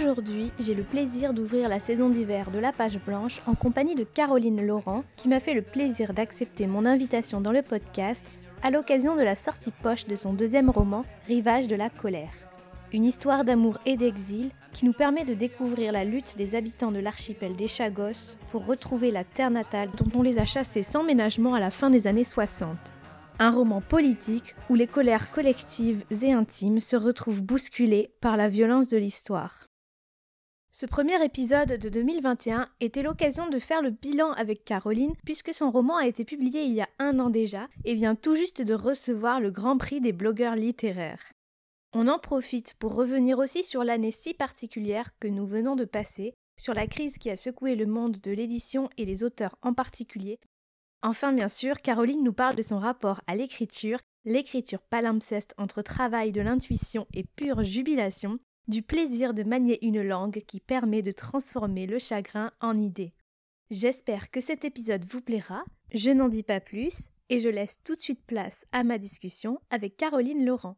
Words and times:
Aujourd'hui, 0.00 0.50
j'ai 0.58 0.74
le 0.74 0.82
plaisir 0.82 1.34
d'ouvrir 1.34 1.68
la 1.68 1.78
saison 1.78 2.08
d'hiver 2.08 2.50
de 2.50 2.58
la 2.58 2.72
page 2.72 2.98
blanche 3.04 3.42
en 3.46 3.54
compagnie 3.54 3.94
de 3.94 4.04
Caroline 4.04 4.64
Laurent, 4.66 5.04
qui 5.16 5.28
m'a 5.28 5.40
fait 5.40 5.52
le 5.52 5.60
plaisir 5.60 6.14
d'accepter 6.14 6.66
mon 6.66 6.86
invitation 6.86 7.42
dans 7.42 7.52
le 7.52 7.60
podcast 7.60 8.24
à 8.62 8.70
l'occasion 8.70 9.14
de 9.14 9.20
la 9.20 9.36
sortie 9.36 9.72
poche 9.82 10.06
de 10.06 10.16
son 10.16 10.32
deuxième 10.32 10.70
roman, 10.70 11.04
Rivage 11.26 11.68
de 11.68 11.76
la 11.76 11.90
colère. 11.90 12.32
Une 12.94 13.04
histoire 13.04 13.44
d'amour 13.44 13.78
et 13.84 13.98
d'exil 13.98 14.52
qui 14.72 14.86
nous 14.86 14.94
permet 14.94 15.24
de 15.24 15.34
découvrir 15.34 15.92
la 15.92 16.04
lutte 16.04 16.34
des 16.38 16.54
habitants 16.54 16.92
de 16.92 16.98
l'archipel 16.98 17.52
des 17.52 17.68
Chagos 17.68 18.38
pour 18.52 18.64
retrouver 18.64 19.10
la 19.10 19.24
terre 19.24 19.50
natale 19.50 19.90
dont 19.98 20.18
on 20.18 20.22
les 20.22 20.38
a 20.38 20.46
chassés 20.46 20.82
sans 20.82 21.02
ménagement 21.02 21.52
à 21.52 21.60
la 21.60 21.70
fin 21.70 21.90
des 21.90 22.06
années 22.06 22.24
60. 22.24 22.74
Un 23.38 23.50
roman 23.50 23.82
politique 23.82 24.54
où 24.70 24.76
les 24.76 24.86
colères 24.86 25.30
collectives 25.30 26.04
et 26.22 26.32
intimes 26.32 26.80
se 26.80 26.96
retrouvent 26.96 27.42
bousculées 27.42 28.14
par 28.22 28.38
la 28.38 28.48
violence 28.48 28.88
de 28.88 28.96
l'histoire. 28.96 29.69
Ce 30.72 30.86
premier 30.86 31.22
épisode 31.24 31.78
de 31.78 31.88
2021 31.88 32.68
était 32.78 33.02
l'occasion 33.02 33.48
de 33.48 33.58
faire 33.58 33.82
le 33.82 33.90
bilan 33.90 34.30
avec 34.32 34.64
Caroline 34.64 35.14
puisque 35.24 35.52
son 35.52 35.72
roman 35.72 35.96
a 35.96 36.06
été 36.06 36.24
publié 36.24 36.62
il 36.62 36.72
y 36.72 36.80
a 36.80 36.88
un 37.00 37.18
an 37.18 37.28
déjà 37.28 37.68
et 37.84 37.94
vient 37.94 38.14
tout 38.14 38.36
juste 38.36 38.62
de 38.62 38.74
recevoir 38.74 39.40
le 39.40 39.50
Grand 39.50 39.78
Prix 39.78 40.00
des 40.00 40.12
blogueurs 40.12 40.54
littéraires. 40.54 41.32
On 41.92 42.06
en 42.06 42.20
profite 42.20 42.74
pour 42.74 42.94
revenir 42.94 43.38
aussi 43.38 43.64
sur 43.64 43.82
l'année 43.82 44.12
si 44.12 44.32
particulière 44.32 45.10
que 45.18 45.26
nous 45.26 45.44
venons 45.44 45.74
de 45.74 45.84
passer, 45.84 46.34
sur 46.56 46.72
la 46.72 46.86
crise 46.86 47.18
qui 47.18 47.30
a 47.30 47.36
secoué 47.36 47.74
le 47.74 47.86
monde 47.86 48.18
de 48.18 48.30
l'édition 48.30 48.88
et 48.96 49.04
les 49.04 49.24
auteurs 49.24 49.56
en 49.62 49.74
particulier. 49.74 50.38
Enfin, 51.02 51.32
bien 51.32 51.48
sûr, 51.48 51.80
Caroline 51.80 52.22
nous 52.22 52.32
parle 52.32 52.54
de 52.54 52.62
son 52.62 52.78
rapport 52.78 53.22
à 53.26 53.34
l'écriture, 53.34 53.98
l'écriture 54.24 54.82
palimpseste 54.82 55.54
entre 55.58 55.82
travail 55.82 56.30
de 56.30 56.42
l'intuition 56.42 57.08
et 57.12 57.24
pure 57.24 57.64
jubilation, 57.64 58.38
du 58.68 58.82
plaisir 58.82 59.34
de 59.34 59.42
manier 59.42 59.84
une 59.84 60.02
langue 60.02 60.42
qui 60.46 60.60
permet 60.60 61.02
de 61.02 61.10
transformer 61.10 61.86
le 61.86 61.98
chagrin 61.98 62.52
en 62.60 62.80
idée. 62.80 63.12
J'espère 63.70 64.30
que 64.30 64.40
cet 64.40 64.64
épisode 64.64 65.04
vous 65.04 65.20
plaira, 65.20 65.64
je 65.92 66.10
n'en 66.10 66.28
dis 66.28 66.42
pas 66.42 66.60
plus, 66.60 67.10
et 67.28 67.40
je 67.40 67.48
laisse 67.48 67.82
tout 67.82 67.94
de 67.94 68.00
suite 68.00 68.24
place 68.26 68.66
à 68.72 68.82
ma 68.82 68.98
discussion 68.98 69.60
avec 69.70 69.96
Caroline 69.96 70.44
Laurent. 70.44 70.76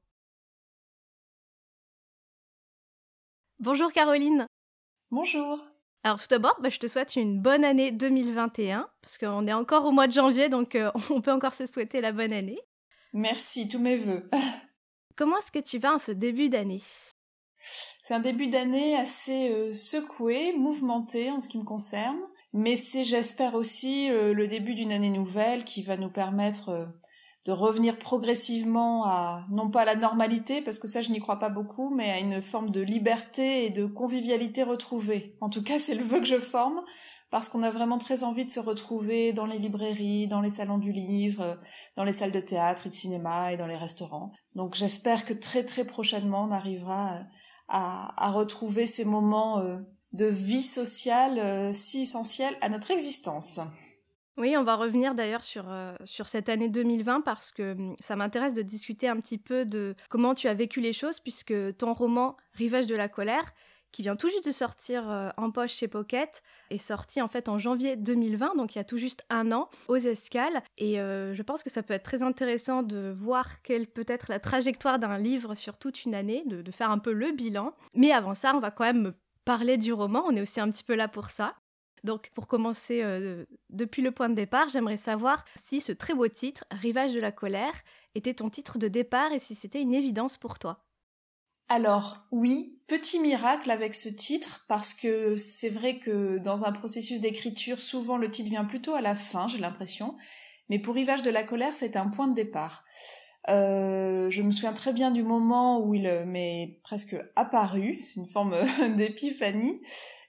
Bonjour 3.58 3.92
Caroline 3.92 4.46
Bonjour 5.10 5.62
alors 6.04 6.20
tout 6.20 6.26
d'abord, 6.28 6.58
bah, 6.60 6.68
je 6.68 6.78
te 6.78 6.88
souhaite 6.88 7.14
une 7.14 7.40
bonne 7.40 7.64
année 7.64 7.92
2021, 7.92 8.88
parce 9.00 9.18
qu'on 9.18 9.46
est 9.46 9.52
encore 9.52 9.84
au 9.84 9.92
mois 9.92 10.08
de 10.08 10.12
janvier, 10.12 10.48
donc 10.48 10.74
euh, 10.74 10.90
on 11.10 11.20
peut 11.20 11.30
encore 11.30 11.54
se 11.54 11.66
souhaiter 11.66 12.00
la 12.00 12.10
bonne 12.10 12.32
année. 12.32 12.58
Merci, 13.12 13.68
tous 13.68 13.78
mes 13.78 13.96
voeux. 13.96 14.28
Comment 15.16 15.38
est-ce 15.38 15.52
que 15.52 15.60
tu 15.60 15.78
vas 15.78 15.94
en 15.94 15.98
ce 15.98 16.10
début 16.10 16.48
d'année? 16.48 16.82
C'est 18.02 18.14
un 18.14 18.20
début 18.20 18.48
d'année 18.48 18.96
assez 18.96 19.50
euh, 19.50 19.72
secoué, 19.72 20.52
mouvementé 20.58 21.30
en 21.30 21.40
ce 21.40 21.48
qui 21.48 21.58
me 21.58 21.64
concerne, 21.64 22.18
mais 22.52 22.76
c'est, 22.76 23.04
j'espère 23.04 23.54
aussi, 23.54 24.10
euh, 24.10 24.34
le 24.34 24.46
début 24.46 24.74
d'une 24.74 24.92
année 24.92 25.10
nouvelle 25.10 25.64
qui 25.64 25.82
va 25.82 25.96
nous 25.96 26.10
permettre 26.10 26.68
euh, 26.70 26.86
de 27.46 27.52
revenir 27.52 27.98
progressivement 27.98 29.04
à, 29.06 29.46
non 29.50 29.70
pas 29.70 29.82
à 29.82 29.84
la 29.84 29.96
normalité, 29.96 30.62
parce 30.62 30.78
que 30.78 30.88
ça 30.88 31.02
je 31.02 31.10
n'y 31.10 31.20
crois 31.20 31.38
pas 31.38 31.48
beaucoup, 31.48 31.94
mais 31.94 32.10
à 32.10 32.18
une 32.18 32.42
forme 32.42 32.70
de 32.70 32.80
liberté 32.80 33.66
et 33.66 33.70
de 33.70 33.86
convivialité 33.86 34.62
retrouvée. 34.62 35.36
En 35.40 35.48
tout 35.48 35.62
cas, 35.62 35.78
c'est 35.78 35.94
le 35.94 36.04
vœu 36.04 36.20
que 36.20 36.26
je 36.26 36.40
forme, 36.40 36.82
parce 37.30 37.48
qu'on 37.48 37.62
a 37.62 37.70
vraiment 37.70 37.98
très 37.98 38.24
envie 38.24 38.44
de 38.44 38.50
se 38.50 38.60
retrouver 38.60 39.32
dans 39.32 39.46
les 39.46 39.58
librairies, 39.58 40.28
dans 40.28 40.42
les 40.42 40.50
salons 40.50 40.78
du 40.78 40.92
livre, 40.92 41.58
dans 41.96 42.04
les 42.04 42.12
salles 42.12 42.30
de 42.30 42.40
théâtre 42.40 42.86
et 42.86 42.90
de 42.90 42.94
cinéma 42.94 43.52
et 43.52 43.56
dans 43.56 43.66
les 43.66 43.76
restaurants. 43.76 44.32
Donc 44.54 44.74
j'espère 44.74 45.24
que 45.24 45.32
très 45.32 45.64
très 45.64 45.84
prochainement 45.84 46.44
on 46.44 46.50
arrivera 46.50 47.20
à, 47.72 48.30
retrouver 48.30 48.86
ces 48.86 49.04
moments 49.04 49.58
euh, 49.58 49.78
de 50.12 50.26
vie 50.26 50.62
sociale 50.62 51.38
euh, 51.38 51.72
si 51.72 52.02
essentiels 52.02 52.54
à 52.60 52.68
notre 52.68 52.90
existence. 52.90 53.60
Oui, 54.38 54.56
on 54.56 54.64
va 54.64 54.76
revenir 54.76 55.14
d'ailleurs 55.14 55.42
sur, 55.42 55.64
euh, 55.68 55.94
sur 56.04 56.28
cette 56.28 56.48
année 56.48 56.68
2020 56.68 57.20
parce 57.22 57.50
que 57.50 57.72
hum, 57.72 57.96
ça 58.00 58.16
m'intéresse 58.16 58.54
de 58.54 58.62
discuter 58.62 59.08
un 59.08 59.16
petit 59.16 59.38
peu 59.38 59.64
de 59.64 59.94
comment 60.08 60.34
tu 60.34 60.48
as 60.48 60.54
vécu 60.54 60.80
les 60.80 60.92
choses 60.92 61.20
puisque 61.20 61.54
ton 61.76 61.92
roman 61.94 62.36
Rivage 62.54 62.86
de 62.86 62.94
la 62.94 63.08
colère 63.08 63.52
qui 63.92 64.02
vient 64.02 64.16
tout 64.16 64.28
juste 64.28 64.46
de 64.46 64.50
sortir 64.50 65.08
euh, 65.08 65.30
en 65.36 65.50
poche 65.50 65.74
chez 65.74 65.88
Pocket, 65.88 66.42
est 66.70 66.78
sorti 66.78 67.20
en 67.20 67.28
fait 67.28 67.48
en 67.48 67.58
janvier 67.58 67.96
2020, 67.96 68.56
donc 68.56 68.74
il 68.74 68.78
y 68.78 68.80
a 68.80 68.84
tout 68.84 68.98
juste 68.98 69.24
un 69.30 69.52
an, 69.52 69.68
aux 69.88 69.96
escales. 69.96 70.62
Et 70.78 71.00
euh, 71.00 71.34
je 71.34 71.42
pense 71.42 71.62
que 71.62 71.70
ça 71.70 71.82
peut 71.82 71.94
être 71.94 72.02
très 72.02 72.22
intéressant 72.22 72.82
de 72.82 73.14
voir 73.16 73.62
quelle 73.62 73.86
peut 73.86 74.06
être 74.08 74.26
la 74.28 74.40
trajectoire 74.40 74.98
d'un 74.98 75.18
livre 75.18 75.54
sur 75.54 75.78
toute 75.78 76.04
une 76.04 76.14
année, 76.14 76.42
de, 76.46 76.72
faire 76.72 76.90
un 76.90 76.98
peu 76.98 77.12
le 77.12 77.32
bilan. 77.32 77.74
Mais 77.94 78.12
avant 78.12 78.34
ça, 78.34 78.54
on 78.56 78.60
va 78.60 78.70
quand 78.70 78.84
même 78.84 79.12
parler 79.44 79.76
du 79.76 79.92
roman, 79.92 80.24
on 80.26 80.34
est 80.34 80.40
aussi 80.40 80.60
un 80.60 80.70
petit 80.70 80.84
peu 80.84 80.94
là 80.94 81.06
pour 81.06 81.30
ça. 81.30 81.54
Donc 82.02 82.30
pour 82.34 82.48
commencer 82.48 83.02
euh, 83.02 83.44
depuis 83.70 84.02
le 84.02 84.10
point 84.10 84.28
de 84.28 84.34
départ, 84.34 84.68
j'aimerais 84.70 84.96
savoir 84.96 85.44
si 85.60 85.80
ce 85.80 85.92
très 85.92 86.14
beau 86.14 86.26
titre, 86.28 86.64
Rivage 86.72 87.12
de 87.12 87.20
la 87.20 87.30
colère, 87.30 87.74
était 88.14 88.34
ton 88.34 88.50
titre 88.50 88.78
de 88.78 88.88
départ 88.88 89.32
et 89.32 89.38
si 89.38 89.54
c'était 89.54 89.82
une 89.82 89.94
évidence 89.94 90.38
pour 90.38 90.58
toi. 90.58 90.82
Alors 91.74 92.26
oui, 92.32 92.78
petit 92.86 93.18
miracle 93.18 93.70
avec 93.70 93.94
ce 93.94 94.10
titre 94.10 94.62
parce 94.68 94.92
que 94.92 95.36
c'est 95.36 95.70
vrai 95.70 95.98
que 95.98 96.36
dans 96.36 96.66
un 96.66 96.72
processus 96.72 97.18
d'écriture, 97.18 97.80
souvent 97.80 98.18
le 98.18 98.30
titre 98.30 98.50
vient 98.50 98.66
plutôt 98.66 98.92
à 98.92 99.00
la 99.00 99.14
fin, 99.14 99.48
j'ai 99.48 99.56
l'impression. 99.56 100.14
Mais 100.68 100.78
pour 100.78 100.94
Rivage 100.94 101.22
de 101.22 101.30
la 101.30 101.42
colère, 101.42 101.74
c'est 101.74 101.96
un 101.96 102.08
point 102.08 102.28
de 102.28 102.34
départ. 102.34 102.84
Euh, 103.48 104.28
je 104.28 104.42
me 104.42 104.50
souviens 104.50 104.74
très 104.74 104.92
bien 104.92 105.10
du 105.10 105.22
moment 105.22 105.80
où 105.80 105.94
il 105.94 106.02
m'est 106.26 106.78
presque 106.82 107.16
apparu, 107.36 107.96
c'est 108.02 108.20
une 108.20 108.26
forme 108.26 108.54
d'épiphanie. 108.96 109.80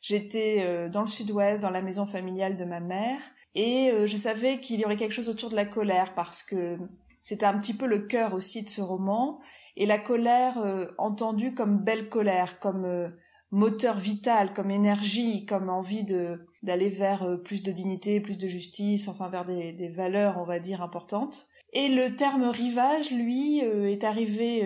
J'étais 0.01 0.59
euh, 0.61 0.87
dans 0.87 1.01
le 1.01 1.07
sud-ouest, 1.07 1.61
dans 1.61 1.71
la 1.71 1.81
maison 1.81 2.05
familiale 2.05 2.55
de 2.55 2.63
ma 2.63 2.79
mère, 2.79 3.19
et 3.53 3.91
euh, 3.91 4.07
je 4.07 4.15
savais 4.15 4.61
qu'il 4.61 4.79
y 4.79 4.85
aurait 4.85 4.95
quelque 4.95 5.11
chose 5.11 5.27
autour 5.27 5.49
de 5.49 5.55
la 5.57 5.65
colère 5.65 6.13
parce 6.13 6.41
que 6.41 6.77
c'était 7.23 7.45
un 7.45 7.57
petit 7.57 7.73
peu 7.73 7.87
le 7.87 7.99
cœur 7.99 8.33
aussi 8.33 8.63
de 8.63 8.69
ce 8.69 8.81
roman 8.81 9.39
et 9.77 9.85
la 9.85 9.97
colère 9.97 10.57
euh, 10.57 10.85
entendue 10.97 11.53
comme 11.53 11.79
belle 11.79 12.09
colère, 12.09 12.59
comme 12.59 12.83
euh, 12.83 13.09
moteur 13.49 13.97
vital, 13.97 14.53
comme 14.53 14.69
énergie, 14.69 15.45
comme 15.45 15.69
envie 15.69 16.03
de 16.03 16.45
d'aller 16.63 16.89
vers 16.89 17.23
euh, 17.23 17.37
plus 17.37 17.63
de 17.63 17.71
dignité, 17.71 18.19
plus 18.19 18.37
de 18.37 18.47
justice, 18.47 19.07
enfin 19.07 19.29
vers 19.29 19.45
des, 19.45 19.71
des, 19.71 19.87
valeurs, 19.87 20.37
on 20.37 20.45
va 20.45 20.59
dire, 20.59 20.81
importantes. 20.81 21.47
Et 21.71 21.87
le 21.87 22.13
terme 22.15 22.43
rivage, 22.43 23.09
lui, 23.11 23.59
est 23.59 24.03
arrivé 24.03 24.61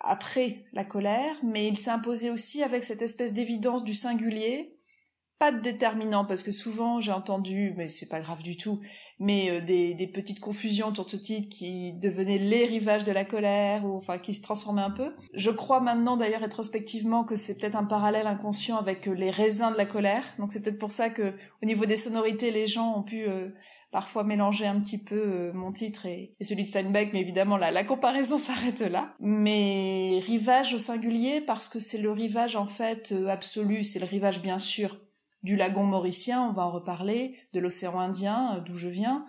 après 0.00 0.64
la 0.72 0.84
colère, 0.84 1.36
mais 1.44 1.68
il 1.68 1.76
s'est 1.76 1.90
imposé 1.90 2.30
aussi 2.30 2.62
avec 2.62 2.84
cette 2.84 3.02
espèce 3.02 3.34
d'évidence 3.34 3.84
du 3.84 3.92
singulier, 3.92 4.79
pas 5.40 5.52
de 5.52 5.60
déterminant 5.60 6.26
parce 6.26 6.42
que 6.42 6.52
souvent 6.52 7.00
j'ai 7.00 7.12
entendu, 7.12 7.72
mais 7.74 7.88
c'est 7.88 8.10
pas 8.10 8.20
grave 8.20 8.42
du 8.42 8.58
tout, 8.58 8.78
mais 9.18 9.50
euh, 9.50 9.60
des, 9.62 10.06
petites 10.12 10.38
confusions 10.38 10.88
autour 10.88 11.06
de 11.06 11.10
ce 11.10 11.16
titre 11.16 11.48
qui 11.48 11.94
devenaient 11.94 12.36
les 12.36 12.66
rivages 12.66 13.04
de 13.04 13.10
la 13.10 13.24
colère 13.24 13.86
ou 13.86 13.96
enfin 13.96 14.18
qui 14.18 14.34
se 14.34 14.42
transformaient 14.42 14.82
un 14.82 14.90
peu. 14.90 15.14
Je 15.32 15.50
crois 15.50 15.80
maintenant 15.80 16.18
d'ailleurs 16.18 16.42
rétrospectivement 16.42 17.24
que 17.24 17.36
c'est 17.36 17.56
peut-être 17.56 17.76
un 17.76 17.84
parallèle 17.84 18.26
inconscient 18.26 18.76
avec 18.76 19.08
euh, 19.08 19.14
les 19.14 19.30
raisins 19.30 19.72
de 19.72 19.78
la 19.78 19.86
colère. 19.86 20.22
Donc 20.38 20.52
c'est 20.52 20.60
peut-être 20.60 20.78
pour 20.78 20.90
ça 20.90 21.08
que 21.08 21.32
au 21.62 21.66
niveau 21.66 21.86
des 21.86 21.96
sonorités 21.96 22.50
les 22.50 22.66
gens 22.66 22.98
ont 22.98 23.02
pu 23.02 23.26
euh, 23.26 23.48
parfois 23.92 24.24
mélanger 24.24 24.66
un 24.66 24.78
petit 24.78 24.98
peu 24.98 25.52
mon 25.52 25.72
titre 25.72 26.04
et, 26.04 26.34
celui 26.42 26.64
de 26.64 26.68
Steinbeck, 26.68 27.14
mais 27.14 27.20
évidemment 27.20 27.56
la 27.56 27.82
comparaison 27.82 28.36
s'arrête 28.46 28.80
là. 28.80 29.14
Mais 29.20 30.20
rivage 30.22 30.74
au 30.74 30.78
singulier 30.78 31.40
parce 31.40 31.66
que 31.66 31.78
c'est 31.78 31.98
le 31.98 32.10
rivage 32.10 32.56
en 32.56 32.66
fait 32.66 33.14
absolu, 33.26 33.84
c'est 33.84 34.00
le 34.00 34.06
rivage 34.06 34.42
bien 34.42 34.58
sûr 34.58 34.98
du 35.42 35.56
lagon 35.56 35.84
mauricien, 35.84 36.42
on 36.48 36.52
va 36.52 36.66
en 36.66 36.70
reparler, 36.70 37.36
de 37.52 37.60
l'océan 37.60 37.98
Indien, 37.98 38.56
euh, 38.56 38.60
d'où 38.60 38.76
je 38.76 38.88
viens, 38.88 39.26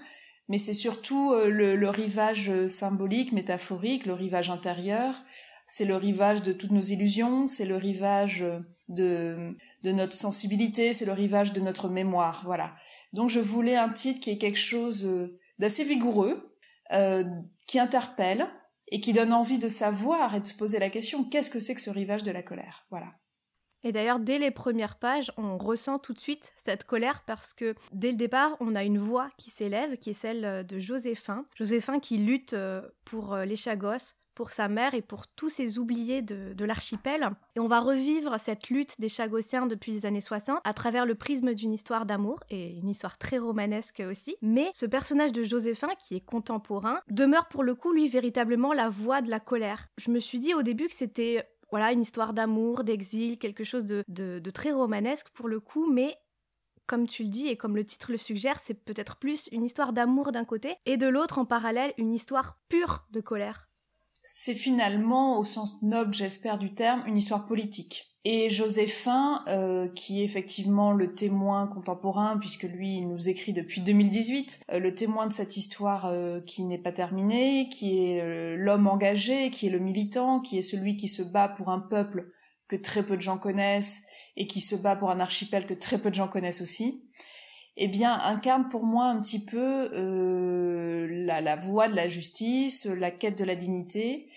mais 0.50 0.58
c'est 0.58 0.74
surtout 0.74 1.32
euh, 1.32 1.50
le, 1.50 1.90
rivage 1.90 2.50
euh, 2.50 2.68
symbolique, 2.68 3.32
métaphorique, 3.32 4.06
le 4.06 4.14
rivage 4.14 4.50
intérieur, 4.50 5.22
c'est 5.66 5.86
le 5.86 5.96
rivage 5.96 6.42
de 6.42 6.52
toutes 6.52 6.72
nos 6.72 6.82
illusions, 6.82 7.48
c'est 7.48 7.66
le 7.66 7.78
rivage 7.78 8.44
de, 8.90 9.56
de 9.84 9.92
notre 9.94 10.14
sensibilité, 10.14 10.92
c'est 10.92 11.06
le 11.06 11.14
rivage 11.14 11.54
de 11.54 11.62
notre 11.62 11.88
mémoire, 11.88 12.42
voilà. 12.44 12.76
Donc 13.14 13.30
je 13.30 13.40
voulais 13.40 13.78
un 13.78 13.88
titre 13.88 14.20
qui 14.20 14.32
est 14.32 14.38
quelque 14.38 14.60
chose 14.60 15.10
d'assez 15.60 15.86
vigoureux, 15.86 16.58
qui 17.68 17.80
interpelle 17.80 18.50
et 18.92 19.00
qui 19.00 19.14
donne 19.14 19.32
envie 19.32 19.60
de 19.60 19.70
savoir 19.70 20.36
et 20.36 20.42
de 20.42 20.48
se 20.48 20.54
poser 20.54 20.78
la 20.78 20.90
question 20.90 21.24
qu'est-ce 21.24 21.50
que 21.50 21.60
c'est 21.60 21.74
que 21.74 21.80
ce 21.80 21.90
rivage 21.90 22.24
de 22.24 22.32
la 22.32 22.44
colère, 22.44 22.86
voilà. 22.90 23.14
Et 23.84 23.92
d'ailleurs, 23.92 24.20
dès 24.20 24.38
les 24.38 24.52
premières 24.52 24.96
pages, 24.96 25.32
on 25.38 25.58
ressent 25.58 26.00
tout 26.00 26.14
de 26.14 26.20
suite 26.20 26.54
cette 26.56 26.84
colère 26.84 27.24
parce 27.26 27.54
que 27.54 27.76
dès 27.92 28.12
le 28.12 28.18
départ, 28.18 28.56
on 28.60 28.76
a 28.76 28.84
une 28.84 29.00
voix 29.00 29.30
qui 29.38 29.50
s'élève, 29.50 29.98
qui 29.98 30.12
est 30.12 30.14
celle 30.14 30.66
de 30.66 30.80
Joséphin. 30.80 31.46
Joséphin 31.56 32.00
qui 32.00 32.18
lutte 32.18 32.54
euh, 32.54 32.82
pour 33.06 33.34
euh, 33.34 33.46
les 33.46 33.56
Chagos, 33.56 34.14
pour 34.36 34.52
sa 34.52 34.70
mère 34.70 34.94
et 34.94 35.02
pour 35.02 35.28
tous 35.28 35.50
ces 35.50 35.78
oubliés 35.78 36.22
de, 36.22 36.66
l'archipel. 36.66 37.30
Et 37.56 37.60
on 37.60 37.68
va 37.68 37.80
revivre 37.80 38.40
cette 38.40 38.70
lutte 38.70 39.00
des 39.00 39.10
Chagossiens 39.10 39.66
depuis 39.66 39.92
les 39.92 40.06
années 40.06 40.22
60 40.22 40.60
à 40.64 40.74
travers 40.74 41.06
le 41.06 41.16
prisme 41.16 41.54
d'une 41.54 41.74
histoire 41.74 42.06
d'amour, 42.06 42.40
et 42.50 42.78
une 42.78 42.90
histoire 42.90 43.18
très 43.18 43.38
romanesque 43.38 44.02
aussi. 44.10 44.36
Mais 44.42 44.72
ce 44.74 44.86
personnage 44.86 45.32
de 45.32 45.44
Joséphin, 45.44 45.90
qui 46.00 46.16
est 46.16 46.26
contemporain, 46.26 47.02
demeure 47.10 47.48
pour 47.50 47.64
le 47.64 47.76
coup, 47.76 47.92
lui, 47.92 48.08
véritablement 48.08 48.74
la 48.74 48.90
voix 48.90 49.22
de 49.22 49.30
la 49.30 49.40
colère. 49.40 49.88
Je 49.98 50.12
me 50.12 50.20
suis 50.20 50.40
dit 50.40 50.54
au 50.54 50.62
début 50.62 50.88
que 50.88 50.96
c'était 50.96 51.46
voilà, 51.72 51.94
une 51.94 52.02
histoire 52.02 52.34
d'amour, 52.34 52.84
d'exil, 52.84 53.38
quelque 53.38 53.64
chose 53.64 53.86
de, 53.86 54.04
de, 54.08 54.50
très 54.52 54.72
romanesque 54.72 55.30
pour 55.30 55.48
le 55.48 55.60
coup, 55.60 55.92
mais 55.92 56.18
comme 56.86 57.08
tu 57.08 57.24
le 57.24 57.30
dis 57.30 57.48
et 57.48 57.56
comme 57.56 57.76
le 57.76 57.86
titre 57.86 58.12
le 58.12 58.18
suggère, 58.18 58.60
c'est 58.60 58.74
peut-être 58.74 59.16
plus 59.16 59.48
une 59.54 59.64
histoire 59.64 59.94
d'amour 59.94 60.34
d'un 60.34 60.44
côté 60.44 60.76
et 60.86 60.98
de 60.98 61.08
l'autre 61.08 61.38
en 61.38 61.46
parallèle 61.46 61.94
une 61.98 62.14
histoire 62.14 62.60
pure 62.68 63.06
de 63.12 63.22
colère. 63.22 63.70
C'est 64.24 64.56
finalement, 64.56 65.40
au 65.40 65.44
sens 65.44 65.82
noble 65.82 66.14
j'espère 66.14 66.58
du 66.58 66.74
terme, 66.74 67.04
une 67.08 67.18
histoire 67.18 67.46
politique. 67.46 68.11
Et 68.24 68.52
Joséphin, 68.52 69.44
euh, 69.48 69.88
qui 69.88 70.22
est 70.22 70.26
effectivement 70.26 70.92
le 70.92 71.16
témoin 71.16 71.66
contemporain, 71.66 72.38
puisque 72.38 72.64
lui 72.64 72.98
il 72.98 73.08
nous 73.08 73.30
écrit 73.30 73.52
depuis 73.52 73.82
2018, 73.82 74.60
euh, 74.72 74.80
le 74.80 74.94
témoin 74.94 75.26
de 75.26 75.34
cette 75.34 75.58
histoire 75.58 76.06
euh, 76.06 76.40
qui 76.40 76.64
n'est 76.64 76.78
pas 76.78 76.92
terminée, 76.92 77.68
qui 77.70 78.06
est 78.06 78.56
l'homme 78.58 78.86
engagé, 78.86 79.50
qui 79.50 79.68
est 79.68 79.72
le 79.72 79.80
militant, 79.80 80.40
qui 80.40 80.60
est 80.60 80.62
celui 80.62 80.98
qui 80.98 81.08
se 81.08 81.24
bat 81.24 81.50
pour 81.50 81.70
un 81.70 81.80
peuple 81.80 82.32
que 82.68 82.76
très 82.76 83.04
peu 83.04 83.18
de 83.18 83.22
gens 83.22 83.40
connaissent 83.40 84.04
et 84.38 84.46
qui 84.46 84.62
se 84.62 84.76
bat 84.76 84.96
pour 84.96 85.10
un 85.10 85.20
archipel 85.20 85.66
que 85.66 85.74
très 85.74 85.98
peu 85.98 86.12
de 86.12 86.16
gens 86.16 86.28
connaissent 86.28 86.62
aussi 86.62 87.02
eh 87.78 87.88
bien, 87.88 88.14
incarne 88.26 88.70
pour 88.70 88.84
moi 88.84 89.06
un 89.06 89.22
petit 89.22 89.44
peu 89.44 89.90
euh, 89.94 91.08
la, 91.26 91.42
la 91.42 91.56
voie 91.56 91.88
de 91.88 91.96
la 91.96 92.10
justice, 92.10 92.86
la 92.86 93.12
quête 93.12 93.38
de 93.38 93.46
la 93.46 93.56
dignité, 93.56 94.28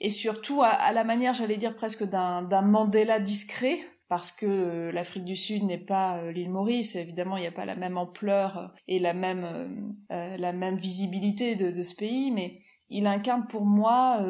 et 0.00 0.10
surtout 0.10 0.62
à, 0.62 0.92
la 0.92 1.04
manière, 1.04 1.34
j'allais 1.34 1.56
dire 1.56 1.74
presque 1.74 2.04
d'un 2.04 2.62
Mandela 2.62 3.18
discret, 3.18 3.78
parce 4.08 4.30
que 4.30 4.46
euh, 4.46 4.92
l'Afrique 4.92 5.24
du 5.24 5.34
Sud 5.34 5.64
n'est 5.64 5.78
pas 5.78 6.18
euh, 6.18 6.30
l'île 6.30 6.50
Maurice, 6.50 6.94
évidemment 6.94 7.36
il 7.36 7.40
n'y 7.40 7.46
a 7.46 7.52
pas 7.52 7.64
la 7.64 7.74
même 7.74 7.96
ampleur 7.96 8.72
et 8.86 8.98
la 8.98 9.14
même, 9.14 9.96
la 10.10 10.52
même 10.52 10.76
visibilité 10.76 11.56
de, 11.56 11.70
de, 11.70 11.82
ce 11.82 11.94
pays, 11.94 12.30
mais 12.30 12.60
il 12.90 13.06
incarne 13.06 13.46
pour 13.48 13.64
moi 13.64 14.20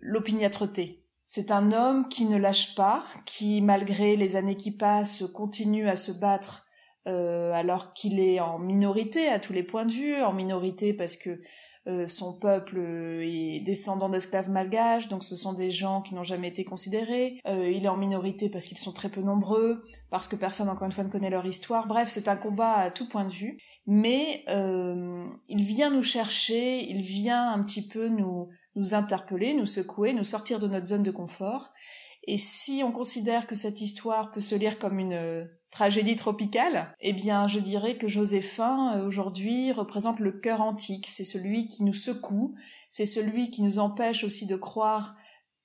l'opiniâtreté. 0.00 1.02
C'est 1.24 1.50
un 1.50 1.72
homme 1.72 2.08
qui 2.08 2.26
ne 2.26 2.36
lâche 2.36 2.76
pas, 2.76 3.04
qui 3.24 3.62
malgré 3.62 4.16
les 4.16 4.36
années 4.36 4.56
qui 4.56 4.70
passent 4.70 5.24
continue 5.34 5.88
à 5.88 5.96
se 5.96 6.12
battre 6.12 6.65
euh, 7.08 7.52
alors 7.52 7.92
qu'il 7.92 8.18
est 8.18 8.40
en 8.40 8.58
minorité 8.58 9.28
à 9.28 9.38
tous 9.38 9.52
les 9.52 9.62
points 9.62 9.84
de 9.84 9.92
vue, 9.92 10.22
en 10.22 10.32
minorité 10.32 10.92
parce 10.92 11.16
que 11.16 11.40
euh, 11.86 12.08
son 12.08 12.36
peuple 12.36 12.78
est 12.78 13.60
descendant 13.60 14.08
d'esclaves 14.08 14.50
malgaches, 14.50 15.06
donc 15.06 15.22
ce 15.22 15.36
sont 15.36 15.52
des 15.52 15.70
gens 15.70 16.02
qui 16.02 16.16
n'ont 16.16 16.24
jamais 16.24 16.48
été 16.48 16.64
considérés. 16.64 17.38
Euh, 17.46 17.70
il 17.70 17.84
est 17.84 17.88
en 17.88 17.96
minorité 17.96 18.48
parce 18.48 18.66
qu'ils 18.66 18.78
sont 18.78 18.90
très 18.90 19.08
peu 19.08 19.20
nombreux, 19.20 19.84
parce 20.10 20.26
que 20.26 20.34
personne 20.34 20.68
encore 20.68 20.86
une 20.86 20.92
fois 20.92 21.04
ne 21.04 21.08
connaît 21.08 21.30
leur 21.30 21.46
histoire. 21.46 21.86
Bref, 21.86 22.08
c'est 22.10 22.26
un 22.26 22.34
combat 22.34 22.72
à 22.72 22.90
tout 22.90 23.08
point 23.08 23.24
de 23.24 23.32
vue. 23.32 23.56
Mais 23.86 24.44
il 25.48 25.62
vient 25.62 25.90
nous 25.90 26.02
chercher, 26.02 26.80
il 26.90 27.02
vient 27.02 27.52
un 27.52 27.62
petit 27.62 27.86
peu 27.86 28.08
nous, 28.08 28.48
nous 28.74 28.94
interpeller, 28.94 29.54
nous 29.54 29.66
secouer, 29.66 30.12
nous 30.12 30.24
sortir 30.24 30.58
de 30.58 30.66
notre 30.66 30.88
zone 30.88 31.04
de 31.04 31.12
confort. 31.12 31.72
Et 32.26 32.38
si 32.38 32.82
on 32.84 32.90
considère 32.90 33.46
que 33.46 33.54
cette 33.54 33.80
histoire 33.80 34.32
peut 34.32 34.40
se 34.40 34.56
lire 34.56 34.80
comme 34.80 34.98
une 34.98 35.48
tragédie 35.70 36.16
tropicale, 36.16 36.94
eh 37.00 37.12
bien, 37.12 37.46
je 37.46 37.58
dirais 37.58 37.96
que 37.96 38.08
Joséphin, 38.08 38.96
euh, 38.96 39.06
aujourd'hui, 39.06 39.72
représente 39.72 40.20
le 40.20 40.32
cœur 40.32 40.62
antique. 40.62 41.06
C'est 41.06 41.24
celui 41.24 41.68
qui 41.68 41.84
nous 41.84 41.94
secoue, 41.94 42.54
c'est 42.90 43.06
celui 43.06 43.50
qui 43.50 43.62
nous 43.62 43.78
empêche 43.78 44.24
aussi 44.24 44.46
de 44.46 44.56
croire 44.56 45.16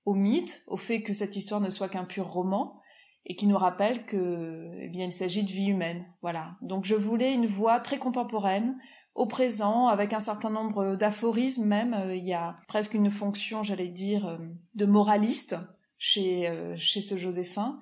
au 0.05 0.15
mythe, 0.15 0.63
au 0.67 0.77
fait 0.77 1.01
que 1.01 1.13
cette 1.13 1.35
histoire 1.35 1.61
ne 1.61 1.69
soit 1.69 1.89
qu'un 1.89 2.03
pur 2.03 2.27
roman, 2.27 2.79
et 3.25 3.35
qui 3.35 3.45
nous 3.45 3.57
rappelle 3.57 4.05
que, 4.05 4.71
eh 4.79 4.89
bien, 4.89 5.05
il 5.05 5.13
s'agit 5.13 5.43
de 5.43 5.51
vie 5.51 5.67
humaine. 5.67 6.03
Voilà. 6.23 6.57
Donc, 6.61 6.85
je 6.85 6.95
voulais 6.95 7.35
une 7.35 7.45
voix 7.45 7.79
très 7.79 7.99
contemporaine, 7.99 8.77
au 9.13 9.27
présent, 9.27 9.87
avec 9.87 10.13
un 10.13 10.19
certain 10.19 10.49
nombre 10.49 10.95
d'aphorismes 10.95 11.65
même. 11.65 11.93
Euh, 11.93 12.15
il 12.15 12.25
y 12.25 12.33
a 12.33 12.55
presque 12.67 12.95
une 12.95 13.11
fonction, 13.11 13.61
j'allais 13.61 13.89
dire, 13.89 14.25
euh, 14.25 14.37
de 14.73 14.85
moraliste 14.85 15.55
chez, 15.99 16.49
chez 16.79 16.99
ce 16.99 17.15
Joséphin 17.15 17.79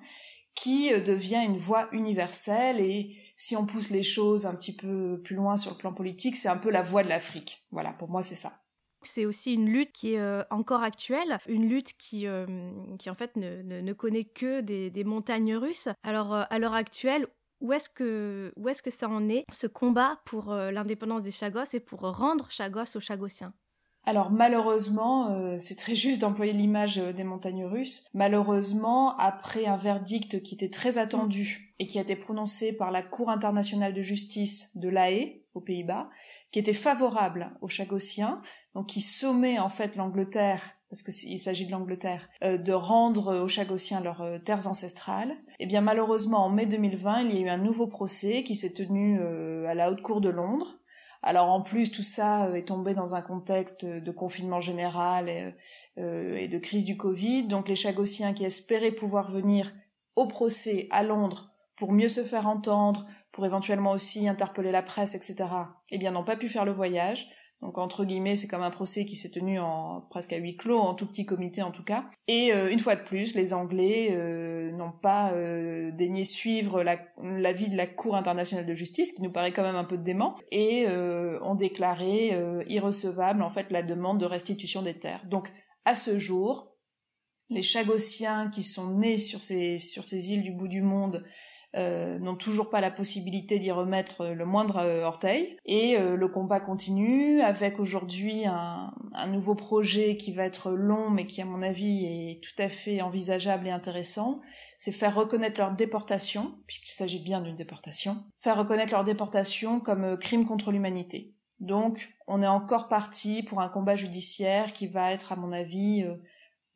qui 0.54 0.92
euh, 0.92 1.00
devient 1.00 1.42
une 1.46 1.56
voix 1.56 1.88
universelle 1.92 2.80
et 2.80 3.14
si 3.36 3.56
on 3.56 3.66
pousse 3.66 3.90
les 3.90 4.02
choses 4.02 4.46
un 4.46 4.54
petit 4.54 4.74
peu 4.74 5.20
plus 5.22 5.36
loin 5.36 5.56
sur 5.56 5.70
le 5.70 5.76
plan 5.76 5.92
politique, 5.92 6.36
c'est 6.36 6.48
un 6.48 6.56
peu 6.56 6.70
la 6.70 6.82
voix 6.82 7.02
de 7.02 7.08
l'Afrique. 7.08 7.62
Voilà, 7.70 7.92
pour 7.92 8.08
moi 8.08 8.22
c'est 8.22 8.34
ça. 8.34 8.52
C'est 9.02 9.24
aussi 9.24 9.54
une 9.54 9.66
lutte 9.66 9.92
qui 9.92 10.14
est 10.14 10.18
euh, 10.18 10.42
encore 10.50 10.82
actuelle, 10.82 11.38
une 11.46 11.68
lutte 11.68 11.94
qui, 11.96 12.26
euh, 12.26 12.46
qui 12.98 13.08
en 13.08 13.14
fait 13.14 13.34
ne, 13.36 13.62
ne, 13.62 13.92
connaît 13.94 14.24
que 14.24 14.60
des, 14.60 14.90
des, 14.90 15.04
montagnes 15.04 15.56
russes. 15.56 15.88
Alors 16.02 16.34
à 16.34 16.58
l'heure 16.58 16.74
actuelle, 16.74 17.26
où 17.62 17.72
est-ce 17.72 17.88
que, 17.88 18.52
où 18.56 18.68
est-ce 18.68 18.82
que 18.82 18.90
ça 18.90 19.08
en 19.08 19.30
est, 19.30 19.44
ce 19.50 19.66
combat 19.66 20.20
pour 20.26 20.52
l'indépendance 20.52 21.22
des 21.22 21.30
Chagos 21.30 21.72
et 21.72 21.80
pour 21.80 22.00
rendre 22.00 22.50
Chagos 22.50 22.94
aux 22.94 23.00
Chagossiens? 23.00 23.54
Alors 24.06 24.30
malheureusement, 24.30 25.30
euh, 25.30 25.56
c'est 25.58 25.76
très 25.76 25.94
juste 25.94 26.22
d'employer 26.22 26.52
l'image 26.52 26.98
euh, 26.98 27.12
des 27.12 27.24
montagnes 27.24 27.64
russes. 27.64 28.04
Malheureusement, 28.14 29.14
après 29.16 29.66
un 29.66 29.76
verdict 29.76 30.42
qui 30.42 30.54
était 30.54 30.70
très 30.70 30.98
attendu 30.98 31.74
et 31.78 31.86
qui 31.86 31.98
a 31.98 32.02
été 32.02 32.16
prononcé 32.16 32.72
par 32.72 32.90
la 32.90 33.02
Cour 33.02 33.30
internationale 33.30 33.92
de 33.92 34.02
justice 34.02 34.70
de 34.74 34.88
l'AE 34.88 35.42
aux 35.54 35.60
Pays-Bas, 35.60 36.08
qui 36.50 36.58
était 36.58 36.72
favorable 36.72 37.52
aux 37.60 37.68
Chagossiens, 37.68 38.40
donc 38.74 38.86
qui 38.86 39.00
sommait 39.00 39.58
en 39.58 39.68
fait 39.68 39.96
l'Angleterre 39.96 40.62
parce 40.88 41.02
qu'il 41.02 41.38
s'agit 41.38 41.66
de 41.66 41.70
l'Angleterre, 41.70 42.28
euh, 42.42 42.58
de 42.58 42.72
rendre 42.72 43.42
aux 43.42 43.48
Chagossiens 43.48 44.00
leurs 44.00 44.42
terres 44.44 44.66
ancestrales. 44.66 45.30
Et 45.30 45.64
eh 45.64 45.66
bien 45.66 45.82
malheureusement, 45.82 46.44
en 46.44 46.50
mai 46.50 46.66
2020, 46.66 47.20
il 47.22 47.34
y 47.34 47.38
a 47.38 47.46
eu 47.46 47.48
un 47.48 47.58
nouveau 47.58 47.86
procès 47.86 48.42
qui 48.42 48.56
s'est 48.56 48.72
tenu 48.72 49.20
à 49.66 49.74
la 49.74 49.92
Haute 49.92 50.02
Cour 50.02 50.20
de 50.20 50.30
Londres, 50.30 50.79
alors 51.22 51.50
en 51.50 51.60
plus, 51.60 51.90
tout 51.90 52.02
ça 52.02 52.46
euh, 52.46 52.54
est 52.54 52.68
tombé 52.68 52.94
dans 52.94 53.14
un 53.14 53.22
contexte 53.22 53.84
de 53.84 54.10
confinement 54.10 54.60
général 54.60 55.28
euh, 55.98 56.36
et, 56.36 56.48
de 56.48 56.58
crise 56.58 56.84
du 56.84 56.96
Covid. 56.96 57.44
Donc 57.44 57.68
les 57.68 57.76
Chagossiens 57.76 58.32
qui 58.32 58.44
espéraient 58.44 58.92
pouvoir 58.92 59.30
venir 59.30 59.72
au 60.16 60.26
procès 60.26 60.88
à 60.90 61.02
Londres 61.02 61.50
pour 61.76 61.92
mieux 61.92 62.08
se 62.08 62.24
faire 62.24 62.46
entendre, 62.46 63.06
pour 63.32 63.46
éventuellement 63.46 63.92
aussi 63.92 64.28
interpeller 64.28 64.70
la 64.70 64.82
presse, 64.82 65.14
etc., 65.14 65.48
eh 65.90 65.98
bien 65.98 66.10
n'ont 66.10 66.24
pas 66.24 66.36
pu 66.36 66.48
faire 66.48 66.64
le 66.64 66.72
voyage. 66.72 67.28
Donc 67.62 67.76
entre 67.76 68.06
guillemets, 68.06 68.36
c'est 68.36 68.48
comme 68.48 68.62
un 68.62 68.70
procès 68.70 69.04
qui 69.04 69.16
s'est 69.16 69.28
tenu 69.28 69.58
en 69.58 70.00
presque 70.08 70.32
à 70.32 70.38
huis 70.38 70.56
clos, 70.56 70.78
en 70.78 70.94
tout 70.94 71.06
petit 71.06 71.26
comité 71.26 71.62
en 71.62 71.70
tout 71.70 71.84
cas. 71.84 72.06
Et 72.26 72.54
euh, 72.54 72.70
une 72.70 72.78
fois 72.78 72.96
de 72.96 73.02
plus, 73.02 73.34
les 73.34 73.52
Anglais 73.52 74.08
euh, 74.12 74.72
n'ont 74.72 74.92
pas 74.92 75.32
euh, 75.32 75.90
daigné 75.90 76.24
suivre 76.24 76.82
l'avis 77.22 77.68
de 77.68 77.76
la 77.76 77.86
Cour 77.86 78.16
internationale 78.16 78.64
de 78.64 78.74
justice, 78.74 79.12
qui 79.12 79.22
nous 79.22 79.30
paraît 79.30 79.52
quand 79.52 79.62
même 79.62 79.76
un 79.76 79.84
peu 79.84 79.98
dément, 79.98 80.36
et 80.50 80.86
ont 81.42 81.54
déclaré 81.54 82.32
irrecevable 82.68 83.42
en 83.42 83.50
fait 83.50 83.70
la 83.70 83.82
demande 83.82 84.18
de 84.18 84.26
restitution 84.26 84.82
des 84.82 84.94
terres. 84.94 85.24
Donc 85.26 85.52
à 85.84 85.94
ce 85.94 86.18
jour, 86.18 86.70
les 87.50 87.62
Chagossiens 87.62 88.48
qui 88.48 88.62
sont 88.62 88.96
nés 88.96 89.18
sur 89.18 89.40
ces, 89.40 89.78
sur 89.78 90.04
ces 90.04 90.32
îles 90.32 90.42
du 90.42 90.52
bout 90.52 90.68
du 90.68 90.82
monde 90.82 91.24
euh, 91.76 92.18
n'ont 92.18 92.34
toujours 92.34 92.68
pas 92.68 92.80
la 92.80 92.90
possibilité 92.90 93.60
d'y 93.60 93.70
remettre 93.70 94.26
le 94.26 94.44
moindre 94.44 94.78
euh, 94.78 95.04
orteil. 95.04 95.56
Et 95.66 95.96
euh, 95.96 96.16
le 96.16 96.26
combat 96.26 96.58
continue 96.58 97.40
avec 97.42 97.78
aujourd'hui 97.78 98.44
un, 98.44 98.92
un, 99.14 99.26
nouveau 99.28 99.54
projet 99.54 100.16
qui 100.16 100.32
va 100.32 100.44
être 100.44 100.72
long 100.72 101.10
mais 101.10 101.26
qui 101.26 101.40
à 101.40 101.44
mon 101.44 101.62
avis 101.62 102.32
est 102.32 102.42
tout 102.42 102.60
à 102.60 102.68
fait 102.68 103.00
envisageable 103.02 103.68
et 103.68 103.70
intéressant. 103.70 104.40
C'est 104.76 104.90
faire 104.90 105.14
reconnaître 105.14 105.60
leur 105.60 105.70
déportation, 105.70 106.54
puisqu'il 106.66 106.90
s'agit 106.90 107.20
bien 107.20 107.40
d'une 107.40 107.54
déportation, 107.54 108.24
faire 108.36 108.58
reconnaître 108.58 108.92
leur 108.92 109.04
déportation 109.04 109.78
comme 109.78 110.18
crime 110.18 110.44
contre 110.44 110.72
l'humanité. 110.72 111.34
Donc 111.60 112.12
on 112.26 112.42
est 112.42 112.48
encore 112.48 112.88
parti 112.88 113.44
pour 113.44 113.60
un 113.60 113.68
combat 113.68 113.94
judiciaire 113.94 114.72
qui 114.72 114.88
va 114.88 115.12
être 115.12 115.30
à 115.30 115.36
mon 115.36 115.52
avis 115.52 116.04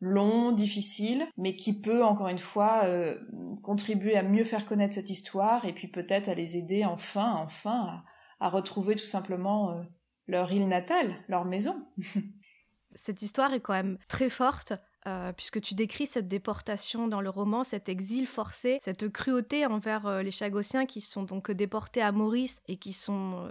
long, 0.04 0.52
difficile, 0.52 1.26
mais 1.38 1.56
qui 1.56 1.72
peut 1.72 2.04
encore 2.04 2.28
une 2.28 2.38
fois 2.38 2.82
euh, 2.84 3.16
contribuer 3.62 4.16
à 4.16 4.22
mieux 4.22 4.44
faire 4.44 4.66
connaître 4.66 4.94
cette 4.94 5.08
histoire 5.08 5.64
et 5.64 5.72
puis 5.72 5.88
peut-être 5.88 6.28
à 6.28 6.34
les 6.34 6.58
aider 6.58 6.84
enfin, 6.84 7.32
enfin 7.38 8.04
à, 8.38 8.48
retrouver 8.50 8.96
tout 8.96 9.06
simplement 9.06 9.70
euh, 9.70 9.82
leur 10.26 10.52
île 10.52 10.68
natale, 10.68 11.14
leur 11.28 11.46
maison. 11.46 11.88
cette 12.94 13.22
histoire 13.22 13.54
est 13.54 13.60
quand 13.60 13.72
même 13.72 13.98
très 14.08 14.28
forte. 14.30 14.74
Euh, 15.06 15.34
puisque 15.34 15.60
tu 15.60 15.74
décris 15.74 16.06
cette 16.06 16.28
déportation 16.28 17.08
dans 17.08 17.20
le 17.20 17.28
roman, 17.28 17.62
cet 17.62 17.90
exil 17.90 18.26
forcé, 18.26 18.78
cette 18.80 19.10
cruauté 19.10 19.66
envers 19.66 20.22
les 20.22 20.30
Chagossiens 20.30 20.86
qui 20.86 21.02
sont 21.02 21.24
donc 21.24 21.50
déportés 21.50 22.00
à 22.00 22.10
Maurice 22.10 22.62
et 22.68 22.78
qui 22.78 22.94
sont 22.94 23.46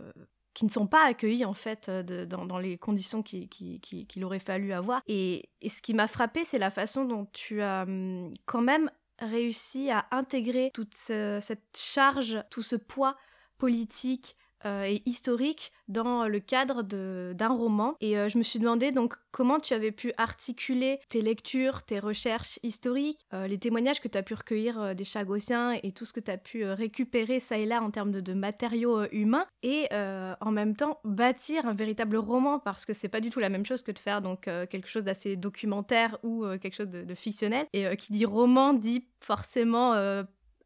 qui 0.53 0.65
ne 0.65 0.69
sont 0.69 0.87
pas 0.87 1.05
accueillis 1.05 1.45
en 1.45 1.53
fait 1.53 1.89
euh, 1.89 2.25
dans, 2.25 2.59
les 2.59 2.77
conditions 2.77 3.23
qu'il 3.23 4.23
aurait 4.23 4.39
fallu 4.39 4.73
avoir. 4.73 5.01
Et, 5.07 5.49
ce 5.67 5.81
qui 5.81 5.93
m'a 5.93 6.07
frappé, 6.07 6.43
c'est 6.43 6.59
la 6.59 6.71
façon 6.71 7.05
dont 7.05 7.27
tu 7.33 7.61
as 7.61 7.83
hum, 7.83 8.31
quand 8.45 8.61
même 8.61 8.89
réussi 9.19 9.89
à 9.91 10.05
intégrer 10.11 10.71
toute 10.73 10.95
cette 10.95 11.77
charge, 11.77 12.43
tout 12.49 12.63
ce 12.63 12.75
poids 12.75 13.15
politique, 13.57 14.35
euh, 14.65 14.85
et 14.85 15.01
historique 15.05 15.71
dans 15.87 16.27
le 16.27 16.39
cadre 16.39 16.81
d'un 16.81 17.49
roman. 17.49 17.95
Et 18.01 18.17
euh, 18.17 18.29
je 18.29 18.37
me 18.37 18.43
suis 18.43 18.59
demandé 18.59 18.91
donc 18.91 19.15
comment 19.31 19.59
tu 19.59 19.73
avais 19.73 19.91
pu 19.91 20.13
articuler 20.17 20.99
tes 21.09 21.21
lectures, 21.21 21.83
tes 21.83 21.99
recherches 21.99 22.59
historiques, 22.63 23.25
euh, 23.33 23.47
les 23.47 23.57
témoignages 23.57 23.99
que 23.99 24.07
tu 24.07 24.17
as 24.17 24.23
pu 24.23 24.33
recueillir 24.33 24.95
des 24.95 25.03
Chagossiens 25.03 25.77
et 25.83 25.91
tout 25.91 26.05
ce 26.05 26.13
que 26.13 26.19
tu 26.19 26.31
as 26.31 26.37
pu 26.37 26.65
récupérer 26.65 27.39
ça 27.39 27.57
et 27.57 27.65
là 27.65 27.81
en 27.81 27.91
termes 27.91 28.11
de, 28.11 28.33
matériaux 28.33 29.05
humains 29.11 29.45
et 29.61 29.87
en 29.93 30.51
même 30.51 30.75
temps 30.75 30.99
bâtir 31.03 31.67
un 31.67 31.73
véritable 31.73 32.17
roman 32.17 32.59
parce 32.59 32.85
que 32.85 32.93
c'est 32.93 33.09
pas 33.09 33.21
du 33.21 33.29
tout 33.29 33.39
la 33.39 33.49
même 33.49 33.65
chose 33.65 33.83
que 33.83 33.91
de 33.91 33.99
faire 33.99 34.21
donc 34.21 34.41
quelque 34.41 34.87
chose 34.87 35.03
d'assez 35.03 35.35
documentaire 35.35 36.17
ou 36.23 36.45
quelque 36.61 36.75
chose 36.75 36.89
de, 36.89 37.03
de 37.03 37.15
fictionnel. 37.15 37.67
Et 37.73 37.95
qui 37.97 38.11
dit 38.11 38.25
roman 38.25 38.73
dit 38.73 39.05
forcément 39.19 39.93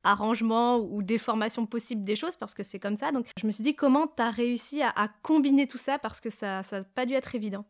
arrangement 0.04 0.77
ou 0.77 1.04
déformation 1.04 1.66
possible 1.66 2.04
des 2.04 2.16
choses 2.16 2.36
parce 2.36 2.54
que 2.54 2.63
c'est 2.63 2.80
comme 2.80 2.96
ça. 2.96 3.12
Donc 3.12 3.27
je 3.38 3.46
me 3.46 3.51
suis 3.51 3.63
dit 3.63 3.75
comment 3.75 4.08
tu 4.08 4.22
as 4.22 4.32
réussi 4.32 4.82
à, 4.82 5.10
combiner 5.22 5.68
tout 5.68 5.77
ça 5.77 6.00
parce 6.00 6.22
que 6.22 6.30
ça 6.30 6.62
n'a 6.72 6.84
pas 6.84 7.06
dû 7.06 7.13
être 7.13 7.36
évident? 7.36 7.66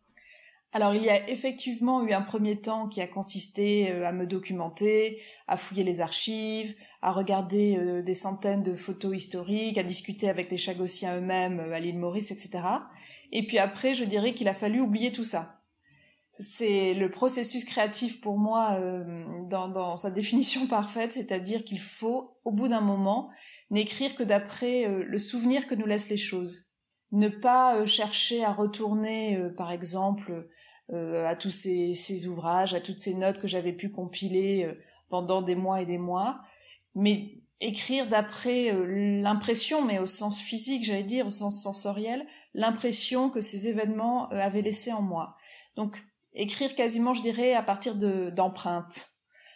Alors 0.73 0.93
il 0.93 1.03
y 1.03 1.09
a 1.09 1.29
effectivement 1.29 2.05
eu 2.05 2.11
un 2.11 2.21
premier 2.21 2.57
temps 2.57 2.89
qui 2.89 3.01
a 3.01 3.07
consisté 3.07 3.91
euh, 3.91 4.05
à 4.05 4.11
me 4.11 4.27
documenter, 4.27 5.19
à 5.47 5.55
fouiller 5.55 5.85
les 5.85 6.01
archives, 6.01 6.75
à 7.01 7.11
regarder 7.13 7.77
euh, 7.77 8.01
des 8.01 8.13
centaines 8.13 8.63
de 8.63 8.75
photos 8.75 9.15
historiques, 9.15 9.77
à 9.77 9.83
discuter 9.83 10.27
avec 10.27 10.51
les 10.51 10.57
Chagossiens 10.57 11.17
eux-mêmes 11.17 11.61
euh, 11.61 11.73
à 11.73 11.79
l'île 11.79 11.97
Maurice, 11.97 12.31
etc. 12.31 12.63
Et 13.31 13.47
puis 13.47 13.59
après, 13.59 13.93
je 13.93 14.03
dirais 14.03 14.33
qu'il 14.33 14.49
a 14.49 14.53
fallu 14.53 14.81
oublier 14.81 15.11
tout 15.11 15.23
ça 15.23 15.56
c'est 16.39 16.93
le 16.93 17.09
processus 17.09 17.63
créatif 17.63 18.21
pour 18.21 18.37
moi 18.37 18.77
euh, 18.79 19.03
dans, 19.49 19.97
sa 19.97 20.11
définition 20.11 20.67
parfaite, 20.67 21.13
c'est-à-dire 21.13 21.63
qu'il 21.63 21.79
faut, 21.79 22.39
au 22.43 22.51
bout 22.51 22.67
d'un 22.67 22.81
moment, 22.81 23.29
n'écrire 23.71 24.15
que 24.15 24.23
d'après 24.23 24.87
euh, 24.87 25.03
le 25.03 25.17
souvenir 25.17 25.67
que 25.67 25.75
nous 25.75 25.85
laissent 25.85 26.09
les 26.09 26.17
choses. 26.17 26.65
Ne 27.11 27.29
pas 27.29 27.77
euh, 27.77 27.85
chercher 27.85 28.43
à 28.43 28.51
retourner, 28.51 29.39
par 29.55 29.71
exemple, 29.71 30.47
à 30.89 31.35
tous 31.35 31.51
ces, 31.51 32.27
ouvrages, 32.27 32.73
à 32.73 32.79
toutes 32.79 33.01
ces 33.01 33.13
notes 33.13 33.39
que 33.39 33.47
j'avais 33.47 33.73
pu 33.73 33.89
compiler 33.89 34.71
pendant 35.09 35.41
des 35.41 35.55
mois 35.55 35.81
et 35.81 35.85
des 35.85 35.97
mois, 35.97 36.39
mais 36.95 37.41
écrire 37.59 38.07
d'après 38.07 38.71
l'impression, 39.21 39.83
mais 39.83 39.99
au 39.99 40.07
sens 40.07 40.39
physique, 40.39 40.85
j'allais 40.85 41.03
dire, 41.03 41.27
au 41.27 41.29
sens 41.29 41.61
sensoriel, 41.61 42.25
l'impression 42.53 43.29
que 43.29 43.41
ces 43.41 43.67
événements 43.67 44.29
avaient 44.29 44.61
laissé 44.61 44.93
en 44.93 45.01
moi. 45.01 45.35
Donc, 45.75 46.01
écrire 46.37 46.75
quasiment, 46.75 47.13
je 47.13 47.21
dirais, 47.21 47.53
à 47.53 47.63
partir 47.63 47.95
de 47.95 48.29
d'empreintes. 48.29 49.09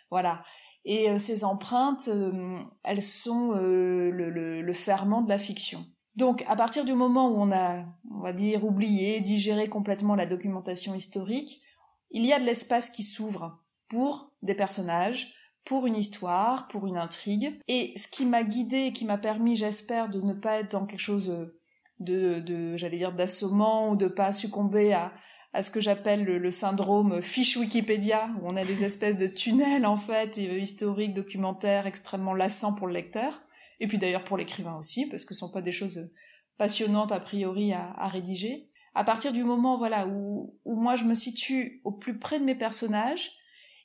Voilà. 0.09 0.43
Et 0.83 1.09
euh, 1.09 1.19
ces 1.19 1.43
empreintes, 1.43 2.09
euh, 2.09 2.59
elles 2.83 3.03
sont 3.03 3.53
euh, 3.55 4.09
le, 4.11 4.73
ferment 4.73 5.21
de 5.21 5.29
la 5.29 5.37
fiction. 5.37 5.85
Donc, 6.15 6.43
à 6.47 6.55
partir 6.55 6.83
du 6.83 6.93
moment 6.93 7.29
où 7.29 7.35
on 7.39 7.51
a, 7.51 7.85
on 8.11 8.21
va 8.21 8.33
dire, 8.33 8.65
oublié, 8.65 9.21
digéré 9.21 9.69
complètement 9.69 10.15
la 10.15 10.25
documentation 10.25 10.93
historique, 10.93 11.61
il 12.09 12.25
y 12.25 12.33
a 12.33 12.39
de 12.39 12.45
l'espace 12.45 12.89
qui 12.89 13.03
s'ouvre 13.03 13.63
pour 13.87 14.33
des 14.41 14.55
personnages, 14.55 15.33
pour 15.63 15.85
une 15.85 15.95
histoire, 15.95 16.67
pour 16.67 16.87
une 16.87 16.97
intrigue. 16.97 17.59
Et 17.67 17.93
ce 17.95 18.07
qui 18.07 18.25
m'a 18.25 18.43
guidé, 18.43 18.91
qui 18.91 19.05
m'a 19.05 19.17
permis, 19.17 19.55
j'espère, 19.55 20.09
de 20.09 20.19
ne 20.19 20.33
pas 20.33 20.57
être 20.57 20.71
dans 20.71 20.85
quelque 20.85 20.99
chose 20.99 21.51
de, 21.99 22.39
de 22.39 22.75
j'allais 22.75 22.97
dire, 22.97 23.13
d'assommant 23.13 23.91
ou 23.91 23.95
de 23.95 24.07
pas 24.07 24.33
succomber 24.33 24.91
à, 24.91 25.13
à 25.53 25.63
ce 25.63 25.71
que 25.71 25.81
j'appelle 25.81 26.23
le, 26.23 26.51
syndrome 26.51 27.21
fiche 27.21 27.57
Wikipédia, 27.57 28.29
où 28.41 28.47
on 28.47 28.55
a 28.55 28.63
des 28.63 28.83
espèces 28.83 29.17
de 29.17 29.27
tunnels 29.27 29.85
en 29.85 29.97
fait 29.97 30.37
euh, 30.37 30.57
historiques, 30.57 31.13
documentaires 31.13 31.87
extrêmement 31.87 32.33
lassants 32.33 32.73
pour 32.73 32.87
le 32.87 32.93
lecteur, 32.93 33.41
et 33.79 33.87
puis 33.87 33.97
d'ailleurs 33.97 34.23
pour 34.23 34.37
l'écrivain 34.37 34.77
aussi, 34.77 35.05
parce 35.07 35.25
que 35.25 35.33
ce 35.33 35.41
sont 35.41 35.51
pas 35.51 35.61
des 35.61 35.71
choses 35.71 36.11
passionnantes 36.57 37.11
a 37.11 37.19
priori 37.19 37.73
à, 37.73 38.07
rédiger. 38.07 38.69
À 38.93 39.03
partir 39.03 39.33
du 39.33 39.43
moment 39.43 39.77
voilà 39.77 40.07
où, 40.07 40.57
où 40.65 40.75
moi 40.75 40.95
je 40.95 41.05
me 41.05 41.15
situe 41.15 41.81
au 41.83 41.91
plus 41.91 42.17
près 42.17 42.39
de 42.39 42.45
mes 42.45 42.55
personnages, 42.55 43.31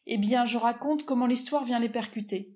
eh 0.06 0.18
bien 0.18 0.44
je 0.44 0.58
raconte 0.58 1.04
comment 1.04 1.26
l'histoire 1.26 1.64
vient 1.64 1.80
les 1.80 1.88
percuter. 1.88 2.55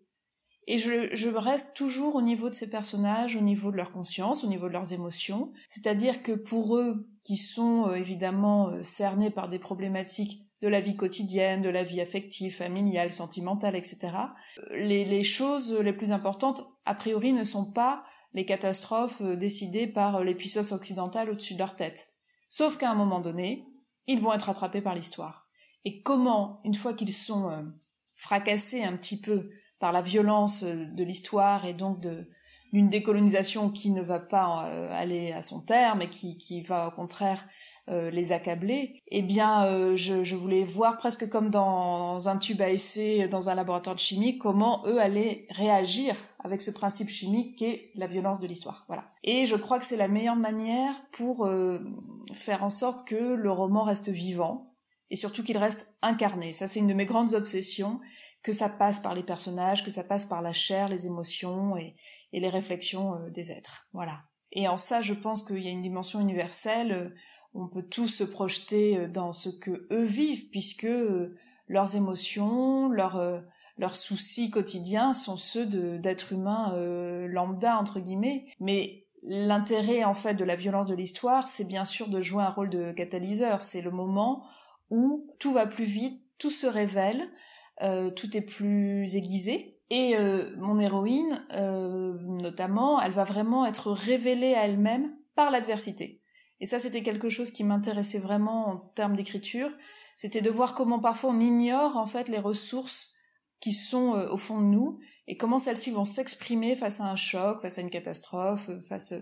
Et 0.73 0.79
je, 0.79 1.29
reste 1.37 1.75
toujours 1.75 2.15
au 2.15 2.23
niveau 2.23 2.49
de 2.49 2.55
ces 2.55 2.71
personnages, 2.71 3.35
au 3.35 3.41
niveau 3.41 3.73
de 3.73 3.77
leur 3.77 3.91
conscience, 3.91 4.45
au 4.45 4.47
niveau 4.47 4.69
de 4.69 4.73
leurs 4.73 4.93
émotions. 4.93 5.51
C'est-à-dire 5.69 6.23
que 6.23 6.31
pour 6.31 6.77
eux, 6.77 7.09
qui 7.25 7.37
sont 7.37 7.89
euh, 7.89 7.95
évidemment 7.95 8.69
euh, 8.69 8.81
cernés 8.81 9.31
par 9.31 9.49
des 9.49 9.59
problématiques 9.59 10.47
de 10.63 10.69
la 10.69 10.81
vie 10.81 10.95
quotidienne, 10.95 11.61
de 11.61 11.71
la 11.71 11.83
vie 11.83 12.01
affective, 12.01 12.55
familiale, 12.55 13.13
sentimentale, 13.13 13.75
etc., 13.75 13.99
euh, 14.59 14.77
les, 14.77 15.05
les 15.05 15.25
choses 15.25 15.73
les 15.73 15.93
plus 15.93 16.13
importantes, 16.13 16.65
a 16.85 16.95
priori, 16.95 17.33
ne 17.33 17.43
sont 17.43 17.73
pas 17.73 18.05
les 18.33 18.47
catastrophes 18.47 19.23
décidées 19.23 19.89
par 19.89 20.23
les 20.23 20.37
puissances 20.37 20.71
occidentales 20.71 21.31
au-dessus 21.31 21.55
de 21.55 21.59
leur 21.59 21.75
tête. 21.75 22.13
Sauf 22.49 22.77
qu'à 22.77 22.93
un 22.93 22.95
moment 22.95 23.19
donné, 23.19 23.67
ils 24.07 24.21
vont 24.21 24.33
être 24.33 24.49
attrapés 24.49 24.83
par 24.83 24.95
l'histoire. 24.95 25.49
Et 25.85 26.01
comment, 26.03 26.61
une 26.63 26.77
fois 26.77 26.95
qu'ils 26.95 27.13
sont 27.13 27.73
fracassés 28.13 28.85
un 28.85 28.97
petit 28.97 29.21
peu 29.21 29.51
par 29.81 29.91
la 29.91 30.03
violence 30.03 30.63
euh, 30.63 30.87
de 30.87 31.03
l'histoire 31.03 31.65
et 31.65 31.73
donc 31.73 32.07
d'une 32.73 32.89
décolonisation 32.89 33.71
qui 33.71 33.91
ne 33.91 34.03
va 34.03 34.21
pas 34.21 34.67
euh, 34.67 34.89
aller 34.93 35.33
à 35.33 35.43
son 35.43 35.61
terme 35.61 36.03
et 36.03 36.09
qui, 36.09 36.37
qui 36.39 36.63
va 36.63 36.89
au 36.89 36.91
contraire 36.93 37.45
euh, 37.89 38.11
les 38.11 38.31
accabler, 38.31 39.01
eh 39.09 39.23
bien, 39.23 39.97
je, 39.97 40.23
je, 40.23 40.37
voulais 40.37 40.63
voir 40.63 40.97
presque 40.97 41.29
comme 41.29 41.49
dans 41.49 42.29
un 42.29 42.37
tube 42.37 42.61
à 42.61 42.71
essai 42.71 43.27
dans 43.27 43.49
un 43.49 43.57
laboratoire 43.57 43.97
de 43.97 44.01
chimie 44.01 44.39
comment 44.39 44.85
eux 44.87 45.01
allaient 45.01 45.47
réagir 45.51 46.15
avec 46.39 46.63
ce 46.63 46.71
principe 46.71 47.09
chimique 47.09 47.59
qu'est 47.59 47.91
la 47.97 48.07
violence 48.07 48.39
de 48.39 48.47
l'histoire. 48.47 48.85
Voilà. 48.87 49.07
Et 49.25 49.47
je 49.47 49.57
crois 49.57 49.81
que 49.81 49.85
c'est 49.85 49.97
la 49.97 50.07
meilleure 50.07 50.37
manière 50.37 50.95
pour 51.11 51.51
faire 52.33 52.63
en 52.63 52.71
sorte 52.71 53.09
que 53.09 53.35
le 53.35 53.51
roman 53.51 53.83
reste 53.83 54.11
vivant 54.11 54.71
et 55.11 55.17
surtout 55.17 55.43
qu'il 55.43 55.59
reste 55.59 55.87
incarné. 56.03 56.53
Ça, 56.53 56.69
c'est 56.69 56.79
une 56.79 56.87
de 56.87 56.95
mes 56.95 57.05
grandes 57.05 57.35
obsessions 57.35 58.01
que 58.43 58.53
ça 58.53 58.69
passe 58.69 59.01
par 59.01 59.15
les 59.15 59.23
personnages, 59.23 59.85
que 59.85 59.91
ça 59.91 60.05
passe 60.05 60.25
par 60.25 60.43
la 60.43 60.53
chair, 60.53 60.89
les 60.89 61.07
émotions 61.07 61.77
et, 61.77 61.95
les 62.33 62.49
réflexions 62.49 63.15
euh, 63.15 63.31
des 63.31 63.51
êtres. 63.51 63.89
Voilà. 63.93 64.23
Et 64.53 64.69
en 64.69 64.79
ça, 64.79 65.03
je 65.03 65.15
pense 65.15 65.43
qu'il 65.43 65.63
y 65.63 65.69
a 65.69 65.73
une 65.73 65.83
dimension 65.83 66.21
universelle. 66.21 66.93
Euh, 66.93 67.11
on 67.53 67.69
peut 67.69 67.83
tous 67.83 68.09
se 68.09 68.25
projeter 68.25 68.99
euh, 68.99 69.09
dans 69.09 69.33
ce 69.33 69.49
que 69.49 69.87
eux 69.93 70.05
vivent, 70.05 70.49
puisque 70.51 70.89
leurs 71.69 71.97
émotions, 71.97 72.89
leurs 72.89 73.43
leurs 73.79 73.97
soucis 73.97 74.51
quotidiens 74.51 75.15
sont 75.15 75.39
ceux 75.39 75.65
d'êtres 75.65 76.35
humains 76.35 76.77
lambda 77.29 77.79
entre 77.79 78.01
guillemets. 78.01 78.45
Mais 78.59 79.07
l'intérêt 79.23 80.05
en 80.05 80.13
fait 80.13 80.35
de 80.35 80.45
la 80.45 80.57
violence 80.57 80.87
de 80.87 80.95
l'histoire, 80.95 81.49
c'est 81.49 81.65
bien 81.65 81.87
sûr 81.87 82.09
de 82.09 82.21
jouer 82.21 82.43
un 82.43 82.51
rôle 82.51 82.69
de 82.69 82.93
catalyseur. 82.93 83.63
C'est 83.63 83.81
le 83.81 83.91
moment 83.91 84.45
où 84.91 85.33
tout 85.39 85.53
va 85.53 85.67
plus 85.67 85.85
vite, 85.85 86.23
tout 86.39 86.51
se 86.51 86.67
révèle, 86.67 87.31
euh, 87.83 88.11
tout 88.11 88.37
est 88.37 88.43
plus 88.43 89.15
aiguisé. 89.17 89.79
Et 89.91 90.15
euh, 90.17 90.45
mon 90.59 90.79
héroïne, 90.79 91.45
euh, 91.55 92.17
notamment, 92.21 93.01
elle 93.01 93.13
va 93.13 93.25
vraiment 93.25 93.67
être 93.67 93.91
révélée 93.91 94.55
à 94.55 94.67
elle-même 94.67 95.11
par 95.35 95.51
l'adversité. 95.51 96.23
Et 96.61 96.67
ça, 96.67 96.79
c'était 96.79 97.03
quelque 97.03 97.29
chose 97.29 97.51
qui 97.51 97.65
m'intéressait 97.65 98.19
vraiment 98.19 98.69
en 98.69 98.77
termes 98.77 99.17
d'écriture. 99.17 99.71
C'était 100.15 100.43
de 100.43 100.51
voir 100.51 100.75
comment 100.75 101.01
parfois 101.01 101.31
on 101.31 101.41
ignore 101.41 101.97
en 101.97 102.07
fait 102.07 102.29
les 102.29 102.39
ressources 102.39 103.15
qui 103.61 103.73
sont 103.73 104.13
au 104.31 104.37
fond 104.37 104.61
de 104.61 104.67
nous 104.67 104.99
et 105.27 105.37
comment 105.37 105.59
celles-ci 105.59 105.91
vont 105.91 106.05
s'exprimer 106.05 106.77
face 106.77 107.01
à 107.01 107.05
un 107.05 107.17
choc, 107.17 107.61
face 107.61 107.79
à 107.79 107.83
une 107.83 107.91
catastrophe, 107.91 108.71
face 108.89 109.15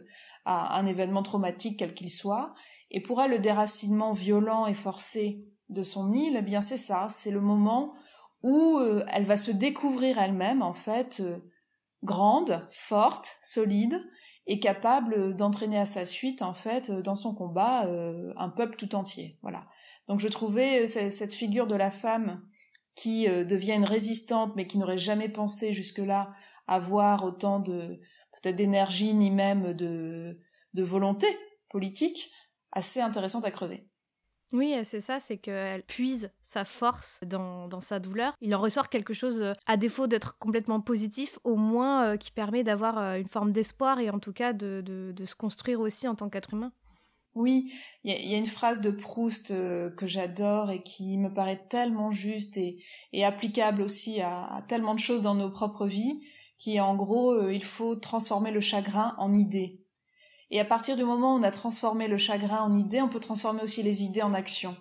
à 0.45 0.79
un 0.79 0.87
événement 0.87 1.23
traumatique 1.23 1.79
quel 1.79 1.95
qu'il 1.95 2.11
soit. 2.11 2.55
Et 2.91 3.01
pour 3.01 3.23
elle, 3.23 3.31
le 3.31 3.39
déracinement 3.39 4.13
violent 4.13 4.67
et 4.67 4.75
forcé 4.75 5.45
de 5.69 5.83
son 5.83 6.11
île, 6.11 6.37
eh 6.37 6.43
bien 6.43 6.61
c'est 6.61 6.77
ça, 6.77 7.09
c'est 7.11 7.31
le 7.31 7.41
moment 7.41 7.93
où 8.43 8.79
euh, 8.79 9.05
elle 9.13 9.25
va 9.25 9.37
se 9.37 9.51
découvrir 9.51 10.19
elle-même 10.19 10.63
en 10.63 10.75
fait 10.75 11.21
euh, 11.21 11.39
grande, 12.03 12.67
forte, 12.71 13.37
solide 13.43 14.01
et 14.47 14.61
capable 14.61 15.35
d'entraîner 15.35 15.79
à 15.79 15.87
sa 15.87 16.07
suite 16.07 16.43
en 16.43 16.55
fait 16.55 16.91
dans 16.91 17.15
son 17.15 17.35
combat 17.35 17.87
euh, 17.87 18.33
un 18.37 18.49
peuple 18.49 18.77
tout 18.77 18.95
entier. 18.95 19.39
Voilà. 19.43 19.67
Donc 20.07 20.21
je 20.21 20.29
trouvais 20.29 20.87
cette 20.87 21.35
figure 21.35 21.67
de 21.67 21.75
la 21.75 21.91
femme 21.91 22.43
qui 22.95 23.29
devient 23.29 23.75
une 23.75 23.85
résistante 23.85 24.55
mais 24.57 24.67
qui 24.67 24.79
n'aurait 24.79 24.99
jamais 24.99 25.29
pensé 25.29 25.73
jusque-là 25.75 26.33
avoir 26.67 27.25
autant 27.25 27.61
de 27.61 28.01
peut-être 28.33 28.57
d'énergie 28.57 29.13
ni 29.13 29.31
même 29.31 29.75
de 29.75 30.41
de 30.75 30.83
volonté 30.83 31.27
politique 31.69 32.31
assez 32.73 33.01
intéressante 33.01 33.45
à 33.45 33.51
creuser. 33.51 33.88
Oui, 34.53 34.75
c'est 34.85 35.01
ça, 35.01 35.21
c'est 35.21 35.37
qu'elle 35.37 35.83
puise 35.83 36.31
sa 36.43 36.65
force 36.65 37.21
dans, 37.27 37.81
sa 37.81 37.99
douleur. 37.99 38.35
Il 38.41 38.55
en 38.55 38.61
ressort 38.61 38.89
quelque 38.89 39.13
chose, 39.13 39.41
euh, 39.41 39.53
à 39.67 39.77
défaut 39.77 40.07
d'être 40.07 40.39
complètement 40.39 40.81
positif, 40.81 41.39
au 41.45 41.57
moins 41.57 42.05
euh, 42.05 42.17
qui 42.17 42.31
permet 42.31 42.65
d'avoir 42.65 42.99
euh, 42.99 43.17
une 43.17 43.29
forme 43.29 43.53
d'espoir 43.53 44.01
et 44.01 44.09
en 44.09 44.19
tout 44.19 44.33
cas 44.33 44.55
de, 44.55 45.15
se 45.25 45.35
construire 45.35 45.81
aussi 45.81 46.09
en 46.09 46.15
tant 46.15 46.31
qu'être 46.31 46.55
humain. 46.55 46.73
Oui, 47.39 47.73
il 48.03 48.11
y, 48.11 48.35
a 48.35 48.37
une 48.37 48.47
phrase 48.47 48.81
de 48.81 48.91
Proust 48.91 49.53
euh, 49.53 49.91
que 49.91 50.09
j'adore 50.09 50.73
et 50.73 50.83
qui 50.83 51.17
me 51.19 51.33
paraît 51.33 51.69
tellement 51.69 52.11
juste 52.11 52.57
et, 52.57 52.83
applicable 53.25 53.83
aussi 53.83 54.21
à, 54.21 54.65
tellement 54.67 54.97
de 54.97 54.99
choses 54.99 55.23
dans 55.23 55.37
nos 55.37 55.49
propres 55.49 55.87
vies, 55.87 56.19
qui 56.59 56.75
est 56.77 56.81
en 56.81 56.97
gros, 56.97 57.33
euh, 57.33 57.53
il 57.53 57.63
faut 57.63 57.95
transformer 57.95 58.51
le 58.51 58.59
chagrin 58.59 59.15
en 59.19 59.33
idée. 59.33 59.85
Et 60.51 60.61
à 60.61 60.65
partir 60.65 60.97
du 60.97 61.05
moment 61.05 61.35
où 61.35 61.39
on 61.39 61.43
a 61.43 61.51
transformé 61.51 62.09
le 62.09 62.17
chagrin 62.17 62.63
en 62.63 62.75
idée, 62.75 63.03
on 63.03 63.09
peut 63.09 63.21
transformer 63.21 63.63
aussi 63.63 63.83
les 63.83 64.03
idées 64.03 64.23
en 64.23 64.33
action. 64.33 64.77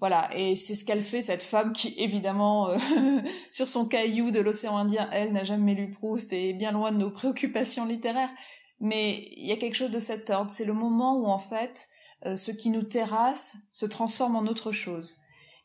Voilà, 0.00 0.28
et 0.36 0.56
c'est 0.56 0.74
ce 0.74 0.84
qu'elle 0.84 1.02
fait, 1.02 1.22
cette 1.22 1.42
femme 1.42 1.72
qui, 1.72 1.94
évidemment, 1.96 2.68
euh, 2.68 2.76
sur 3.50 3.66
son 3.66 3.86
caillou 3.86 4.30
de 4.30 4.40
l'océan 4.40 4.76
Indien, 4.76 5.08
elle 5.10 5.32
n'a 5.32 5.44
jamais 5.44 5.74
lu 5.74 5.90
Proust 5.90 6.32
et 6.32 6.50
est 6.50 6.54
bien 6.54 6.72
loin 6.72 6.92
de 6.92 6.98
nos 6.98 7.10
préoccupations 7.10 7.86
littéraires. 7.86 8.30
Mais 8.78 9.26
il 9.36 9.46
y 9.46 9.52
a 9.52 9.56
quelque 9.56 9.74
chose 9.74 9.90
de 9.90 9.98
cet 9.98 10.28
ordre. 10.28 10.50
C'est 10.50 10.66
le 10.66 10.74
moment 10.74 11.16
où, 11.18 11.26
en 11.26 11.38
fait, 11.38 11.88
euh, 12.26 12.36
ce 12.36 12.50
qui 12.50 12.68
nous 12.68 12.82
terrasse 12.82 13.56
se 13.72 13.86
transforme 13.86 14.36
en 14.36 14.46
autre 14.46 14.70
chose. 14.70 15.16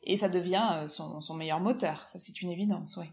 Et 0.03 0.15
ça 0.15 0.29
devient 0.29 0.63
euh, 0.75 0.87
son, 0.87 1.19
son 1.19 1.33
meilleur 1.33 1.59
moteur. 1.59 2.07
Ça, 2.07 2.19
c'est 2.19 2.41
une 2.41 2.51
évidence, 2.51 2.97
oui 2.97 3.07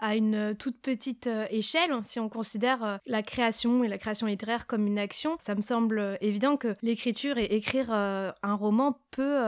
à 0.00 0.16
une 0.16 0.34
euh, 0.34 0.54
toute 0.54 0.80
petite 0.80 1.26
euh, 1.26 1.46
échelle, 1.50 1.92
si 2.02 2.18
on 2.18 2.28
considère 2.28 2.82
euh, 2.82 2.96
la 3.06 3.22
création 3.22 3.84
et 3.84 3.88
la 3.88 3.98
création 3.98 4.26
littéraire 4.26 4.66
comme 4.66 4.86
une 4.86 4.98
action, 4.98 5.36
ça 5.38 5.54
me 5.54 5.60
semble 5.60 6.18
évident 6.20 6.56
que 6.56 6.74
l'écriture 6.82 7.38
et 7.38 7.44
écrire 7.44 7.90
un 7.90 8.54
roman 8.54 8.98
peut 9.10 9.38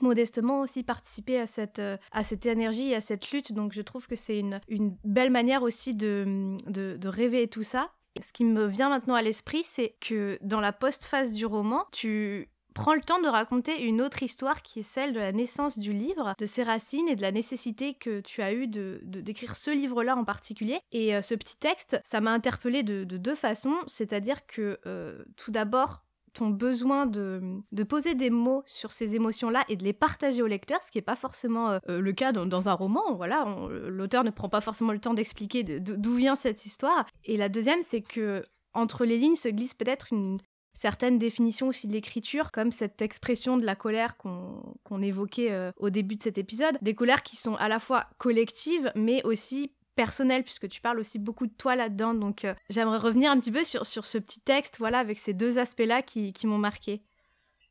modestement 0.00 0.60
aussi 0.60 0.82
participer 0.82 1.38
à 1.38 1.46
cette, 1.46 1.80
à 2.12 2.24
cette 2.24 2.46
énergie 2.46 2.90
et 2.90 2.94
à 2.96 3.00
cette 3.00 3.30
lutte. 3.30 3.52
Donc 3.52 3.72
je 3.72 3.82
trouve 3.82 4.06
que 4.06 4.16
c'est 4.16 4.38
une, 4.38 4.60
une 4.68 4.96
belle 5.04 5.30
manière 5.30 5.62
aussi 5.62 5.94
de, 5.94 6.56
de, 6.66 6.96
de 6.96 7.08
rêver 7.08 7.48
tout 7.48 7.62
ça. 7.62 7.90
Ce 8.20 8.32
qui 8.32 8.44
me 8.44 8.66
vient 8.66 8.88
maintenant 8.88 9.14
à 9.14 9.22
l'esprit, 9.22 9.62
c'est 9.62 9.96
que 10.00 10.38
dans 10.42 10.60
la 10.60 10.72
post-phase 10.72 11.32
du 11.32 11.46
roman, 11.46 11.84
tu 11.92 12.48
prends 12.76 12.94
le 12.94 13.00
temps 13.00 13.20
de 13.20 13.26
raconter 13.26 13.82
une 13.82 14.02
autre 14.02 14.22
histoire 14.22 14.60
qui 14.60 14.80
est 14.80 14.84
celle 14.84 15.14
de 15.14 15.18
la 15.18 15.32
naissance 15.32 15.78
du 15.78 15.94
livre, 15.94 16.34
de 16.38 16.44
ses 16.44 16.62
racines 16.62 17.08
et 17.08 17.16
de 17.16 17.22
la 17.22 17.32
nécessité 17.32 17.94
que 17.94 18.20
tu 18.20 18.42
as 18.42 18.52
eu 18.52 18.68
de 18.68 19.00
d'écrire 19.02 19.56
ce 19.56 19.70
livre-là 19.70 20.14
en 20.14 20.24
particulier. 20.24 20.80
Et 20.92 21.16
euh, 21.16 21.22
ce 21.22 21.34
petit 21.34 21.56
texte, 21.56 21.98
ça 22.04 22.20
m'a 22.20 22.32
interpellée 22.32 22.82
de, 22.82 23.04
deux 23.04 23.34
façons, 23.34 23.76
c'est-à-dire 23.86 24.46
que 24.46 24.78
euh, 24.86 25.24
tout 25.36 25.50
d'abord, 25.50 26.04
ton 26.34 26.50
besoin 26.50 27.06
de, 27.06 27.40
poser 27.88 28.14
des 28.14 28.28
mots 28.28 28.62
sur 28.66 28.92
ces 28.92 29.14
émotions-là 29.14 29.64
et 29.70 29.76
de 29.76 29.84
les 29.84 29.94
partager 29.94 30.42
au 30.42 30.46
lecteur, 30.46 30.82
ce 30.82 30.90
qui 30.90 30.98
n'est 30.98 31.02
pas 31.02 31.16
forcément 31.16 31.70
euh, 31.70 32.00
le 32.00 32.12
cas 32.12 32.32
dans, 32.32 32.68
un 32.68 32.74
roman. 32.74 33.14
Voilà, 33.14 33.46
l'auteur 33.88 34.22
ne 34.22 34.30
prend 34.30 34.50
pas 34.50 34.60
forcément 34.60 34.92
le 34.92 35.00
temps 35.00 35.14
d'expliquer 35.14 35.64
d'où 35.64 36.14
vient 36.14 36.34
cette 36.34 36.66
histoire. 36.66 37.06
Et 37.24 37.38
la 37.38 37.48
deuxième, 37.48 37.80
c'est 37.80 38.02
que 38.02 38.44
entre 38.74 39.06
les 39.06 39.16
lignes 39.16 39.36
se 39.36 39.48
glisse 39.48 39.72
peut-être 39.72 40.12
une, 40.12 40.38
certaines 40.76 41.18
définitions 41.18 41.68
aussi 41.68 41.88
de 41.88 41.92
l'écriture, 41.94 42.52
comme 42.52 42.70
cette 42.70 43.00
expression 43.00 43.56
de 43.56 43.64
la 43.64 43.74
colère 43.74 44.18
qu'on 44.18 45.02
évoquait 45.02 45.50
euh, 45.50 45.72
au 45.78 45.88
début 45.88 46.16
de 46.16 46.22
cet 46.22 46.36
épisode, 46.36 46.76
des 46.82 46.94
colères 46.94 47.22
qui 47.22 47.36
sont 47.36 47.54
à 47.54 47.66
la 47.66 47.80
fois 47.80 48.06
collectives, 48.18 48.92
mais 48.94 49.24
aussi 49.24 49.72
personnelles, 49.94 50.44
puisque 50.44 50.68
tu 50.68 50.82
parles 50.82 51.00
aussi 51.00 51.18
beaucoup 51.18 51.46
de 51.46 51.52
toi 51.56 51.76
là-dedans. 51.76 52.12
Donc 52.12 52.44
euh, 52.44 52.52
j'aimerais 52.68 52.98
revenir 52.98 53.30
un 53.30 53.40
petit 53.40 53.50
peu 53.50 53.64
sur, 53.64 53.86
sur 53.86 54.04
ce 54.04 54.18
petit 54.18 54.40
texte, 54.40 54.76
voilà, 54.78 54.98
avec 54.98 55.18
ces 55.18 55.32
deux 55.32 55.58
aspects-là 55.58 56.02
qui, 56.02 56.34
qui 56.34 56.46
m'ont 56.46 56.58
marqué. 56.58 57.00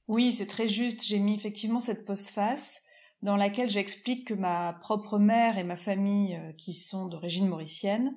Oui, 0.08 0.32
c'est 0.32 0.48
très 0.48 0.68
juste. 0.68 1.06
J'ai 1.06 1.20
mis 1.20 1.36
effectivement 1.36 1.80
cette 1.80 2.06
postface 2.06 2.82
dans 3.22 3.36
laquelle 3.36 3.70
j'explique 3.70 4.28
que 4.28 4.34
ma 4.34 4.74
propre 4.74 5.20
mère 5.20 5.60
et 5.60 5.64
ma 5.64 5.76
famille, 5.76 6.36
euh, 6.36 6.54
qui 6.54 6.74
sont 6.74 7.06
d'origine 7.06 7.48
mauricienne, 7.48 8.16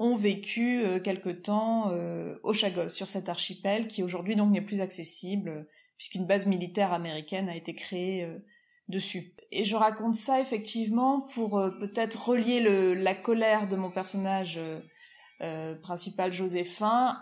ont 0.00 0.16
vécu 0.16 0.80
euh, 0.80 0.98
quelque 0.98 1.28
temps 1.28 1.90
euh, 1.90 2.34
au 2.42 2.54
Chagos, 2.54 2.88
sur 2.88 3.08
cet 3.08 3.28
archipel 3.28 3.86
qui 3.86 4.02
aujourd'hui 4.02 4.34
donc 4.34 4.50
n'est 4.50 4.62
plus 4.62 4.80
accessible 4.80 5.68
puisqu'une 5.98 6.26
base 6.26 6.46
militaire 6.46 6.94
américaine 6.94 7.50
a 7.50 7.54
été 7.54 7.74
créée 7.74 8.24
euh, 8.24 8.38
dessus. 8.88 9.34
Et 9.52 9.66
je 9.66 9.76
raconte 9.76 10.14
ça 10.14 10.40
effectivement 10.40 11.20
pour 11.34 11.50
peut-être 11.80 12.28
relier 12.28 12.94
la 12.94 13.14
colère 13.14 13.68
de 13.68 13.76
mon 13.76 13.90
personnage 13.90 14.60
principal 15.82 16.32
Joséphin 16.32 17.16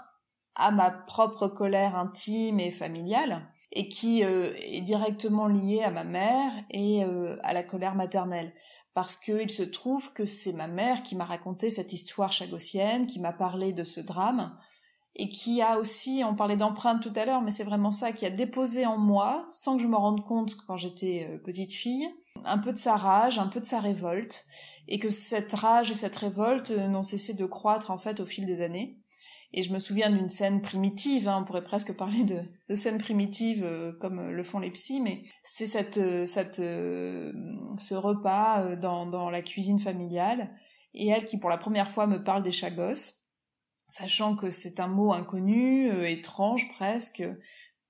à 0.55 0.71
ma 0.71 0.91
propre 0.91 1.49
colère 1.49 1.97
intime 1.97 2.61
et 2.61 2.71
familiale 2.71 3.49
et 3.81 3.89
qui 3.89 4.23
est 4.23 4.81
directement 4.81 5.47
liée 5.47 5.83
à 5.85 5.93
ma 5.93 6.03
mère 6.03 6.51
et 6.73 7.05
à 7.45 7.53
la 7.53 7.63
colère 7.63 7.95
maternelle 7.95 8.53
parce 8.99 9.17
qu'il 9.17 9.49
se 9.49 9.63
trouve 9.63 10.13
que 10.13 10.25
c'est 10.25 10.53
ma 10.53 10.67
mère 10.67 11.05
qui 11.05 11.15
m'a 11.15 11.25
raconté 11.25 11.71
cette 11.71 11.93
histoire 11.93 12.33
chagossienne, 12.33 13.07
qui 13.07 13.21
m'a 13.21 13.33
parlé 13.33 13.73
de 13.73 13.85
ce 13.85 14.01
drame, 14.01 14.57
et 15.15 15.29
qui 15.29 15.63
a 15.63 15.79
aussi, 15.79 16.25
on 16.27 16.35
parlait 16.35 16.57
d'empreinte 16.57 17.01
tout 17.01 17.13
à 17.15 17.25
l'heure, 17.25 17.41
mais 17.41 17.53
c'est 17.53 17.63
vraiment 17.63 17.93
ça, 17.93 18.11
qui 18.11 18.27
a 18.27 18.31
déposé 18.31 18.87
en 18.87 18.99
moi, 18.99 19.47
sans 19.49 19.77
que 19.77 19.83
je 19.85 19.87
me 19.87 19.95
rende 19.95 20.25
compte 20.25 20.57
quand 20.67 20.77
j'étais 20.77 21.29
euh, 21.31 21.39
petite 21.39 21.73
fille, 21.73 22.09
un 22.45 22.59
peu 22.59 22.73
de 22.73 22.77
sa 22.77 22.97
rage, 22.97 23.39
un 23.39 23.47
peu 23.47 23.61
de 23.61 23.65
sa 23.65 23.79
révolte, 23.79 24.45
et 24.89 24.99
que 24.99 25.11
cette 25.11 25.53
rage 25.53 25.93
et 25.93 25.95
cette 25.95 26.17
révolte 26.17 26.73
euh, 26.73 26.89
n'ont 26.89 27.05
cessé 27.05 27.35
de 27.35 27.47
croître 27.47 27.93
en 27.93 27.99
fait 27.99 28.19
au 28.19 28.27
fil 28.27 28.47
des 28.47 28.63
années. 28.63 28.99
Et 29.53 29.63
je 29.63 29.73
me 29.73 29.79
souviens 29.79 30.11
d'une 30.11 30.29
scène 30.29 30.61
primitive, 30.61 31.27
hein, 31.27 31.39
on 31.41 31.45
pourrait 31.45 31.65
presque 31.65 31.97
parler 31.97 32.25
de, 32.25 32.43
de 32.69 32.75
scène 32.75 32.99
primitive 32.99 33.65
euh, 33.65 33.93
comme 33.99 34.29
le 34.29 34.43
font 34.43 34.59
les 34.59 34.71
psys, 34.71 35.01
mais 35.01 35.23
c'est 35.43 35.67
cette, 35.67 35.97
euh, 35.97 36.27
cette, 36.27 36.59
euh, 36.59 37.33
ce 37.79 37.95
repas 37.95 38.77
dans, 38.77 39.07
dans 39.07 39.31
la 39.31 39.41
cuisine 39.41 39.79
familiale, 39.79 40.55
et 40.93 41.09
elle 41.09 41.25
qui 41.25 41.39
pour 41.39 41.49
la 41.49 41.57
première 41.57 41.91
fois 41.91 42.07
me 42.07 42.23
parle 42.23 42.43
des 42.43 42.53
chagos, 42.53 43.15
sachant 43.89 44.37
que 44.37 44.51
c'est 44.51 44.81
un 44.81 44.89
mot 44.89 45.13
inconnu, 45.15 45.89
étrange 46.07 46.69
presque. 46.69 47.23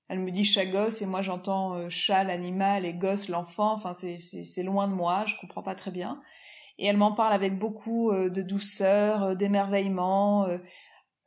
Elle 0.07 0.19
me 0.19 0.31
dit 0.31 0.45
chagos 0.45 1.01
et 1.01 1.05
moi 1.05 1.21
j'entends 1.21 1.89
chat 1.89 2.23
l'animal 2.23 2.85
et 2.85 2.93
gosse 2.93 3.27
l'enfant, 3.27 3.73
enfin 3.73 3.93
c'est 3.93 4.63
loin 4.63 4.87
de 4.87 4.93
moi, 4.93 5.25
je 5.25 5.35
comprends 5.41 5.61
pas 5.61 5.75
très 5.75 5.91
bien. 5.91 6.21
Et 6.77 6.85
elle 6.87 6.97
m'en 6.97 7.11
parle 7.11 7.33
avec 7.33 7.59
beaucoup 7.59 8.11
de 8.13 8.41
douceur, 8.41 9.35
d'émerveillement, 9.35 10.47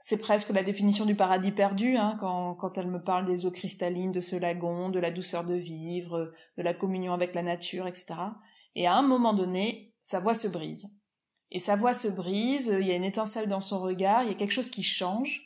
c'est 0.04 0.16
presque 0.16 0.50
la 0.50 0.64
définition 0.64 1.04
du 1.04 1.14
paradis 1.14 1.52
perdu, 1.52 1.96
hein, 1.96 2.16
quand, 2.18 2.76
elle 2.76 2.88
me 2.88 3.00
parle 3.00 3.24
des 3.24 3.46
eaux 3.46 3.52
cristallines 3.52 4.10
de 4.10 4.20
ce 4.20 4.34
lagon, 4.34 4.88
de 4.88 4.98
la 4.98 5.12
douceur 5.12 5.44
de 5.44 5.54
vivre, 5.54 6.32
de 6.58 6.62
la 6.64 6.74
communion 6.74 7.12
avec 7.12 7.36
la 7.36 7.44
nature, 7.44 7.86
etc. 7.86 8.14
Et 8.74 8.88
à 8.88 8.96
un 8.96 9.02
moment 9.02 9.32
donné, 9.32 9.94
sa 10.00 10.18
voix 10.18 10.34
se 10.34 10.48
brise. 10.48 10.90
Et 11.52 11.60
sa 11.60 11.76
voix 11.76 11.94
se 11.94 12.08
brise, 12.08 12.76
il 12.80 12.84
y 12.84 12.90
a 12.90 12.96
une 12.96 13.04
étincelle 13.04 13.46
dans 13.46 13.60
son 13.60 13.80
regard, 13.80 14.24
il 14.24 14.30
y 14.30 14.32
a 14.32 14.34
quelque 14.34 14.50
chose 14.50 14.70
qui 14.70 14.82
change. 14.82 15.44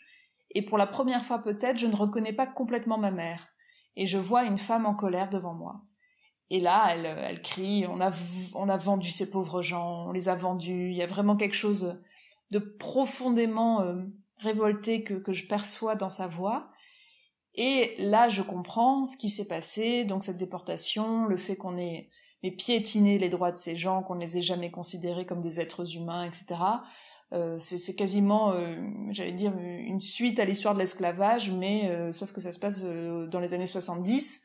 Et 0.55 0.63
pour 0.63 0.79
la 0.79 0.87
première 0.87 1.23
fois 1.23 1.41
peut-être, 1.43 1.77
je 1.77 1.87
ne 1.87 1.95
reconnais 1.95 2.33
pas 2.33 2.47
complètement 2.47 2.97
ma 2.97 3.11
mère. 3.11 3.49
Et 3.95 4.07
je 4.07 4.17
vois 4.17 4.45
une 4.45 4.57
femme 4.57 4.87
en 4.87 4.95
colère 4.95 5.29
devant 5.29 5.53
moi. 5.53 5.83
Et 6.49 6.61
là, 6.61 6.87
elle, 6.93 7.05
elle 7.05 7.43
crie, 7.43 7.85
on 7.91 8.01
a, 8.01 8.11
on 8.55 8.71
a 8.71 8.79
vendu 8.79 9.11
ces 9.11 9.31
pauvres 9.31 9.61
gens, 9.61 10.07
on 10.09 10.13
les 10.13 10.31
a 10.31 10.35
vendus, 10.35 10.89
il 10.89 10.97
y 10.97 11.03
a 11.03 11.07
vraiment 11.07 11.37
quelque 11.37 11.57
chose 11.57 12.01
de 12.51 12.59
profondément 12.59 13.83
euh, 13.83 13.97
révolté 14.39 15.03
que, 15.03 15.15
que 15.15 15.33
je 15.33 15.47
perçois 15.47 15.95
dans 15.95 16.11
sa 16.11 16.27
voix. 16.27 16.71
Et 17.55 17.95
là, 17.99 18.29
je 18.29 18.43
comprends 18.43 19.07
ce 19.07 19.17
qui 19.17 19.31
s'est 19.31 19.49
passé, 19.49 20.05
donc 20.05 20.23
cette 20.23 20.37
déportation, 20.37 21.27
le 21.27 21.37
fait 21.37 21.57
qu'on 21.57 21.79
ait 21.79 22.11
piétiné 22.53 23.19
les 23.19 23.29
droits 23.29 23.53
de 23.53 23.57
ces 23.57 23.77
gens, 23.77 24.03
qu'on 24.03 24.15
ne 24.15 24.21
les 24.21 24.39
ait 24.39 24.43
jamais 24.43 24.71
considérés 24.71 25.27
comme 25.27 25.41
des 25.41 25.61
êtres 25.61 25.97
humains, 25.97 26.25
etc. 26.25 26.61
Euh, 27.33 27.59
c'est 27.59 27.95
quasiment, 27.97 28.53
euh, 28.53 28.77
j'allais 29.11 29.33
dire, 29.33 29.57
une 29.59 30.01
suite 30.01 30.39
à 30.39 30.45
l'histoire 30.45 30.75
de 30.75 30.79
l'esclavage, 30.79 31.51
mais 31.51 31.91
euh, 31.91 32.13
sauf 32.13 32.33
que 32.33 32.41
ça 32.41 32.53
se 32.53 32.59
passe 32.59 32.83
dans 32.83 33.41
les 33.41 33.55
années 33.55 33.67
70 33.67 34.43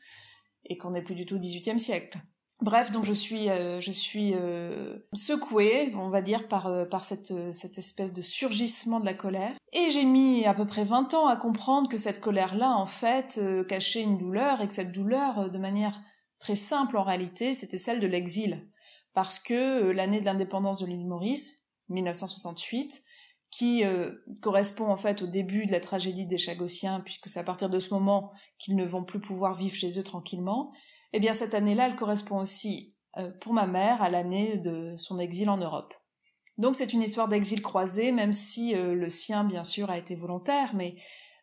et 0.64 0.76
qu'on 0.76 0.90
n'est 0.90 1.02
plus 1.02 1.14
du 1.14 1.26
tout 1.26 1.36
au 1.36 1.38
XVIIIe 1.38 1.78
siècle. 1.78 2.18
Bref, 2.62 2.92
donc 2.92 3.04
je 3.04 3.12
suis, 3.12 3.50
euh, 3.50 3.80
je 3.80 3.90
suis 3.90 4.34
euh, 4.34 4.96
secouée, 5.14 5.92
on 5.96 6.08
va 6.08 6.22
dire, 6.22 6.46
par, 6.46 6.68
euh, 6.68 6.84
par 6.84 7.04
cette, 7.04 7.32
espèce 7.76 8.12
de 8.12 8.22
surgissement 8.22 9.00
de 9.00 9.04
la 9.04 9.14
colère. 9.14 9.52
Et 9.72 9.90
j'ai 9.90 10.04
mis 10.04 10.44
à 10.44 10.54
peu 10.54 10.64
près 10.64 10.84
20 10.84 11.12
ans 11.14 11.26
à 11.26 11.34
comprendre 11.34 11.88
que 11.88 11.96
cette 11.96 12.20
colère-là, 12.20 12.76
en 12.76 12.86
fait, 12.86 13.40
cachait 13.68 14.02
une 14.02 14.16
douleur, 14.16 14.60
et 14.60 14.68
que 14.68 14.72
cette 14.72 14.92
douleur, 14.92 15.50
de 15.50 15.58
manière 15.58 16.00
très 16.38 16.54
simple 16.54 16.96
en 16.96 17.02
réalité, 17.02 17.56
c'était 17.56 17.78
celle 17.78 17.98
de 17.98 18.06
l'exil. 18.06 18.68
Parce 19.12 19.40
que 19.40 19.90
l'année 19.90 20.20
de 20.20 20.26
l'indépendance 20.26 20.78
de 20.78 20.86
l'île 20.86 21.08
Maurice, 21.08 21.66
1968, 21.88 23.02
qui 23.50 23.82
correspond 24.40 24.86
en 24.86 24.96
fait 24.96 25.22
au 25.22 25.26
début 25.26 25.66
de 25.66 25.72
la 25.72 25.80
tragédie 25.80 26.26
des 26.26 26.38
Chagossiens, 26.38 27.00
puisque 27.00 27.28
c'est 27.28 27.40
à 27.40 27.44
partir 27.44 27.68
de 27.68 27.80
ce 27.80 27.92
moment 27.92 28.30
qu'ils 28.58 28.76
ne 28.76 28.84
vont 28.86 29.02
plus 29.02 29.20
pouvoir 29.20 29.54
vivre 29.54 29.74
chez 29.74 29.98
eux 29.98 30.04
tranquillement, 30.04 30.72
eh 31.12 31.20
bien 31.20 31.34
cette 31.34 31.54
année-là, 31.54 31.86
elle 31.88 31.96
correspond 31.96 32.38
aussi 32.38 32.92
euh, 33.18 33.30
pour 33.40 33.52
ma 33.52 33.66
mère 33.66 34.00
à 34.00 34.08
l'année 34.08 34.56
de 34.56 34.94
son 34.96 35.18
exil 35.18 35.50
en 35.50 35.58
Europe. 35.58 35.92
Donc 36.56 36.74
c'est 36.74 36.94
une 36.94 37.02
histoire 37.02 37.28
d'exil 37.28 37.60
croisé, 37.60 38.10
même 38.10 38.32
si 38.32 38.74
euh, 38.74 38.94
le 38.94 39.10
sien, 39.10 39.44
bien 39.44 39.64
sûr, 39.64 39.90
a 39.90 39.98
été 39.98 40.14
volontaire, 40.14 40.74
mais 40.74 40.94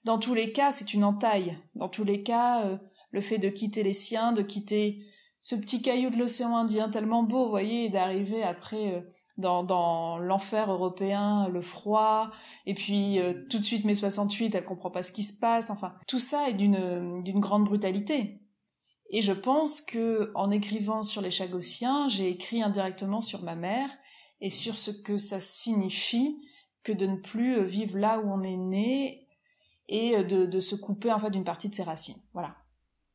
dans 0.03 0.17
tous 0.17 0.33
les 0.33 0.51
cas, 0.51 0.71
c'est 0.71 0.95
une 0.95 1.03
entaille. 1.03 1.59
Dans 1.75 1.89
tous 1.89 2.03
les 2.03 2.23
cas, 2.23 2.65
euh, 2.65 2.77
le 3.11 3.21
fait 3.21 3.37
de 3.37 3.49
quitter 3.49 3.83
les 3.83 3.93
siens, 3.93 4.31
de 4.31 4.41
quitter 4.41 5.05
ce 5.41 5.55
petit 5.55 5.83
caillou 5.83 6.09
de 6.09 6.17
l'océan 6.17 6.55
Indien 6.57 6.89
tellement 6.89 7.21
beau, 7.21 7.43
vous 7.43 7.51
voyez, 7.51 7.85
et 7.85 7.89
d'arriver 7.89 8.41
après 8.41 9.05
dans, 9.37 10.17
l'enfer 10.17 10.71
européen, 10.71 11.47
le 11.49 11.61
froid, 11.61 12.29
et 12.65 12.73
puis 12.73 13.19
tout 13.49 13.57
de 13.57 13.63
suite 13.63 13.85
mai 13.85 13.95
68, 13.95 14.53
elle 14.53 14.65
comprend 14.65 14.91
pas 14.91 15.01
ce 15.01 15.13
qui 15.13 15.23
se 15.23 15.39
passe. 15.39 15.69
Enfin, 15.69 15.95
tout 16.07 16.19
ça 16.19 16.49
est 16.49 16.53
d'une 16.53 17.39
grande 17.39 17.63
brutalité. 17.63 18.41
Et 19.09 19.21
je 19.21 19.33
pense 19.33 19.81
que 19.81 20.31
en 20.35 20.51
écrivant 20.51 21.01
sur 21.01 21.21
les 21.21 21.31
Chagossiens, 21.31 22.07
j'ai 22.07 22.29
écrit 22.29 22.61
indirectement 22.61 23.21
sur 23.21 23.41
ma 23.43 23.55
mère 23.55 23.89
et 24.41 24.49
sur 24.49 24.75
ce 24.75 24.91
que 24.91 25.17
ça 25.17 25.39
signifie 25.39 26.39
que 26.83 26.91
de 26.91 27.05
ne 27.05 27.17
plus 27.17 27.55
euh, 27.55 27.63
vivre 27.63 27.97
là 27.97 28.19
où 28.19 28.31
on 28.31 28.43
est 28.43 28.57
né 28.57 29.27
et 29.87 30.15
euh, 30.15 30.23
de, 30.23 30.45
de 30.45 30.59
se 30.59 30.75
couper 30.75 31.11
en 31.11 31.19
fait 31.19 31.31
d'une 31.31 31.43
partie 31.43 31.69
de 31.69 31.75
ses 31.75 31.83
racines. 31.83 32.21
Voilà. 32.33 32.55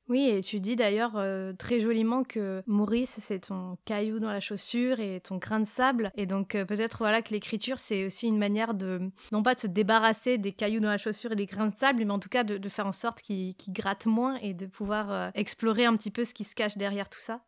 Oui, 0.08 0.28
et 0.28 0.42
tu 0.42 0.60
dis 0.60 0.76
d'ailleurs 0.76 1.12
euh, 1.16 1.54
très 1.54 1.80
joliment 1.80 2.24
que 2.24 2.62
Maurice, 2.66 3.16
c'est 3.20 3.46
ton 3.46 3.78
caillou 3.86 4.18
dans 4.18 4.28
la 4.28 4.40
chaussure 4.40 5.00
et 5.00 5.20
ton 5.20 5.38
grain 5.38 5.60
de 5.60 5.64
sable. 5.64 6.12
Et 6.14 6.26
donc 6.26 6.54
euh, 6.54 6.66
peut-être 6.66 6.98
voilà 6.98 7.22
que 7.22 7.30
l'écriture, 7.30 7.78
c'est 7.78 8.04
aussi 8.04 8.26
une 8.26 8.36
manière 8.36 8.74
de, 8.74 9.10
non 9.32 9.42
pas 9.42 9.54
de 9.54 9.60
se 9.60 9.66
débarrasser 9.66 10.36
des 10.36 10.52
cailloux 10.52 10.80
dans 10.80 10.90
la 10.90 10.98
chaussure 10.98 11.32
et 11.32 11.36
des 11.36 11.46
grains 11.46 11.68
de 11.68 11.76
sable, 11.76 12.04
mais 12.04 12.12
en 12.12 12.18
tout 12.18 12.28
cas 12.28 12.44
de, 12.44 12.68
faire 12.68 12.86
en 12.86 12.92
sorte 12.92 13.22
qu'ils 13.22 13.54
grattent 13.68 14.04
moins 14.04 14.36
et 14.42 14.52
de 14.52 14.66
pouvoir 14.66 15.10
euh, 15.10 15.30
explorer 15.34 15.86
un 15.86 15.96
petit 15.96 16.10
peu 16.10 16.24
ce 16.24 16.34
qui 16.34 16.44
se 16.44 16.54
cache 16.54 16.76
derrière 16.76 17.08
tout 17.08 17.20
ça. 17.20 17.40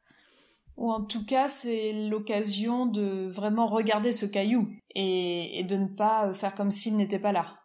Ou 0.78 0.90
en 0.90 1.02
tout 1.02 1.24
cas, 1.24 1.48
c'est 1.50 2.08
l'occasion 2.08 2.86
de 2.86 3.28
vraiment 3.28 3.66
regarder 3.66 4.12
ce 4.12 4.24
caillou 4.24 4.68
et, 4.94 5.58
et 5.58 5.62
de 5.62 5.76
ne 5.76 5.88
pas 5.88 6.32
faire 6.32 6.54
comme 6.54 6.70
s'il 6.70 6.96
n'était 6.96 7.18
pas 7.18 7.32
là. 7.32 7.60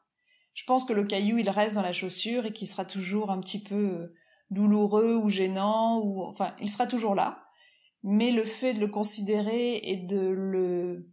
Je 0.53 0.63
pense 0.65 0.83
que 0.83 0.93
le 0.93 1.05
caillou, 1.05 1.37
il 1.37 1.49
reste 1.49 1.75
dans 1.75 1.81
la 1.81 1.93
chaussure 1.93 2.45
et 2.45 2.51
qu'il 2.51 2.67
sera 2.67 2.83
toujours 2.83 3.31
un 3.31 3.39
petit 3.39 3.61
peu 3.61 4.11
douloureux 4.51 5.15
ou 5.15 5.29
gênant 5.29 5.99
ou 5.99 6.23
enfin 6.23 6.53
il 6.61 6.69
sera 6.69 6.85
toujours 6.85 7.15
là. 7.15 7.43
Mais 8.03 8.31
le 8.31 8.43
fait 8.43 8.73
de 8.73 8.79
le 8.79 8.87
considérer 8.87 9.77
et 9.77 9.97
de 9.97 10.29
le 10.29 11.09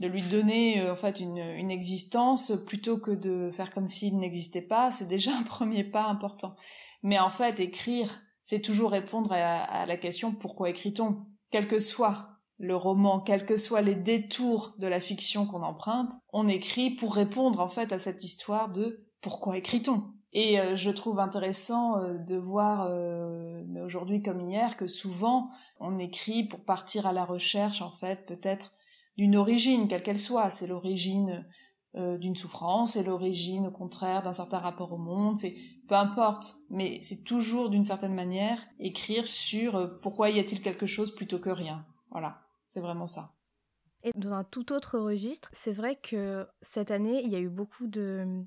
de 0.00 0.06
lui 0.06 0.22
donner 0.22 0.80
euh, 0.80 0.92
en 0.92 0.96
fait 0.96 1.20
une, 1.20 1.38
une 1.38 1.70
existence 1.70 2.52
plutôt 2.66 2.98
que 2.98 3.10
de 3.10 3.50
faire 3.50 3.70
comme 3.70 3.86
s'il 3.86 4.18
n'existait 4.18 4.62
pas 4.62 4.92
c'est 4.92 5.08
déjà 5.08 5.32
un 5.36 5.42
premier 5.44 5.84
pas 5.84 6.06
important. 6.06 6.54
Mais 7.02 7.18
en 7.18 7.30
fait 7.30 7.60
écrire 7.60 8.22
c'est 8.42 8.60
toujours 8.60 8.90
répondre 8.90 9.32
à, 9.32 9.62
à 9.62 9.86
la 9.86 9.96
question 9.96 10.32
pourquoi 10.32 10.70
écrit-on? 10.70 11.26
Quel 11.50 11.68
que 11.68 11.78
soit 11.78 12.30
le 12.58 12.76
roman, 12.76 13.20
quels 13.20 13.46
que 13.46 13.56
soient 13.56 13.80
les 13.80 13.94
détours 13.94 14.74
de 14.78 14.86
la 14.86 15.00
fiction 15.00 15.46
qu'on 15.46 15.62
emprunte, 15.62 16.12
on 16.32 16.46
écrit 16.46 16.90
pour 16.90 17.14
répondre 17.14 17.60
en 17.60 17.68
fait 17.68 17.92
à 17.92 17.98
cette 17.98 18.22
histoire 18.22 18.70
de 18.70 19.06
pourquoi 19.22 19.56
écrit-on? 19.56 20.12
Et 20.32 20.60
euh, 20.60 20.76
je 20.76 20.90
trouve 20.90 21.18
intéressant 21.18 21.98
euh, 21.98 22.18
de 22.18 22.36
voir, 22.36 22.86
euh, 22.88 23.64
aujourd'hui 23.84 24.22
comme 24.22 24.40
hier, 24.40 24.76
que 24.76 24.86
souvent 24.86 25.48
on 25.80 25.98
écrit 25.98 26.44
pour 26.44 26.60
partir 26.60 27.06
à 27.06 27.12
la 27.12 27.24
recherche, 27.24 27.82
en 27.82 27.90
fait, 27.90 28.26
peut-être 28.26 28.72
d'une 29.16 29.36
origine, 29.36 29.88
quelle 29.88 30.02
qu'elle 30.02 30.18
soit. 30.18 30.50
C'est 30.50 30.66
l'origine 30.66 31.46
d'une 31.94 32.36
souffrance, 32.36 32.92
c'est 32.92 33.02
l'origine, 33.02 33.66
au 33.66 33.70
contraire, 33.72 34.22
d'un 34.22 34.32
certain 34.32 34.58
rapport 34.58 34.92
au 34.92 34.96
monde. 34.96 35.36
C'est 35.36 35.56
peu 35.88 35.96
importe, 35.96 36.54
mais 36.70 37.00
c'est 37.02 37.24
toujours 37.24 37.68
d'une 37.68 37.82
certaine 37.82 38.14
manière 38.14 38.64
écrire 38.78 39.26
sur 39.26 39.98
pourquoi 40.00 40.30
y 40.30 40.38
a-t-il 40.38 40.60
quelque 40.60 40.86
chose 40.86 41.12
plutôt 41.12 41.40
que 41.40 41.50
rien. 41.50 41.84
Voilà, 42.12 42.42
c'est 42.68 42.80
vraiment 42.80 43.08
ça. 43.08 43.39
Et 44.02 44.12
dans 44.14 44.32
un 44.32 44.44
tout 44.44 44.72
autre 44.72 44.98
registre, 44.98 45.48
c'est 45.52 45.72
vrai 45.72 45.96
que 45.96 46.46
cette 46.62 46.90
année, 46.90 47.22
il 47.24 47.30
y 47.30 47.36
a 47.36 47.40
eu 47.40 47.48
beaucoup 47.48 47.86
de, 47.86 48.44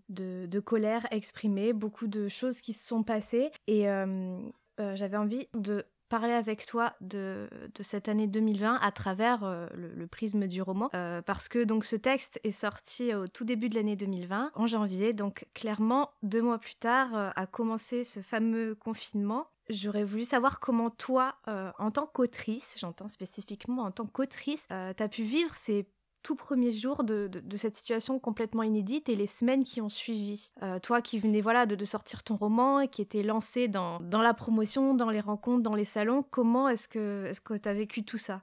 colère 0.64 1.06
exprimée, 1.12 1.74
beaucoup 1.74 2.08
de 2.08 2.28
choses 2.28 2.62
qui 2.62 2.74
se 2.74 2.88
sont 2.88 3.04
passées. 3.04 3.52
Et 3.68 3.90
euh, 3.90 4.38
euh, 4.80 4.96
j'avais 4.96 5.18
envie 5.18 5.48
de 5.54 5.86
parler 6.10 6.34
avec 6.34 6.66
toi 6.66 6.94
de, 7.02 7.50
de, 7.74 7.84
cette 7.84 8.08
année 8.08 8.28
2020 8.28 8.76
à 8.82 8.92
travers 8.92 9.44
euh, 9.44 9.68
le, 9.74 10.08
prisme 10.08 10.48
du 10.48 10.62
roman. 10.62 10.90
Parce 11.26 11.48
que 11.48 11.64
donc 11.64 11.86
ce 11.86 11.96
texte 11.96 12.40
est 12.44 12.52
sorti 12.52 13.14
au 13.14 13.28
tout 13.28 13.46
début 13.46 13.70
de 13.70 13.76
l'année 13.76 13.96
2020 13.96 14.52
en 14.54 14.68
janvier. 14.68 15.14
Donc 15.14 15.48
clairement 15.54 16.12
deux 16.24 16.42
mois 16.42 16.60
plus 16.60 16.76
tard 16.76 17.34
a 17.36 17.46
commencé 17.48 18.04
ce 18.04 18.22
fameux 18.22 18.76
confinement 18.76 19.48
J'aurais 19.70 20.04
voulu 20.04 20.24
savoir 20.24 20.60
comment 20.60 20.90
toi, 20.90 21.36
euh, 21.48 21.72
en 21.80 21.92
tant 21.92 22.06
qu'autrice, 22.06 22.76
j'entends 22.80 23.08
spécifiquement 23.08 23.84
en 23.84 23.92
tant 23.92 24.06
qu'autrice, 24.06 24.66
euh, 24.72 24.94
tu 24.96 25.04
as 25.04 25.08
pu 25.08 25.24
vivre 25.24 25.56
ces 25.56 25.88
tout 26.22 26.36
premiers 26.36 26.72
jours 26.72 27.04
de, 27.04 27.30
cette 27.58 27.76
situation 27.76 28.18
complètement 28.18 28.64
inédite 28.64 29.10
et 29.10 29.16
les 29.16 29.28
semaines 29.28 29.66
qui 29.66 29.82
ont 29.82 29.90
suivi. 29.90 30.52
Euh, 30.62 30.80
toi 30.80 31.02
qui 31.02 31.20
venais 31.20 31.42
voilà, 31.42 31.66
de, 31.66 31.86
sortir 31.86 32.24
ton 32.24 32.38
roman 32.38 32.80
et 32.80 32.88
qui 32.88 33.02
était 33.02 33.24
lancé 33.24 33.68
dans, 33.68 34.00
dans 34.00 34.22
la 34.22 34.34
promotion, 34.34 34.94
dans 34.94 35.10
les 35.10 35.20
rencontres, 35.20 35.64
dans 35.64 35.76
les 35.76 35.86
salons, 35.86 36.24
comment 36.24 36.70
est-ce 36.70 36.88
que 36.88 37.58
tu 37.58 37.70
as 37.70 37.74
vécu 37.74 38.04
tout 38.04 38.18
ça? 38.18 38.42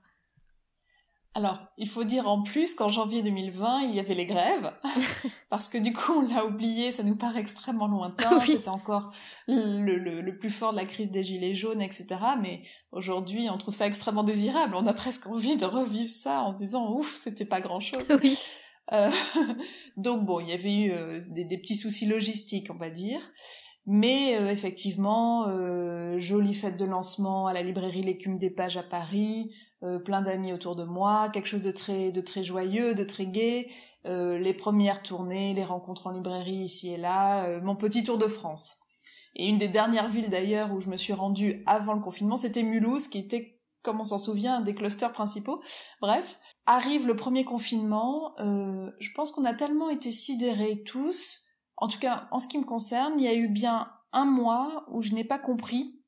Alors, 1.37 1.61
il 1.79 1.89
faut 1.89 2.03
dire 2.03 2.29
en 2.29 2.43
plus 2.43 2.75
qu'en 2.75 2.89
janvier 2.89 3.23
2020, 3.23 3.83
il 3.83 3.95
y 3.95 4.01
avait 4.01 4.17
les 4.17 4.27
grèves, 4.27 4.73
parce 5.49 5.69
que 5.69 5.79
du 5.79 5.93
coup, 5.93 6.13
on 6.15 6.23
l'a 6.23 6.45
oublié, 6.45 6.91
ça 6.91 7.05
nous 7.05 7.15
paraît 7.15 7.39
extrêmement 7.39 7.87
lointain, 7.87 8.41
c'était 8.45 8.69
encore 8.69 9.13
le, 9.47 9.97
le, 9.97 10.39
plus 10.39 10.51
fort 10.51 10.73
de 10.73 10.77
la 10.77 10.85
crise 10.85 11.11
des 11.11 11.23
gilets 11.23 11.55
jaunes, 11.55 11.81
etc. 11.81 12.07
Mais 12.41 12.63
aujourd'hui, 12.91 13.49
on 13.49 13.59
trouve 13.59 13.75
ça 13.75 13.87
extrêmement 13.87 14.25
désirable, 14.25 14.75
on 14.75 14.87
a 14.87 14.93
presque 14.93 15.29
envie 15.29 15.57
de 15.57 15.67
revivre 15.67 16.11
ça 16.11 16.43
en 16.43 16.53
se 16.53 16.57
disant, 16.57 16.91
ouf, 16.91 17.17
c'était 17.17 17.45
pas 17.45 17.61
grand-chose. 17.61 18.05
Oui. 18.23 18.37
Euh, 18.93 19.09
donc 19.97 20.27
bon, 20.27 20.41
il 20.41 20.49
y 20.49 20.53
avait 20.53 20.75
eu 20.75 20.91
euh, 20.91 21.21
des, 21.29 21.45
des, 21.45 21.59
petits 21.59 21.77
soucis 21.77 22.07
logistiques, 22.07 22.71
on 22.71 22.77
va 22.77 22.91
dire. 22.91 23.21
Mais 23.87 24.37
euh, 24.37 24.51
effectivement, 24.51 25.49
euh, 25.49 26.19
jolie 26.19 26.55
fête 26.55 26.77
de 26.77 26.85
lancement 26.85 27.47
à 27.47 27.53
la 27.53 27.63
librairie 27.63 28.03
L'écume 28.03 28.37
des 28.37 28.51
pages 28.51 28.77
à 28.77 28.83
Paris, 28.83 29.55
euh, 29.83 29.99
plein 29.99 30.21
d'amis 30.21 30.53
autour 30.53 30.77
de 30.77 30.85
moi, 30.85 31.31
quelque 31.31 31.49
chose 31.49 31.63
de 31.63 31.71
très 31.71 32.13
de 32.13 32.21
très 32.21 32.45
joyeux, 32.45 32.95
de 32.95 33.05
très 33.05 33.27
gai, 33.27 33.71
euh, 34.07 34.39
les 34.39 34.53
premières 34.53 35.03
tournées, 35.03 35.55
les 35.55 35.65
rencontres 35.65 36.07
en 36.09 36.11
librairie 36.11 36.53
ici 36.53 36.93
et 36.93 36.99
là, 36.99 37.61
mon 37.63 37.75
petit 37.75 38.05
tour 38.05 38.19
de 38.19 38.29
France. 38.29 38.77
Et 39.35 39.49
une 39.49 39.59
des 39.59 39.69
dernières 39.69 40.09
villes 40.09 40.29
d'ailleurs 40.29 40.73
où 40.73 40.81
je 40.81 40.89
me 40.89 40.97
suis 40.97 41.13
rendue 41.13 41.63
avant 41.67 41.95
le 41.95 42.01
confinement, 42.01 42.37
c'était 42.37 42.63
Mulhouse, 42.63 43.09
qui 43.09 43.19
était, 43.19 43.61
comme 43.83 44.01
on 44.01 44.05
s'en 44.05 44.19
souvient, 44.19 44.57
un 44.57 44.61
des 44.61 44.75
clusters 44.75 45.13
principaux. 45.13 45.61
Bref, 46.01 46.39
arrive 46.67 47.07
le 47.07 47.17
premier 47.17 47.45
confinement. 47.45 48.35
je 48.39 49.09
pense 49.15 49.31
qu'on 49.31 49.45
a 49.45 49.55
tellement 49.55 49.89
été 49.89 50.11
sidérés 50.11 50.83
tous 50.85 51.50
en 51.81 51.89
tout 51.89 51.99
cas, 51.99 52.29
en 52.31 52.39
ce 52.39 52.47
qui 52.47 52.59
me 52.59 52.65
concerne, 52.65 53.15
il 53.19 53.25
y 53.25 53.29
a 53.29 53.35
eu 53.35 53.49
bien 53.49 53.91
un 54.13 54.27
mois 54.27 54.85
où 54.89 55.03
je 55.03 55.13
n'ai 55.13 55.25
pas 55.25 55.39
compris 55.39 56.01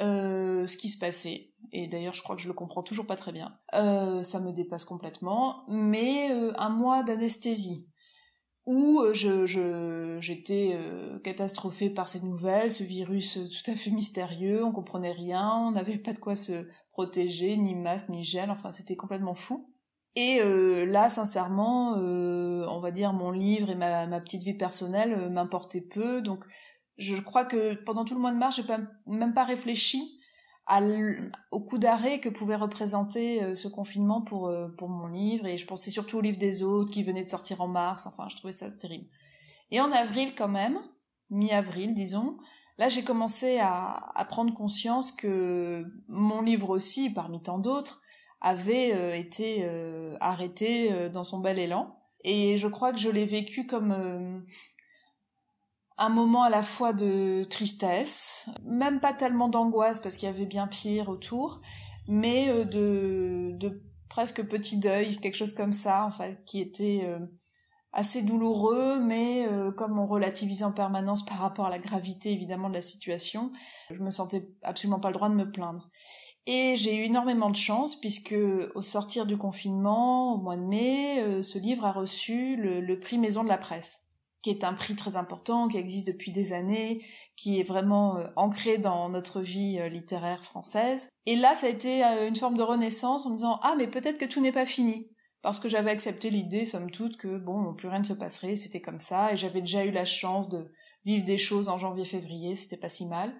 euh, 0.00 0.66
ce 0.66 0.76
qui 0.76 0.88
se 0.88 0.98
passait. 0.98 1.52
Et 1.72 1.88
d'ailleurs, 1.88 2.14
je 2.14 2.22
crois 2.22 2.36
que 2.36 2.42
je 2.42 2.48
le 2.48 2.54
comprends 2.54 2.82
toujours 2.82 3.06
pas 3.06 3.16
très 3.16 3.32
bien. 3.32 3.58
Euh, 3.74 4.22
ça 4.24 4.40
me 4.40 4.52
dépasse 4.52 4.84
complètement. 4.84 5.64
Mais 5.68 6.30
euh, 6.32 6.52
un 6.58 6.70
mois 6.70 7.02
d'anesthésie 7.02 7.88
où 8.66 9.02
je 9.14 9.46
j'étais 10.20 10.76
catastrophée 11.24 11.88
par 11.88 12.06
ces 12.06 12.20
nouvelles, 12.20 12.70
ce 12.70 12.84
virus 12.84 13.38
tout 13.38 13.70
à 13.70 13.74
fait 13.74 13.90
mystérieux, 13.90 14.62
on 14.62 14.72
comprenait 14.72 15.12
rien, 15.12 15.54
on 15.56 15.70
n'avait 15.70 15.96
pas 15.96 16.12
de 16.12 16.18
quoi 16.18 16.36
se 16.36 16.68
protéger, 16.92 17.56
ni 17.56 17.74
masque, 17.74 18.10
ni 18.10 18.22
gel, 18.22 18.50
enfin 18.50 18.70
c'était 18.70 18.94
complètement 18.94 19.34
fou. 19.34 19.72
Et 20.20 20.40
euh, 20.42 20.84
là, 20.84 21.10
sincèrement, 21.10 21.94
euh, 21.96 22.66
on 22.68 22.80
va 22.80 22.90
dire 22.90 23.12
mon 23.12 23.30
livre 23.30 23.70
et 23.70 23.76
ma, 23.76 24.20
petite 24.20 24.42
vie 24.42 24.52
personnelle 24.52 25.12
euh, 25.12 25.30
m'importaient 25.30 25.80
peu. 25.80 26.20
Donc, 26.22 26.44
je 26.96 27.14
crois 27.20 27.44
que 27.44 27.74
pendant 27.84 28.04
tout 28.04 28.14
le 28.14 28.20
mois 28.20 28.32
de 28.32 28.36
mars, 28.36 28.56
j'ai 28.56 28.64
pas, 28.64 28.80
même 29.06 29.32
pas 29.32 29.44
réfléchi 29.44 30.18
au 31.52 31.60
coup 31.60 31.78
d'arrêt 31.78 32.18
que 32.18 32.28
pouvait 32.28 32.56
représenter 32.56 33.54
ce 33.54 33.68
confinement 33.68 34.20
pour 34.20 34.52
pour 34.76 34.90
mon 34.90 35.06
livre. 35.06 35.46
Et 35.46 35.56
je 35.56 35.64
pensais 35.64 35.90
surtout 35.90 36.18
au 36.18 36.20
livre 36.20 36.36
des 36.36 36.62
autres 36.62 36.92
qui 36.92 37.02
venait 37.04 37.22
de 37.22 37.28
sortir 37.28 37.62
en 37.62 37.68
mars. 37.68 38.06
Enfin, 38.06 38.26
je 38.28 38.36
trouvais 38.36 38.52
ça 38.52 38.70
terrible. 38.70 39.06
Et 39.70 39.80
en 39.80 39.90
avril, 39.92 40.34
quand 40.34 40.48
même, 40.48 40.78
mi-avril, 41.30 41.94
disons, 41.94 42.36
là, 42.76 42.90
j'ai 42.90 43.02
commencé 43.02 43.60
à 43.60 44.26
prendre 44.28 44.52
conscience 44.52 45.10
que 45.10 45.86
mon 46.08 46.42
livre 46.42 46.68
aussi, 46.68 47.08
parmi 47.08 47.40
tant 47.40 47.58
d'autres, 47.58 48.02
avait 48.40 48.92
euh, 48.94 49.16
été 49.16 49.60
euh, 49.62 50.16
arrêté 50.20 50.92
euh, 50.92 51.08
dans 51.08 51.24
son 51.24 51.40
bel 51.40 51.58
élan. 51.58 51.96
Et 52.24 52.58
je 52.58 52.68
crois 52.68 52.92
que 52.92 52.98
je 52.98 53.08
l'ai 53.08 53.26
vécu 53.26 53.66
comme 53.66 54.44
un 55.98 56.08
moment 56.08 56.42
à 56.42 56.50
la 56.50 56.64
fois 56.64 56.92
de 56.92 57.44
tristesse, 57.44 58.48
même 58.64 58.98
pas 58.98 59.12
tellement 59.12 59.48
d'angoisse 59.48 60.00
parce 60.00 60.16
qu'il 60.16 60.26
y 60.26 60.32
avait 60.32 60.44
bien 60.44 60.66
pire 60.66 61.08
autour, 61.08 61.60
mais 62.08 62.64
de, 62.64 63.52
de 63.56 63.84
presque 64.08 64.42
petit 64.48 64.78
deuil, 64.78 65.18
quelque 65.18 65.36
chose 65.36 65.54
comme 65.54 65.72
ça, 65.72 66.10
qui 66.44 66.60
était 66.60 67.08
assez 67.92 68.22
douloureux, 68.22 68.98
mais 68.98 69.46
comme 69.76 69.96
on 69.96 70.06
relativise 70.06 70.64
en 70.64 70.72
permanence 70.72 71.24
par 71.24 71.38
rapport 71.38 71.66
à 71.66 71.70
la 71.70 71.78
gravité 71.78 72.32
évidemment 72.32 72.68
de 72.68 72.74
la 72.74 72.82
situation, 72.82 73.52
je 73.92 74.00
me 74.00 74.10
sentais 74.10 74.50
absolument 74.64 74.98
pas 74.98 75.08
le 75.10 75.14
droit 75.14 75.28
de 75.28 75.36
me 75.36 75.52
plaindre. 75.52 75.88
Et 76.46 76.76
j'ai 76.78 76.96
eu 76.96 77.02
énormément 77.02 77.50
de 77.50 77.56
chance 77.56 77.94
puisque 77.94 78.34
au 78.74 78.82
sortir 78.82 79.26
du 79.26 79.36
confinement, 79.36 80.34
au 80.34 80.38
mois 80.38 80.56
de 80.56 80.62
mai, 80.62 81.20
euh, 81.20 81.42
ce 81.42 81.58
livre 81.58 81.84
a 81.84 81.92
reçu 81.92 82.56
le, 82.56 82.98
prix 82.98 83.18
Maison 83.18 83.44
de 83.44 83.48
la 83.48 83.58
Presse, 83.58 84.00
qui 84.40 84.48
est 84.48 84.64
un 84.64 84.72
prix 84.72 84.96
très 84.96 85.16
important, 85.16 85.68
qui 85.68 85.76
existe 85.76 86.06
depuis 86.06 86.32
des 86.32 86.54
années, 86.54 87.04
qui 87.36 87.60
est 87.60 87.64
vraiment 87.64 88.16
euh, 88.16 88.26
ancré 88.36 88.78
dans 88.78 89.10
notre 89.10 89.42
vie 89.42 89.78
euh, 89.78 89.90
littéraire 89.90 90.42
française. 90.42 91.10
Et 91.26 91.36
là, 91.36 91.54
ça 91.54 91.66
a 91.66 91.70
été 91.70 92.02
une 92.02 92.36
forme 92.36 92.56
de 92.56 92.62
renaissance 92.62 93.26
en 93.26 93.30
me 93.30 93.36
disant 93.36 93.60
ah 93.62 93.74
mais 93.76 93.86
peut-être 93.86 94.18
que 94.18 94.24
tout 94.24 94.40
n'est 94.40 94.52
pas 94.52 94.66
fini. 94.66 95.10
parce 95.42 95.60
que 95.60 95.68
j'avais 95.68 95.90
accepté 95.90 96.30
l'idée, 96.30 96.64
somme 96.64 96.90
toute, 96.90 97.18
que 97.18 97.36
bon, 97.38 97.74
plus 97.74 97.88
rien 97.88 98.00
ne 98.00 98.04
se 98.04 98.14
passerait, 98.14 98.56
c'était 98.56 98.80
comme 98.80 99.00
ça, 99.00 99.32
et 99.32 99.36
j'avais 99.36 99.60
déjà 99.60 99.84
eu 99.84 99.90
la 99.90 100.04
chance 100.04 100.48
de 100.48 100.72
vivre 101.04 101.24
des 101.24 101.38
choses 101.38 101.68
en 101.68 101.78
janvier-février, 101.78 102.56
c'était 102.56 102.76
pas 102.76 102.88
si 102.88 103.06
mal. 103.06 103.32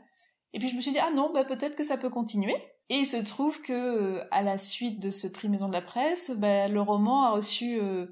Et 0.52 0.58
puis 0.58 0.68
je 0.68 0.76
me 0.76 0.80
suis 0.80 0.92
dit, 0.92 0.98
ah 0.98 1.10
non, 1.14 1.30
bah 1.32 1.44
peut-être 1.44 1.76
que 1.76 1.84
ça 1.84 1.96
peut 1.96 2.10
continuer. 2.10 2.54
Et 2.90 2.96
il 2.96 3.06
se 3.06 3.18
trouve 3.18 3.60
que, 3.60 3.72
euh, 3.72 4.24
à 4.30 4.42
la 4.42 4.56
suite 4.56 5.00
de 5.02 5.10
ce 5.10 5.26
prix 5.26 5.48
Maison 5.48 5.68
de 5.68 5.74
la 5.74 5.82
Presse, 5.82 6.32
bah, 6.36 6.68
le 6.68 6.80
roman 6.80 7.24
a 7.24 7.30
reçu 7.30 7.78
euh, 7.80 8.06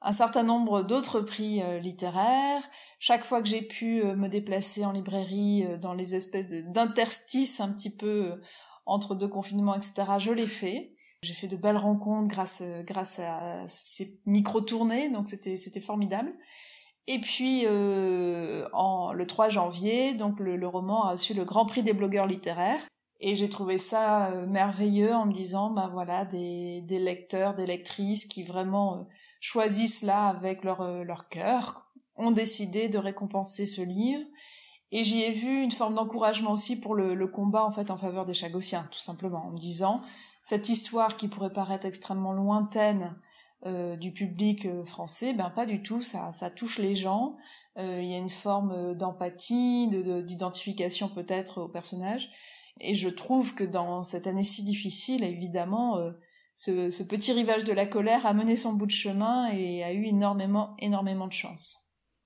un 0.00 0.12
certain 0.12 0.44
nombre 0.44 0.82
d'autres 0.82 1.20
prix 1.20 1.60
euh, 1.62 1.80
littéraires. 1.80 2.62
Chaque 3.00 3.24
fois 3.24 3.42
que 3.42 3.48
j'ai 3.48 3.62
pu 3.62 4.02
me 4.04 4.28
déplacer 4.28 4.84
en 4.84 4.92
librairie, 4.92 5.66
dans 5.80 5.92
les 5.92 6.14
espèces 6.14 6.46
d'interstices 6.46 7.58
un 7.58 7.72
petit 7.72 7.90
peu 7.90 8.40
entre 8.86 9.16
deux 9.16 9.28
confinements, 9.28 9.74
etc., 9.74 10.04
je 10.18 10.30
l'ai 10.30 10.46
fait. 10.46 10.94
J'ai 11.22 11.34
fait 11.34 11.48
de 11.48 11.56
belles 11.56 11.76
rencontres 11.76 12.28
grâce, 12.28 12.62
grâce 12.84 13.18
à 13.18 13.66
ces 13.68 14.20
micro-tournées, 14.26 15.08
donc 15.08 15.26
c'était, 15.26 15.56
c'était 15.56 15.80
formidable. 15.80 16.32
Et 17.08 17.20
puis, 17.20 17.64
euh, 17.66 18.64
en, 18.72 19.12
le 19.12 19.26
3 19.26 19.48
janvier, 19.48 20.14
donc 20.14 20.38
le, 20.38 20.56
le, 20.56 20.68
roman 20.68 21.04
a 21.04 21.12
reçu 21.12 21.34
le 21.34 21.44
Grand 21.44 21.66
Prix 21.66 21.82
des 21.82 21.92
blogueurs 21.92 22.26
littéraires. 22.26 22.80
Et 23.24 23.36
j'ai 23.36 23.48
trouvé 23.48 23.78
ça 23.78 24.32
euh, 24.32 24.46
merveilleux 24.46 25.12
en 25.12 25.26
me 25.26 25.32
disant, 25.32 25.70
ben 25.70 25.88
voilà, 25.92 26.24
des, 26.24 26.80
des 26.82 26.98
lecteurs, 26.98 27.54
des 27.54 27.66
lectrices 27.66 28.26
qui 28.26 28.42
vraiment 28.42 28.96
euh, 28.96 29.02
choisissent 29.40 30.02
là 30.02 30.26
avec 30.26 30.64
leur, 30.64 30.80
euh, 30.80 31.04
leur 31.04 31.28
cœur, 31.28 31.86
ont 32.16 32.32
décidé 32.32 32.88
de 32.88 32.98
récompenser 32.98 33.64
ce 33.64 33.80
livre. 33.80 34.24
Et 34.90 35.04
j'y 35.04 35.22
ai 35.22 35.30
vu 35.30 35.62
une 35.62 35.70
forme 35.70 35.94
d'encouragement 35.94 36.50
aussi 36.50 36.80
pour 36.80 36.96
le, 36.96 37.14
le, 37.14 37.26
combat 37.28 37.64
en 37.64 37.70
fait 37.70 37.92
en 37.92 37.96
faveur 37.96 38.26
des 38.26 38.34
Chagossiens, 38.34 38.88
tout 38.90 38.98
simplement, 38.98 39.46
en 39.46 39.50
me 39.52 39.56
disant, 39.56 40.02
cette 40.42 40.68
histoire 40.68 41.16
qui 41.16 41.28
pourrait 41.28 41.52
paraître 41.52 41.86
extrêmement 41.86 42.32
lointaine 42.32 43.16
euh, 43.64 43.94
du 43.94 44.10
public 44.10 44.66
euh, 44.66 44.84
français, 44.84 45.34
ben 45.34 45.48
pas 45.48 45.66
du 45.66 45.82
tout, 45.84 46.02
ça, 46.02 46.32
ça 46.32 46.50
touche 46.50 46.78
les 46.78 46.96
gens. 46.96 47.36
Euh, 47.78 48.00
il 48.02 48.08
y 48.08 48.14
a 48.14 48.18
une 48.18 48.28
forme 48.28 48.96
d'empathie, 48.96 49.86
d'identification 49.86 51.06
de, 51.06 51.12
peut-être 51.12 51.60
au 51.62 51.68
personnage. 51.68 52.28
Et 52.80 52.96
je 52.96 53.08
trouve 53.08 53.54
que 53.54 53.62
dans 53.62 54.02
cette 54.02 54.26
année 54.26 54.42
si 54.42 54.64
difficile, 54.64 55.22
évidemment, 55.22 55.96
ce, 56.56 56.90
ce, 56.90 57.04
petit 57.04 57.32
rivage 57.32 57.62
de 57.62 57.72
la 57.72 57.86
colère 57.86 58.26
a 58.26 58.34
mené 58.34 58.56
son 58.56 58.72
bout 58.72 58.86
de 58.86 58.90
chemin 58.90 59.48
et 59.52 59.84
a 59.84 59.92
eu 59.92 60.06
énormément, 60.06 60.74
énormément 60.80 61.28
de 61.28 61.32
chance. 61.32 61.76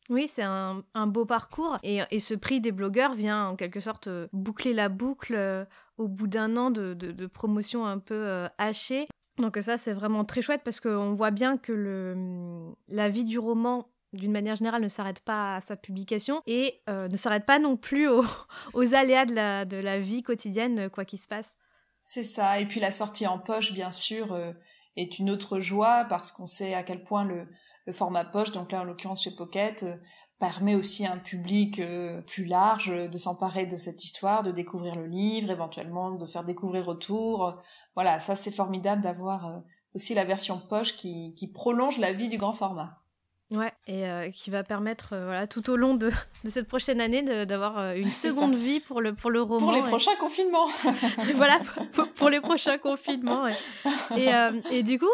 Oui, 0.08 0.28
c'est 0.28 0.42
un, 0.42 0.84
un, 0.94 1.06
beau 1.06 1.26
parcours 1.26 1.78
et, 1.82 2.00
et, 2.10 2.20
ce 2.20 2.32
prix 2.32 2.62
des 2.62 2.72
blogueurs 2.72 3.14
vient 3.14 3.48
en 3.48 3.56
quelque 3.56 3.80
sorte 3.80 4.08
boucler 4.32 4.72
la 4.72 4.88
boucle 4.88 5.66
au 5.98 6.08
bout 6.08 6.28
d'un 6.28 6.56
an 6.56 6.70
de, 6.70 6.94
de, 6.94 7.12
de, 7.12 7.26
promotion 7.26 7.84
un 7.84 7.98
peu 7.98 8.48
hachée. 8.56 9.06
Donc 9.38 9.58
ça, 9.60 9.76
c'est 9.76 9.92
vraiment 9.92 10.24
très 10.24 10.42
chouette 10.42 10.62
parce 10.64 10.80
qu'on 10.80 11.14
voit 11.14 11.30
bien 11.30 11.58
que 11.58 12.74
la 12.88 13.08
vie 13.08 13.24
du 13.24 13.38
roman 13.38 13.88
d'une 14.12 14.32
manière 14.32 14.56
générale, 14.56 14.82
ne 14.82 14.88
s'arrête 14.88 15.20
pas 15.20 15.56
à 15.56 15.60
sa 15.60 15.76
publication 15.76 16.42
et 16.46 16.80
euh, 16.88 17.08
ne 17.08 17.16
s'arrête 17.16 17.46
pas 17.46 17.58
non 17.58 17.76
plus 17.76 18.08
aux, 18.08 18.24
aléas 18.94 19.26
de 19.26 19.76
la, 19.76 19.98
vie 19.98 20.22
quotidienne, 20.22 20.90
quoi 20.90 21.04
qu'il 21.04 21.20
se 21.20 21.28
passe. 21.28 21.56
C'est 22.02 22.22
ça. 22.22 22.60
Et 22.60 22.66
puis 22.66 22.80
la 22.80 22.92
sortie 22.92 23.26
en 23.26 23.38
poche, 23.38 23.72
bien 23.72 23.92
sûr, 23.92 24.32
euh, 24.32 24.52
est 24.96 25.18
une 25.18 25.30
autre 25.30 25.60
joie 25.60 26.06
parce 26.08 26.32
qu'on 26.32 26.46
sait 26.46 26.74
à 26.74 26.82
quel 26.82 27.02
point 27.02 27.24
le, 27.24 27.48
le 27.86 27.92
format 27.92 28.24
poche, 28.24 28.52
donc 28.52 28.72
là 28.72 28.80
en 28.80 28.84
l'occurrence 28.84 29.24
chez 29.24 29.34
Pocket, 29.34 29.82
euh, 29.82 29.96
permet 30.38 30.74
aussi 30.74 31.06
à 31.06 31.12
un 31.12 31.18
public 31.18 31.78
euh, 31.78 32.20
plus 32.22 32.44
large 32.44 32.92
de 33.10 33.18
s'emparer 33.18 33.66
de 33.66 33.76
cette 33.76 34.04
histoire, 34.04 34.42
de 34.42 34.50
découvrir 34.50 34.96
le 34.96 35.06
livre, 35.06 35.50
éventuellement 35.50 36.12
de 36.12 36.26
faire 36.26 36.44
découvrir 36.44 36.88
autour. 36.88 37.60
Voilà, 37.94 38.20
ça 38.20 38.36
c'est 38.36 38.50
formidable 38.50 39.02
d'avoir 39.02 39.46
euh, 39.46 39.58
aussi 39.94 40.14
la 40.14 40.24
version 40.24 40.58
poche 40.58 40.96
qui 40.96 41.50
prolonge 41.54 41.98
la 41.98 42.12
vie 42.12 42.28
du 42.28 42.36
grand 42.36 42.52
format. 42.52 43.05
Ouais, 43.52 43.72
et 43.86 44.08
euh, 44.08 44.28
qui 44.30 44.50
va 44.50 44.64
permettre, 44.64 45.12
euh, 45.12 45.24
voilà, 45.24 45.46
tout 45.46 45.70
au 45.70 45.76
long 45.76 45.94
de, 45.94 46.10
de 46.44 46.50
cette 46.50 46.66
prochaine 46.66 47.00
année, 47.00 47.22
d'avoir 47.46 47.78
euh, 47.78 47.94
une 47.94 48.04
seconde 48.10 48.56
vie 48.56 48.80
pour 48.80 49.00
le, 49.00 49.14
pour 49.14 49.30
le 49.30 49.40
roman. 49.40 49.60
Pour 49.60 49.72
les 49.72 49.82
prochains 49.82 50.16
confinements. 50.16 50.66
voilà, 51.36 51.60
pour, 51.92 52.08
pour, 52.08 52.28
les 52.28 52.40
prochains 52.40 52.78
confinements. 52.78 53.44
Ouais. 53.44 53.54
Et, 54.16 54.30
et, 54.76 54.82
du 54.82 54.98
coup, 54.98 55.06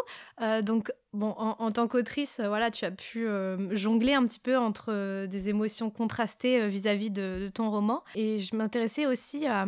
donc, 0.63 0.91
bon, 1.13 1.35
en, 1.37 1.55
en 1.59 1.71
tant 1.71 1.87
qu'autrice, 1.87 2.41
voilà, 2.43 2.71
tu 2.71 2.85
as 2.85 2.91
pu 2.91 3.27
jongler 3.71 4.13
un 4.13 4.25
petit 4.25 4.39
peu 4.39 4.57
entre 4.57 5.25
des 5.27 5.49
émotions 5.49 5.91
contrastées 5.91 6.67
vis-à-vis 6.67 7.09
-vis 7.09 7.13
de, 7.13 7.37
de, 7.41 7.49
ton 7.49 7.69
roman. 7.69 8.03
Et 8.15 8.39
je 8.39 8.55
m'intéressais 8.55 9.05
aussi 9.05 9.45
à 9.45 9.65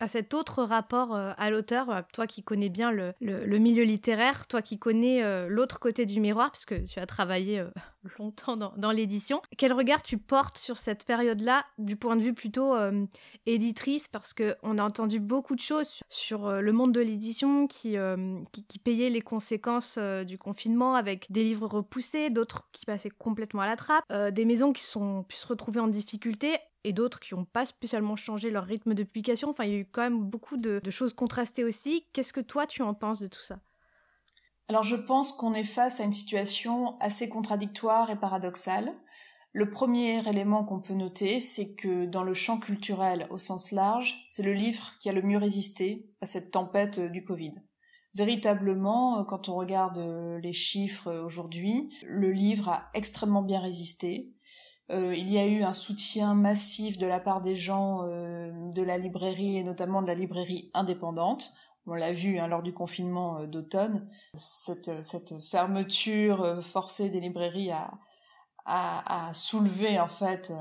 à 0.00 0.08
cet 0.08 0.32
autre 0.32 0.62
rapport 0.62 1.14
euh, 1.14 1.32
à 1.36 1.50
l'auteur, 1.50 1.90
euh, 1.90 2.00
toi 2.14 2.26
qui 2.26 2.42
connais 2.42 2.70
bien 2.70 2.90
le, 2.90 3.14
milieu 3.58 3.84
littéraire, 3.84 4.46
toi 4.46 4.62
qui 4.62 4.78
connais 4.78 5.22
euh, 5.22 5.46
l'autre 5.46 5.78
côté 5.78 6.06
du 6.06 6.20
miroir, 6.20 6.50
puisque 6.50 6.84
tu 6.84 6.98
as 6.98 7.06
travaillé 7.06 7.62
longtemps 8.18 8.56
dans, 8.56 8.90
l'édition, 8.90 9.42
quel 9.58 9.74
regard 9.74 10.02
tu 10.02 10.16
portes 10.16 10.56
sur 10.56 10.78
cette 10.78 11.04
période-là 11.04 11.66
du 11.76 11.96
point 11.96 12.16
de 12.16 12.22
vue 12.22 12.32
plutôt 12.32 12.74
éditrice, 13.44 14.08
parce 14.08 14.32
qu'on 14.32 14.78
a 14.78 14.82
entendu 14.82 15.20
beaucoup 15.20 15.54
de 15.54 15.60
choses 15.60 16.00
sur, 16.08 16.50
le 16.50 16.72
monde 16.72 16.92
de 16.92 17.00
l'édition 17.00 17.66
qui, 17.66 17.96
payait 18.82 19.10
les 19.10 19.20
conséquences 19.20 19.98
du 19.98 20.38
confinement 20.38 20.94
avec 20.94 21.30
des 21.30 21.44
livres 21.44 21.68
repoussés, 21.68 22.30
d'autres 22.30 22.68
qui 22.72 22.86
passaient 22.86 23.10
complètement 23.10 23.60
à 23.60 23.66
la 23.66 23.76
trappe, 23.76 24.10
des 24.32 24.46
maisons 24.46 24.72
qui 24.72 24.82
sont 24.82 25.24
pu 25.24 25.36
se 25.36 25.46
retrouver 25.46 25.80
en 25.80 25.88
difficulté 25.88 26.56
et 26.84 26.92
d'autres 26.92 27.20
qui 27.20 27.34
n'ont 27.34 27.44
pas 27.44 27.66
spécialement 27.66 28.16
changé 28.16 28.50
leur 28.50 28.64
rythme 28.64 28.94
de 28.94 29.02
publication. 29.02 29.50
Enfin, 29.50 29.64
il 29.64 29.72
y 29.72 29.74
a 29.74 29.78
eu 29.78 29.86
quand 29.86 30.02
même 30.02 30.22
beaucoup 30.22 30.56
de, 30.56 30.80
choses 30.90 31.12
contrastées 31.12 31.64
aussi. 31.64 32.06
Qu'est-ce 32.12 32.32
que 32.32 32.40
toi, 32.40 32.66
tu 32.66 32.82
en 32.82 32.94
penses 32.94 33.20
de 33.20 33.26
tout 33.26 33.42
ça? 33.42 33.58
Alors, 34.68 34.84
je 34.84 34.96
pense 34.96 35.32
qu'on 35.32 35.52
est 35.52 35.64
face 35.64 36.00
à 36.00 36.04
une 36.04 36.12
situation 36.12 36.98
assez 37.00 37.28
contradictoire 37.28 38.10
et 38.10 38.16
paradoxale. 38.16 38.94
Le 39.52 39.68
premier 39.68 40.26
élément 40.28 40.64
qu'on 40.64 40.80
peut 40.80 40.94
noter, 40.94 41.40
c'est 41.40 41.74
que 41.74 42.06
dans 42.06 42.22
le 42.22 42.34
champ 42.34 42.58
culturel 42.60 43.26
au 43.30 43.38
sens 43.38 43.72
large, 43.72 44.24
c'est 44.28 44.44
le 44.44 44.52
livre 44.52 44.92
qui 45.00 45.08
a 45.08 45.12
le 45.12 45.22
mieux 45.22 45.38
résisté 45.38 46.08
à 46.20 46.26
cette 46.26 46.52
tempête 46.52 46.98
euh, 46.98 47.08
du 47.08 47.24
Covid. 47.24 47.52
Véritablement, 48.14 49.18
euh, 49.18 49.24
quand 49.24 49.48
on 49.48 49.56
regarde 49.56 49.98
euh, 49.98 50.38
les 50.38 50.52
chiffres 50.52 51.12
aujourd'hui, 51.12 51.92
le 52.06 52.30
livre 52.30 52.68
a 52.68 52.90
extrêmement 52.94 53.42
bien 53.42 53.60
résisté. 53.60 54.32
Euh, 54.90 55.14
il 55.14 55.30
y 55.30 55.38
a 55.38 55.46
eu 55.46 55.62
un 55.62 55.72
soutien 55.72 56.34
massif 56.34 56.98
de 56.98 57.06
la 57.06 57.20
part 57.20 57.40
des 57.40 57.56
gens 57.56 58.00
euh, 58.02 58.50
de 58.74 58.82
la 58.82 58.98
librairie 58.98 59.56
et 59.56 59.62
notamment 59.62 60.02
de 60.02 60.08
la 60.08 60.14
librairie 60.14 60.70
indépendante. 60.74 61.52
On 61.86 61.94
l'a 61.94 62.12
vu 62.12 62.38
hein, 62.38 62.48
lors 62.48 62.62
du 62.62 62.72
confinement 62.72 63.38
euh, 63.38 63.46
d'automne, 63.46 64.08
cette, 64.34 64.90
fermeture 65.48 66.64
forcée 66.64 67.08
des 67.08 67.20
librairies 67.20 67.70
a, 67.72 69.34
soulevé 69.34 69.98
en 69.98 70.08
fait 70.08 70.52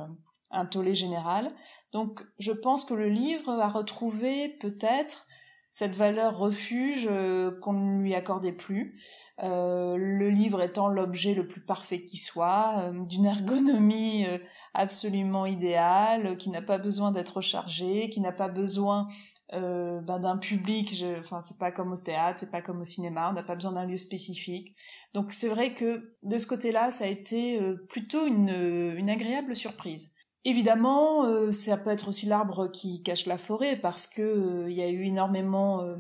un 0.52 0.66
tollé 0.66 0.96
général. 0.96 1.52
Donc 1.92 2.24
je 2.40 2.52
pense 2.52 2.86
que 2.86 2.94
le 2.94 3.10
livre 3.10 3.52
a 3.52 3.68
retrouvé 3.68 4.50
peut-être 4.60 5.28
cette 5.72 5.96
valeur 5.96 6.38
refuge 6.38 7.08
euh, 7.10 7.52
qu'on 7.62 7.74
ne 7.74 8.02
lui 8.02 8.16
accordait 8.16 8.52
plus. 8.52 8.96
Euh, 9.44 9.96
le 9.98 10.30
livre 10.30 10.62
étant 10.62 10.88
l'objet 10.88 11.34
le 11.34 11.48
plus 11.48 11.62
parfait 11.62 12.04
qui 12.04 12.18
soit, 12.18 12.74
euh, 12.80 13.06
d'une 13.06 13.26
ergonomie 13.26 14.26
euh, 14.26 14.38
absolument 14.74 15.46
idéale, 15.46 16.36
qui 16.38 16.50
n'a 16.50 16.62
pas 16.62 16.78
besoin 16.78 17.12
d'être 17.12 17.42
chargé, 17.42 18.10
qui 18.10 18.20
n'a 18.20 18.32
pas 18.32 18.50
besoin 18.50 19.08
ben, 19.52 20.20
d'un 20.20 20.38
public. 20.38 20.96
Je, 20.96 21.20
enfin, 21.20 21.42
c'est 21.42 21.58
pas 21.58 21.72
comme 21.72 21.92
au 21.92 21.98
théâtre, 21.98 22.40
c'est 22.40 22.52
pas 22.52 22.62
comme 22.62 22.82
au 22.82 22.86
cinéma. 22.86 23.32
On 23.32 23.34
n'a 23.34 23.42
pas 23.42 23.56
besoin 23.56 23.72
d'un 23.72 23.86
lieu 23.86 23.98
spécifique. 23.98 24.76
Donc 25.16 25.32
c'est 25.32 25.48
vrai 25.48 25.74
que 25.74 26.14
de 26.22 26.38
ce 26.38 26.46
côté-là, 26.46 26.92
ça 26.92 27.06
a 27.06 27.08
été 27.08 27.60
plutôt 27.90 28.28
une, 28.28 28.50
une 28.50 29.10
agréable 29.10 29.56
surprise. 29.56 30.14
Évidemment, 30.46 31.26
euh, 31.26 31.52
ça 31.52 31.76
peut 31.76 31.90
être 31.90 32.08
aussi 32.08 32.26
l'arbre 32.26 32.72
qui 32.72 33.04
cache 33.04 33.26
la 33.26 33.38
forêt 33.38 33.76
parce 33.76 34.08
que 34.08 34.22
euh, 34.22 34.70
il 34.70 34.76
y 34.76 34.82
a 34.82 34.90
eu 34.90 35.04
énormément 35.04 35.82
euh, 35.82 35.98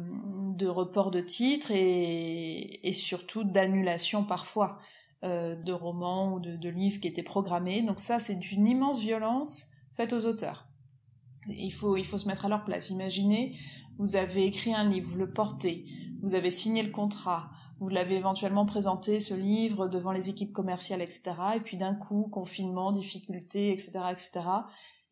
de 0.55 0.65
reports 0.65 1.11
de 1.11 1.19
titres 1.19 1.71
et, 1.71 2.87
et 2.87 2.93
surtout 2.93 3.43
d'annulations 3.43 4.23
parfois 4.23 4.79
de 5.21 5.73
romans 5.73 6.35
ou 6.35 6.39
de, 6.39 6.55
de, 6.55 6.69
livres 6.69 7.01
qui 7.01 7.09
étaient 7.09 7.23
programmés. 7.23 7.81
Donc 7.81 7.99
ça, 7.99 8.19
c'est 8.19 8.35
d'une 8.35 8.65
immense 8.65 9.01
violence 9.01 9.67
faite 9.91 10.13
aux 10.13 10.25
auteurs. 10.25 10.69
Il 11.49 11.71
faut, 11.71 11.97
il 11.97 12.05
faut 12.05 12.17
se 12.17 12.25
mettre 12.25 12.45
à 12.45 12.47
leur 12.47 12.63
place. 12.63 12.89
Imaginez, 12.89 13.53
vous 13.97 14.15
avez 14.15 14.45
écrit 14.45 14.73
un 14.73 14.87
livre, 14.87 15.09
vous 15.09 15.17
le 15.17 15.33
portez, 15.33 15.83
vous 16.21 16.35
avez 16.35 16.51
signé 16.51 16.83
le 16.83 16.91
contrat, 16.91 17.51
vous 17.79 17.89
l'avez 17.89 18.15
éventuellement 18.15 18.65
présenté, 18.65 19.19
ce 19.19 19.33
livre, 19.33 19.87
devant 19.87 20.11
les 20.11 20.29
équipes 20.29 20.51
commerciales, 20.51 21.01
etc. 21.01 21.33
Et 21.55 21.59
puis 21.61 21.77
d'un 21.77 21.95
coup, 21.95 22.27
confinement, 22.29 22.91
difficultés, 22.91 23.71
etc., 23.71 23.99
etc. 24.11 24.41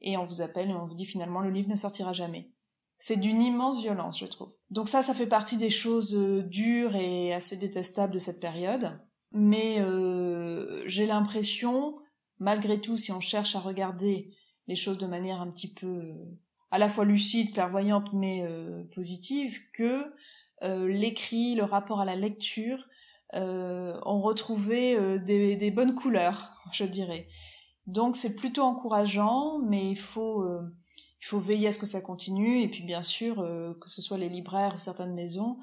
Et 0.01 0.17
on 0.17 0.25
vous 0.25 0.41
appelle 0.41 0.69
et 0.69 0.73
on 0.73 0.85
vous 0.85 0.95
dit 0.95 1.05
finalement 1.05 1.39
le 1.39 1.49
livre 1.49 1.69
ne 1.69 1.75
sortira 1.75 2.13
jamais. 2.13 2.51
C'est 2.99 3.17
d'une 3.17 3.41
immense 3.41 3.81
violence, 3.81 4.19
je 4.19 4.25
trouve. 4.25 4.53
Donc 4.69 4.89
ça, 4.89 5.03
ça 5.03 5.13
fait 5.13 5.27
partie 5.27 5.57
des 5.57 5.69
choses 5.69 6.15
euh, 6.15 6.41
dures 6.43 6.95
et 6.95 7.33
assez 7.33 7.55
détestables 7.55 8.13
de 8.13 8.19
cette 8.19 8.39
période. 8.39 8.99
Mais 9.31 9.77
euh, 9.79 10.83
j'ai 10.87 11.05
l'impression, 11.05 11.95
malgré 12.39 12.81
tout, 12.81 12.97
si 12.97 13.11
on 13.11 13.19
cherche 13.19 13.55
à 13.55 13.59
regarder 13.59 14.33
les 14.67 14.75
choses 14.75 14.97
de 14.97 15.05
manière 15.05 15.41
un 15.41 15.49
petit 15.49 15.73
peu 15.73 15.87
euh, 15.87 16.25
à 16.71 16.79
la 16.79 16.89
fois 16.89 17.05
lucide, 17.05 17.53
clairvoyante, 17.53 18.11
mais 18.13 18.45
positive, 18.93 19.57
que 19.71 20.13
l'écrit, 20.61 21.55
le 21.55 21.63
rapport 21.63 21.99
à 21.99 22.05
la 22.05 22.15
lecture 22.15 22.87
ont 23.33 24.21
retrouvé 24.21 25.19
des, 25.19 25.71
bonnes 25.71 25.93
couleurs, 25.93 26.51
je 26.71 26.83
dirais. 26.83 27.27
Donc 27.85 28.15
c'est 28.15 28.35
plutôt 28.35 28.63
encourageant, 28.63 29.59
mais 29.59 29.89
il 29.89 29.97
faut, 29.97 30.45
il 31.21 31.25
faut 31.25 31.39
veiller 31.39 31.67
à 31.67 31.73
ce 31.73 31.79
que 31.79 31.85
ça 31.85 32.01
continue, 32.01 32.61
et 32.61 32.67
puis 32.67 32.83
bien 32.83 33.03
sûr, 33.03 33.35
que 33.79 33.89
ce 33.89 34.01
soit 34.01 34.17
les 34.17 34.29
libraires 34.29 34.75
ou 34.75 34.79
certaines 34.79 35.13
maisons, 35.13 35.57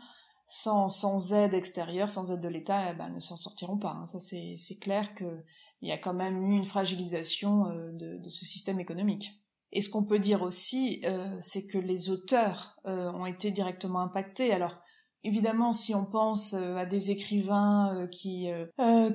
sans, 0.46 0.88
sans 0.88 1.33
aide 1.33 1.54
extérieure, 1.54 2.11
sans 2.11 2.33
aide 2.33 2.40
de 2.40 2.48
l'État, 2.48 2.90
eh 2.90 2.94
ben, 2.94 3.09
ne 3.09 3.20
s'en 3.20 3.37
sortiront 3.37 3.78
pas. 3.78 3.90
Hein. 3.90 4.07
Ça, 4.07 4.20
c'est 4.20 4.78
clair 4.78 5.14
qu'il 5.14 5.42
y 5.83 5.92
a 5.92 5.98
quand 5.98 6.14
même 6.14 6.42
eu 6.42 6.57
une 6.57 6.64
fragilisation 6.64 7.66
euh, 7.66 7.92
de, 7.92 8.18
de, 8.18 8.28
ce 8.28 8.44
système 8.44 8.80
économique. 8.80 9.43
Et 9.74 9.82
ce 9.82 9.90
qu'on 9.90 10.04
peut 10.04 10.20
dire 10.20 10.42
aussi, 10.42 11.02
euh, 11.04 11.26
c'est 11.40 11.66
que 11.66 11.78
les 11.78 12.08
auteurs 12.08 12.76
euh, 12.87 13.10
ont 13.12 13.26
été 13.26 13.50
directement 13.50 14.00
impactés. 14.00 14.52
Alors, 14.52 14.78
évidemment, 15.24 15.72
si 15.72 15.96
on 15.96 16.04
pense 16.04 16.54
euh, 16.54 16.76
à 16.76 16.87
des 16.87 17.10
écrivains 17.10 17.92
euh, 17.96 18.06
qui 18.06 18.48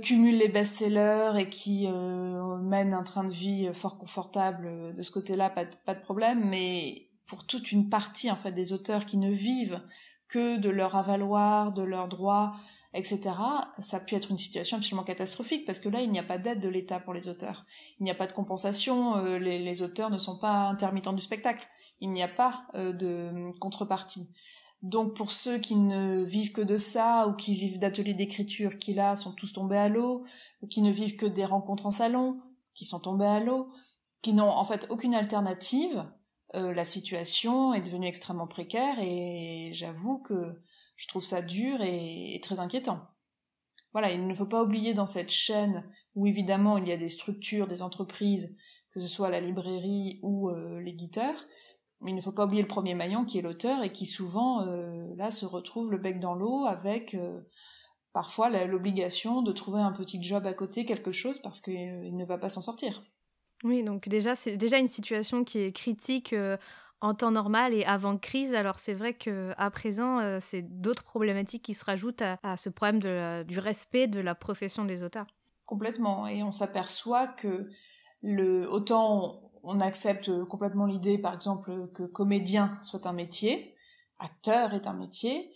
cumulent 0.02 0.38
les 0.38 0.50
best-sellers 0.50 1.32
et 1.40 1.50
qui 1.50 1.88
mènent 1.88 2.94
un 2.94 3.04
train 3.04 3.24
de 3.24 3.32
vie 3.32 3.70
fort 3.74 3.98
confortable, 3.98 4.94
de 4.96 5.02
ce 5.02 5.12
côté-là, 5.12 5.50
pas 5.50 5.96
de 5.96 6.02
problème. 6.02 6.44
Mais 6.50 7.10
pour 7.26 7.46
toute 7.46 7.72
une 7.72 7.90
partie 7.90 8.30
en 8.30 8.36
fait 8.36 8.52
des 8.52 8.74
auteurs 8.74 9.06
qui 9.06 9.18
ne 9.18 9.32
vivent 9.32 9.82
que 10.28 10.58
de 10.58 10.70
leur 10.70 10.96
avaloir, 10.96 11.72
de 11.72 11.84
leurs 11.84 12.08
droits, 12.08 12.54
etc., 12.94 13.36
ça 13.80 14.00
pu 14.00 14.16
être 14.16 14.32
une 14.32 14.38
situation 14.38 14.78
absolument 14.78 15.04
catastrophique 15.04 15.66
parce 15.66 15.80
que 15.80 15.90
là, 15.90 16.02
il 16.02 16.12
n'y 16.12 16.20
a 16.20 16.24
pas 16.24 16.38
d'aide 16.38 16.60
de 16.60 16.70
l'État 16.70 17.00
pour 17.00 17.14
les 17.14 17.28
auteurs. 17.28 17.66
Il 18.00 18.04
n'y 18.04 18.12
a 18.12 18.16
pas 18.16 18.28
de 18.28 18.34
compensation, 18.34 19.16
euh, 19.18 19.38
les, 19.38 19.82
auteurs 19.82 20.10
ne 20.10 20.18
sont 20.18 20.38
pas 20.38 20.68
intermittents 20.70 21.14
du 21.14 21.22
spectacle. 21.22 21.68
Il 22.02 22.10
n'y 22.10 22.24
a 22.24 22.28
pas 22.28 22.66
euh, 22.76 22.94
de 22.94 23.52
contrepartie. 23.60 24.32
Donc 24.82 25.14
pour 25.14 25.32
ceux 25.32 25.58
qui 25.58 25.76
ne 25.76 26.24
vivent 26.24 26.54
que 26.54 26.62
de 26.62 26.78
ça 26.78 27.28
ou 27.28 27.34
qui 27.34 27.54
vivent 27.54 27.80
d'ateliers 27.80 28.14
d'écriture 28.14 28.78
qui 28.78 28.94
là 28.94 29.18
sont 29.18 29.34
tous 29.34 29.52
tombés 29.52 29.78
à 29.78 29.90
l'eau, 29.90 30.24
qui 30.70 30.82
ne 30.82 30.92
vivent 30.92 31.18
que 31.18 31.26
des 31.26 31.46
rencontres 31.46 31.86
en 31.86 31.92
salon, 31.92 32.40
qui 32.76 32.86
sont 32.86 33.00
tombés 33.00 33.26
à 33.26 33.42
l'eau, 33.42 33.70
qui 34.22 34.34
n'ont 34.34 34.50
en 34.50 34.64
fait 34.64 34.88
aucune 34.90 35.14
alternative, 35.14 36.06
euh, 36.56 36.74
la 36.74 36.86
situation 36.86 37.74
est 37.74 37.82
devenue 37.82 38.08
extrêmement 38.08 38.48
précaire 38.48 38.96
et 39.00 39.72
j'avoue 39.74 40.20
que 40.20 40.62
je 41.00 41.08
trouve 41.08 41.24
ça 41.24 41.42
dur 41.42 41.80
et, 41.82 42.40
très 42.44 42.60
inquiétant. 42.60 43.00
Voilà, 43.94 44.12
il 44.12 44.28
ne 44.28 44.34
faut 44.36 44.46
pas 44.46 44.64
oublier 44.64 44.94
dans 44.94 45.06
cette 45.06 45.32
chaîne 45.32 45.90
où 46.14 46.28
évidemment 46.28 46.78
il 46.78 46.88
y 46.88 46.92
a 46.92 46.98
des 46.98 47.10
structures, 47.10 47.68
des 47.68 47.82
entreprises, 47.82 48.58
que 48.92 49.00
ce 49.00 49.08
soit 49.08 49.30
la 49.30 49.40
librairie 49.40 50.20
ou 50.22 50.50
euh, 50.50 50.82
l'éditeur, 50.82 51.34
il 52.06 52.16
ne 52.16 52.22
faut 52.22 52.32
pas 52.32 52.46
oublier 52.46 52.62
le 52.62 52.68
premier 52.68 52.96
maillon 52.96 53.26
qui 53.26 53.38
est 53.38 53.42
l'auteur 53.42 53.84
et 53.84 53.92
qui 53.92 54.06
souvent 54.06 54.66
euh, 54.68 55.16
là 55.16 55.32
se 55.32 55.46
retrouve 55.46 55.90
le 55.90 55.98
bec 55.98 56.20
dans 56.20 56.36
l'eau 56.36 56.66
avec 56.66 57.16
parfois 58.14 58.50
l'obligation 58.66 59.42
de 59.42 59.52
trouver 59.52 59.80
un 59.82 59.92
petit 59.92 60.22
job 60.22 60.46
à 60.46 60.54
côté, 60.54 60.86
quelque 60.86 61.12
chose 61.12 61.40
parce 61.40 61.62
qu'il 61.62 62.16
ne 62.16 62.26
va 62.26 62.38
pas 62.38 62.50
s'en 62.50 62.62
sortir. 62.62 63.02
Oui, 63.64 63.84
donc 63.84 64.08
déjà, 64.08 64.36
c'est 64.36 64.58
déjà 64.58 64.78
une 64.78 64.88
situation 64.88 65.44
qui 65.44 65.60
est 65.60 65.72
critique 65.72 66.34
euh, 66.34 66.58
en 67.02 67.14
temps 67.14 67.32
normal 67.32 67.74
et 67.74 67.86
avant 67.86 68.18
crise. 68.18 68.54
Alors 68.54 68.80
c'est 68.80 68.94
vrai 68.94 69.14
qu'à 69.14 69.70
présent, 69.72 70.20
euh, 70.20 70.40
c'est 70.42 70.62
d'autres 70.62 71.04
problématiques 71.04 71.64
qui 71.64 71.74
se 71.74 71.86
rajoutent 71.86 72.22
à, 72.22 72.58
ce 72.58 72.70
problème 72.70 73.00
du 73.00 73.60
respect 73.60 74.08
de 74.08 74.20
la 74.20 74.36
profession 74.36 74.86
des 74.86 75.04
auteurs. 75.04 75.28
Complètement. 75.66 76.28
Et 76.28 76.44
on 76.44 76.52
s'aperçoit 76.52 77.28
que 77.28 77.70
le, 78.22 78.70
autant 78.70 79.52
on 79.64 79.82
accepte 79.82 80.46
complètement 80.46 80.86
l'idée, 80.86 81.18
par 81.18 81.34
exemple, 81.34 81.90
que 81.94 82.04
comédien 82.04 82.80
soit 82.82 83.06
un 83.06 83.14
métier, 83.14 83.76
acteur 84.18 84.74
est 84.74 84.88
un 84.88 84.94
métier, 84.94 85.52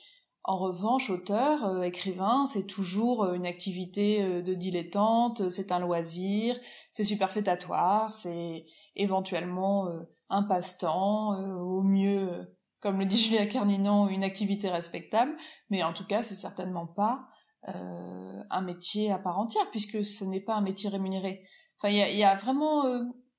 en 0.45 0.58
revanche, 0.58 1.10
auteur, 1.10 1.65
euh, 1.65 1.84
écrivain, 1.84 2.45
c'est 2.45 2.67
toujours 2.67 3.23
euh, 3.23 3.34
une 3.34 3.45
activité 3.45 4.41
de 4.41 4.53
dilettante, 4.53 5.49
c'est 5.49 5.71
un 5.71 5.79
loisir, 5.79 6.58
c'est 6.91 7.06
superfétatoire, 7.06 8.12
c'est 8.12 8.65
éventuellement 8.97 9.88
un 10.29 10.43
passe-temps, 10.43 11.36
au 11.59 11.81
mieux, 11.83 12.55
comme 12.79 12.99
le 12.99 13.05
dit 13.05 13.17
Julia 13.23 13.45
Carninon, 13.45 14.07
une 14.07 14.23
activité 14.23 14.69
respectable, 14.69 15.36
mais 15.69 15.83
en 15.83 15.93
tout 15.93 16.05
cas, 16.05 16.23
c'est 16.23 16.36
certainement 16.36 16.88
pas 16.88 17.27
un 17.65 18.62
métier 18.62 19.09
à 19.12 19.19
part 19.19 19.39
entière, 19.39 19.69
puisque 19.71 20.03
ce 20.03 20.25
n'est 20.25 20.41
pas 20.41 20.55
un 20.55 20.62
métier 20.62 20.89
rémunéré. 20.89 21.47
Enfin, 21.79 21.93
il 21.93 22.17
y 22.17 22.23
a, 22.23 22.36
vraiment 22.36 22.83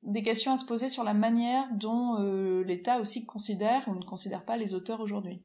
des 0.03 0.23
questions 0.23 0.53
à 0.53 0.57
se 0.57 0.65
poser 0.65 0.89
sur 0.89 1.05
la 1.05 1.13
manière 1.13 1.67
dont 1.75 2.17
l'État 2.65 3.01
aussi 3.01 3.27
considère 3.27 3.87
ou 3.87 3.95
ne 3.95 4.05
considère 4.05 4.47
pas 4.47 4.57
les 4.57 4.73
auteurs 4.73 5.01
aujourd'hui. 5.01 5.45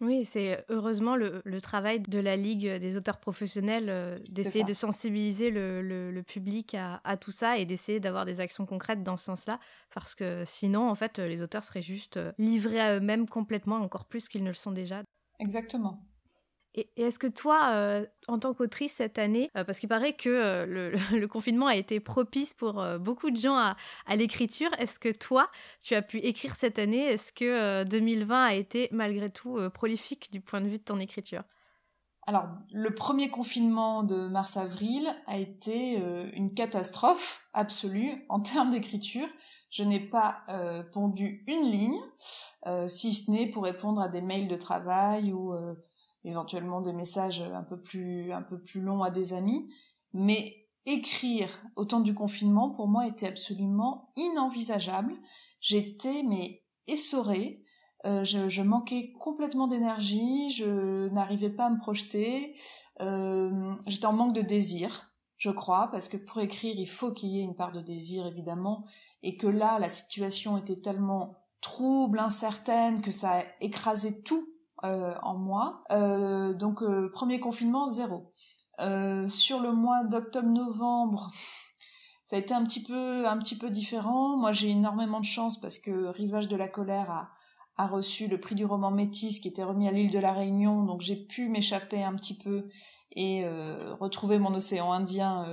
Oui, 0.00 0.24
c'est 0.24 0.64
heureusement 0.68 1.16
le, 1.16 1.60
travail 1.60 2.00
de 2.00 2.20
la 2.20 2.36
Ligue 2.36 2.68
des 2.68 2.96
auteurs 2.96 3.18
professionnels 3.18 3.88
euh, 3.88 4.18
d'essayer 4.30 4.64
de 4.64 4.72
sensibiliser 4.72 5.50
le, 5.50 6.22
public 6.22 6.76
à, 6.76 7.16
tout 7.16 7.32
ça 7.32 7.58
et 7.58 7.66
d'essayer 7.66 7.98
d'avoir 7.98 8.24
des 8.24 8.40
actions 8.40 8.64
concrètes 8.64 9.02
dans 9.02 9.16
ce 9.16 9.24
sens-là, 9.24 9.58
parce 9.92 10.14
que 10.14 10.44
sinon, 10.44 10.88
en 10.88 10.94
fait, 10.94 11.18
les 11.18 11.42
auteurs 11.42 11.64
seraient 11.64 11.82
juste 11.82 12.16
euh, 12.16 12.32
livrés 12.38 12.80
à 12.80 12.96
eux-mêmes 12.96 13.28
complètement, 13.28 13.76
encore 13.76 14.04
plus 14.04 14.28
qu'ils 14.28 14.44
ne 14.44 14.48
le 14.48 14.54
sont 14.54 14.72
déjà. 14.72 15.02
Exactement. 15.40 16.07
Et, 16.78 16.88
est-ce 16.96 17.18
que 17.18 17.26
toi, 17.26 17.70
euh, 17.72 18.06
en 18.28 18.38
tant 18.38 18.54
qu'autrice 18.54 18.92
cette 18.92 19.18
année, 19.18 19.50
euh, 19.56 19.64
parce 19.64 19.80
qu'il 19.80 19.88
paraît 19.88 20.12
que 20.12 20.28
euh, 20.28 20.92
le, 21.12 21.26
confinement 21.28 21.66
a 21.66 21.74
été 21.74 21.98
propice 21.98 22.54
pour 22.54 22.84
beaucoup 23.00 23.30
de 23.30 23.36
gens 23.36 23.56
à, 23.56 23.76
l'écriture, 24.16 24.70
est-ce 24.78 25.00
que 25.00 25.08
toi, 25.08 25.50
tu 25.82 25.96
as 25.96 26.02
pu 26.02 26.18
écrire 26.18 26.54
cette 26.54 26.78
année? 26.78 27.04
Est-ce 27.04 27.32
que 27.32 27.82
2020 27.84 28.44
a 28.44 28.54
été 28.54 28.88
malgré 28.92 29.28
tout 29.30 29.58
prolifique 29.74 30.30
du 30.30 30.40
point 30.40 30.60
de 30.60 30.68
vue 30.68 30.78
de 30.78 30.84
ton 30.84 31.00
écriture? 31.00 31.42
Alors, 32.26 32.46
le 32.72 32.94
premier 32.94 33.30
confinement 33.30 34.02
de 34.02 34.28
mars-avril 34.28 35.08
a 35.26 35.38
été 35.38 35.98
une 36.34 36.52
catastrophe 36.52 37.48
absolue 37.54 38.24
en 38.28 38.40
termes 38.40 38.70
d'écriture. 38.70 39.28
Je 39.70 39.82
n'ai 39.82 40.00
pas 40.00 40.44
pondu 40.92 41.44
une 41.46 41.64
ligne, 41.64 42.00
si 42.88 43.14
ce 43.14 43.30
n'est 43.30 43.46
pour 43.46 43.64
répondre 43.64 44.00
à 44.00 44.08
des 44.08 44.20
mails 44.20 44.48
de 44.48 44.56
travail 44.56 45.32
ou 45.32 45.54
éventuellement 46.28 46.80
des 46.80 46.92
messages 46.92 47.40
un 47.40 47.62
peu 47.62 47.80
plus 47.80 48.32
un 48.32 48.42
peu 48.42 48.60
plus 48.60 48.80
longs 48.80 49.02
à 49.02 49.10
des 49.10 49.32
amis, 49.32 49.72
mais 50.12 50.68
écrire 50.84 51.48
au 51.76 51.84
temps 51.84 52.00
du 52.00 52.14
confinement 52.14 52.70
pour 52.70 52.88
moi 52.88 53.06
était 53.06 53.28
absolument 53.28 54.12
inenvisageable. 54.16 55.14
J'étais 55.60 56.22
mais 56.22 56.64
essorée, 56.86 57.64
euh, 58.06 58.24
je, 58.24 58.62
manquais 58.62 59.12
complètement 59.12 59.66
d'énergie, 59.66 60.50
je 60.50 61.08
n'arrivais 61.08 61.50
pas 61.50 61.66
à 61.66 61.70
me 61.70 61.78
projeter, 61.78 62.54
euh, 63.00 63.74
j'étais 63.86 64.06
en 64.06 64.12
manque 64.12 64.34
de 64.34 64.40
désir, 64.40 65.12
je 65.36 65.50
crois, 65.50 65.88
parce 65.90 66.08
que 66.08 66.16
pour 66.16 66.40
écrire 66.40 66.74
il 66.76 66.88
faut 66.88 67.12
qu'il 67.12 67.30
y 67.30 67.40
ait 67.40 67.44
une 67.44 67.56
part 67.56 67.72
de 67.72 67.80
désir 67.80 68.26
évidemment, 68.26 68.86
et 69.22 69.36
que 69.36 69.46
là 69.46 69.78
la 69.78 69.90
situation 69.90 70.56
était 70.56 70.80
tellement 70.80 71.34
trouble, 71.60 72.18
incertaine, 72.20 73.02
que 73.02 73.10
ça 73.10 73.40
a 73.40 73.42
écrasé 73.60 74.22
tout 74.22 74.48
en 74.82 75.36
moi. 75.36 75.82
Euh, 75.92 76.54
donc 76.54 76.82
euh, 76.82 77.10
premier 77.12 77.40
confinement 77.40 77.88
zéro. 77.88 78.32
sur 79.28 79.60
le 79.60 79.72
mois 79.72 80.04
d'octobre-novembre, 80.04 81.30
ça 82.24 82.36
a 82.36 82.38
été 82.38 82.54
un 82.54 82.64
petit 82.64 82.82
peu 82.82 83.26
un 83.26 83.38
petit 83.38 83.56
peu 83.56 83.70
différent. 83.70 84.36
Moi 84.36 84.52
j'ai 84.52 84.70
énormément 84.70 85.20
de 85.20 85.24
chance 85.24 85.60
parce 85.60 85.78
que 85.78 86.06
Rivage 86.08 86.48
de 86.48 86.56
la 86.56 86.68
colère 86.68 87.10
a 87.10 87.30
a 87.80 87.86
reçu 87.86 88.26
le 88.26 88.40
prix 88.40 88.56
du 88.56 88.64
roman 88.64 88.90
Métis 88.90 89.38
qui 89.38 89.46
était 89.46 89.62
remis 89.62 89.86
à 89.86 89.92
l'île 89.92 90.10
de 90.10 90.18
la 90.18 90.32
Réunion, 90.32 90.82
donc 90.82 91.00
j'ai 91.00 91.14
pu 91.14 91.48
m'échapper 91.48 92.02
un 92.02 92.12
petit 92.16 92.36
peu 92.36 92.68
et 93.14 93.44
retrouver 94.00 94.40
mon 94.40 94.52
océan 94.52 94.90
Indien 94.90 95.44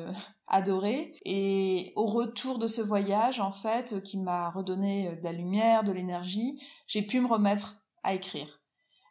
adoré. 0.47 1.13
Et 1.23 1.93
au 1.95 2.05
retour 2.05 2.57
de 2.57 2.65
ce 2.65 2.81
voyage, 2.81 3.39
en 3.39 3.51
fait, 3.51 4.01
qui 4.03 4.17
m'a 4.17 4.49
redonné 4.49 5.15
de 5.17 5.23
la 5.23 5.33
lumière, 5.33 5.83
de 5.83 5.91
l'énergie, 5.91 6.59
j'ai 6.87 7.01
pu 7.01 7.19
me 7.19 7.27
remettre 7.27 7.83
à 8.03 8.13
écrire. 8.13 8.64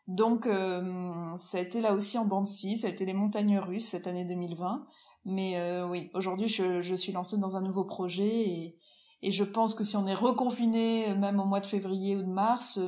Donc, 0.06 0.46
euh, 0.46 1.36
ça 1.38 1.58
a 1.58 1.60
été 1.60 1.80
là 1.80 1.94
aussi 1.94 2.18
en 2.18 2.26
dents 2.26 2.42
de 2.42 2.46
ça 2.46 2.86
a 2.86 2.90
été 2.90 3.04
les 3.04 3.14
montagnes 3.14 3.58
russes 3.58 3.86
cette 3.86 4.06
année 4.06 4.24
2020. 4.24 4.86
Mais 5.24 5.56
euh, 5.56 5.86
oui, 5.86 6.10
aujourd'hui, 6.12 6.48
je, 6.48 6.94
suis 6.94 7.12
lancée 7.12 7.38
dans 7.38 7.56
un 7.56 7.62
nouveau 7.62 7.84
projet 7.84 8.26
et, 8.26 8.76
je 9.22 9.44
pense 9.44 9.74
que 9.74 9.84
si 9.84 9.96
on 9.96 10.06
est 10.06 10.14
reconfiné, 10.14 11.10
euh, 11.10 11.14
même 11.14 11.40
au 11.40 11.46
mois 11.46 11.60
de 11.60 11.66
février 11.66 12.14
ou 12.14 12.22
de 12.22 12.28
mars, 12.28 12.78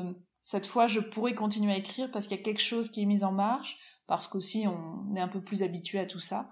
cette 0.42 0.66
fois, 0.66 0.86
je 0.86 1.00
pourrais 1.00 1.34
continuer 1.34 1.72
à 1.72 1.76
écrire 1.76 2.10
parce 2.10 2.26
qu'il 2.26 2.36
y 2.36 2.40
a 2.40 2.42
quelque 2.42 2.62
chose 2.62 2.90
qui 2.90 3.02
est 3.02 3.06
mis 3.06 3.24
en 3.24 3.32
marche, 3.32 3.78
parce 4.06 4.28
qu'aussi 4.28 4.66
on 4.68 5.16
est 5.16 5.20
un 5.20 5.28
peu 5.28 5.40
plus 5.40 5.62
habitué 5.62 5.98
à 5.98 6.04
tout 6.04 6.20
ça 6.20 6.50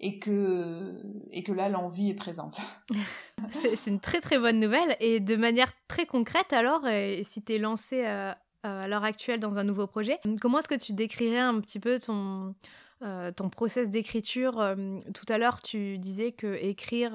et 0.00 0.18
que, 0.18 1.02
et 1.32 1.42
que 1.42 1.52
là, 1.52 1.68
l'envie 1.68 2.10
est 2.10 2.14
présente. 2.14 2.58
c'est 3.50 3.86
une 3.86 4.00
très 4.00 4.20
très 4.20 4.38
bonne 4.38 4.60
nouvelle. 4.60 4.96
Et 5.00 5.20
de 5.20 5.36
manière 5.36 5.72
très 5.88 6.06
concrète, 6.06 6.52
alors, 6.52 6.82
si 7.24 7.42
tu 7.42 7.54
es 7.54 7.58
lancé 7.58 8.04
euh, 8.06 8.32
à 8.62 8.88
l'heure 8.88 9.04
actuelle 9.04 9.40
dans 9.40 9.58
un 9.58 9.64
nouveau 9.64 9.86
projet. 9.86 10.18
Comment 10.40 10.58
est-ce 10.58 10.68
que 10.68 10.74
tu 10.74 10.92
décrirais 10.92 11.38
un 11.38 11.60
petit 11.60 11.80
peu 11.80 11.98
ton, 11.98 12.54
euh, 13.02 13.30
ton 13.32 13.48
process 13.48 13.90
d'écriture 13.90 14.60
euh, 14.60 14.98
Tout 15.14 15.26
à 15.32 15.38
l'heure, 15.38 15.62
tu 15.62 15.98
disais 15.98 16.32
que 16.32 16.54
écrire, 16.54 17.12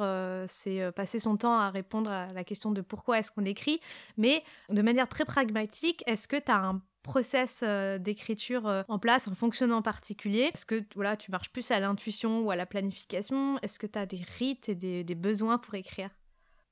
c'est 0.47 0.91
passer 0.93 1.19
son 1.19 1.37
temps 1.37 1.55
à 1.55 1.69
répondre 1.69 2.09
à 2.09 2.27
la 2.27 2.43
question 2.43 2.71
de 2.71 2.81
pourquoi 2.81 3.19
est-ce 3.19 3.31
qu'on 3.31 3.45
écrit, 3.45 3.79
mais 4.17 4.43
de 4.69 4.81
manière 4.81 5.09
très 5.09 5.25
pragmatique, 5.25 6.03
est-ce 6.07 6.27
que 6.27 6.37
tu 6.37 6.51
as 6.51 6.63
un 6.63 6.81
process 7.03 7.63
d'écriture 7.99 8.85
en 8.87 8.97
place, 8.97 9.27
un 9.27 9.35
fonctionnement 9.35 9.81
particulier? 9.81 10.51
Est-ce 10.53 10.65
que 10.65 10.83
voilà, 10.95 11.17
tu 11.17 11.31
marches 11.31 11.49
plus 11.49 11.69
à 11.71 11.79
l'intuition 11.79 12.41
ou 12.41 12.51
à 12.51 12.55
la 12.55 12.65
planification? 12.65 13.59
Est-ce 13.61 13.79
que 13.79 13.87
tu 13.87 13.99
as 13.99 14.05
des 14.05 14.21
rites 14.39 14.69
et 14.69 14.75
des 14.75 15.15
besoins 15.15 15.57
pour 15.57 15.75
écrire? 15.75 16.09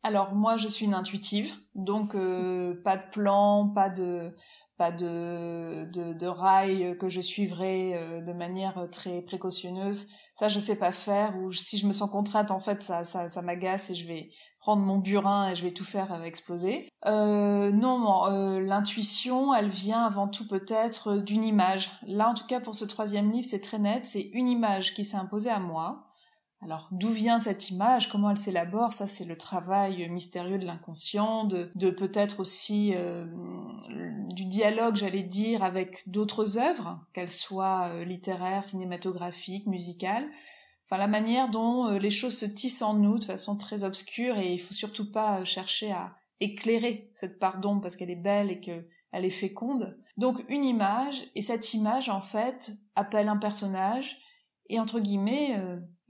Alors 0.04 0.34
moi 0.34 0.58
je 0.58 0.68
suis 0.68 0.86
une 0.86 0.96
intuitive, 0.96 1.54
donc 1.76 2.16
euh, 2.16 2.74
pas 2.84 2.98
de 2.98 3.08
plan, 3.12 3.70
pas 3.70 3.90
de 3.90 4.34
pas 4.78 4.92
de, 4.92 5.86
de, 5.92 6.14
de 6.14 6.26
rail 6.26 6.98
que 7.00 7.08
je 7.08 7.22
suivrai 7.22 7.92
euh, 7.94 8.22
de 8.22 8.34
manière 8.34 8.90
très 8.92 9.22
précautionneuse. 9.22 10.08
Ça 10.34 10.50
je 10.50 10.58
sais 10.58 10.76
pas 10.76 10.92
faire 10.92 11.38
ou 11.38 11.54
si 11.54 11.78
je 11.78 11.86
me 11.86 11.94
sens 11.94 12.10
contrainte 12.10 12.50
en 12.50 12.60
fait 12.60 12.82
ça 12.82 13.06
ça, 13.06 13.30
ça 13.30 13.44
m'agace 13.44 13.92
et 13.92 13.96
je 13.96 14.08
vais 14.08 14.32
prendre 14.60 14.82
mon 14.82 14.98
burin 14.98 15.50
et 15.50 15.56
je 15.56 15.62
vais 15.62 15.72
tout 15.72 15.86
faire 15.86 16.24
exploser. 16.24 16.90
Euh, 17.06 17.72
non, 17.72 18.26
euh, 18.32 18.60
l'intuition 18.60 19.54
elle 19.54 19.70
vient 19.70 20.04
avant 20.04 20.28
tout 20.28 20.48
peut-être 20.48 21.18
d'une 21.18 21.44
image. 21.44 21.92
Là 22.08 22.30
en 22.30 22.34
tout 22.34 22.48
cas 22.48 22.60
pour 22.60 22.74
ce 22.74 22.86
troisième 22.86 23.32
livre 23.32 23.48
c'est 23.48 23.62
très 23.62 23.78
net, 23.78 24.08
c'est 24.08 24.32
une 24.34 24.50
image 24.50 24.96
qui 24.96 25.06
s'est 25.06 25.18
imposée 25.18 25.52
à 25.52 25.60
moi 25.60 26.11
alors, 26.64 26.88
d'où 26.92 27.10
vient 27.10 27.40
cette 27.40 27.72
image? 27.72 28.08
Comment 28.08 28.30
elle 28.30 28.38
s'élabore? 28.38 28.94
Ça, 28.94 29.08
c'est 29.08 29.26
le 29.26 29.36
travail 29.36 30.08
mystérieux 30.10 30.60
de 30.60 30.66
l'inconscient, 30.66 31.46
de, 31.46 31.90
peut-être 31.90 32.40
aussi 32.40 32.94
euh, 32.96 33.26
du 34.30 34.46
dialogue, 34.46 34.96
j'allais 34.96 35.24
dire, 35.24 35.64
avec 35.64 36.08
d'autres 36.08 36.60
œuvres, 36.60 37.04
qu'elles 37.14 37.32
soient 37.32 37.90
euh, 37.94 38.06
littéraires, 38.06 38.64
cinématographiques, 38.64 39.66
musicales. 39.66 40.30
Enfin, 40.86 41.00
la 41.00 41.08
manière 41.08 41.50
dont 41.50 41.88
euh, 41.88 41.98
les 41.98 42.12
choses 42.12 42.38
se 42.38 42.46
tissent 42.46 42.84
en 42.84 42.94
nous 42.94 43.18
de 43.18 43.24
façon 43.24 43.58
très 43.58 43.84
obscure, 43.84 44.38
et 44.38 44.54
il 44.54 44.60
faut 44.60 44.76
surtout 44.76 45.12
pas 45.12 45.44
chercher 45.44 45.92
à 45.92 46.16
éclairer 46.40 47.10
cette 47.16 47.40
part 47.40 47.60
d'ombre 47.60 47.82
parce 47.82 47.96
qu'elle 47.96 48.12
est 48.12 48.16
belle 48.16 48.52
et 48.52 48.60
que 48.60 48.86
elle 49.12 49.26
est 49.26 49.32
féconde. 49.32 50.00
Donc, 50.16 50.46
une 50.48 50.64
image, 50.64 51.24
et 51.34 51.42
cette 51.42 51.74
image, 51.74 52.08
en 52.08 52.22
fait, 52.22 52.72
appelle 52.96 53.30
un 53.30 53.38
personnage, 53.38 54.20
et 54.70 54.80
entre 54.80 55.02
guillemets, 55.02 55.60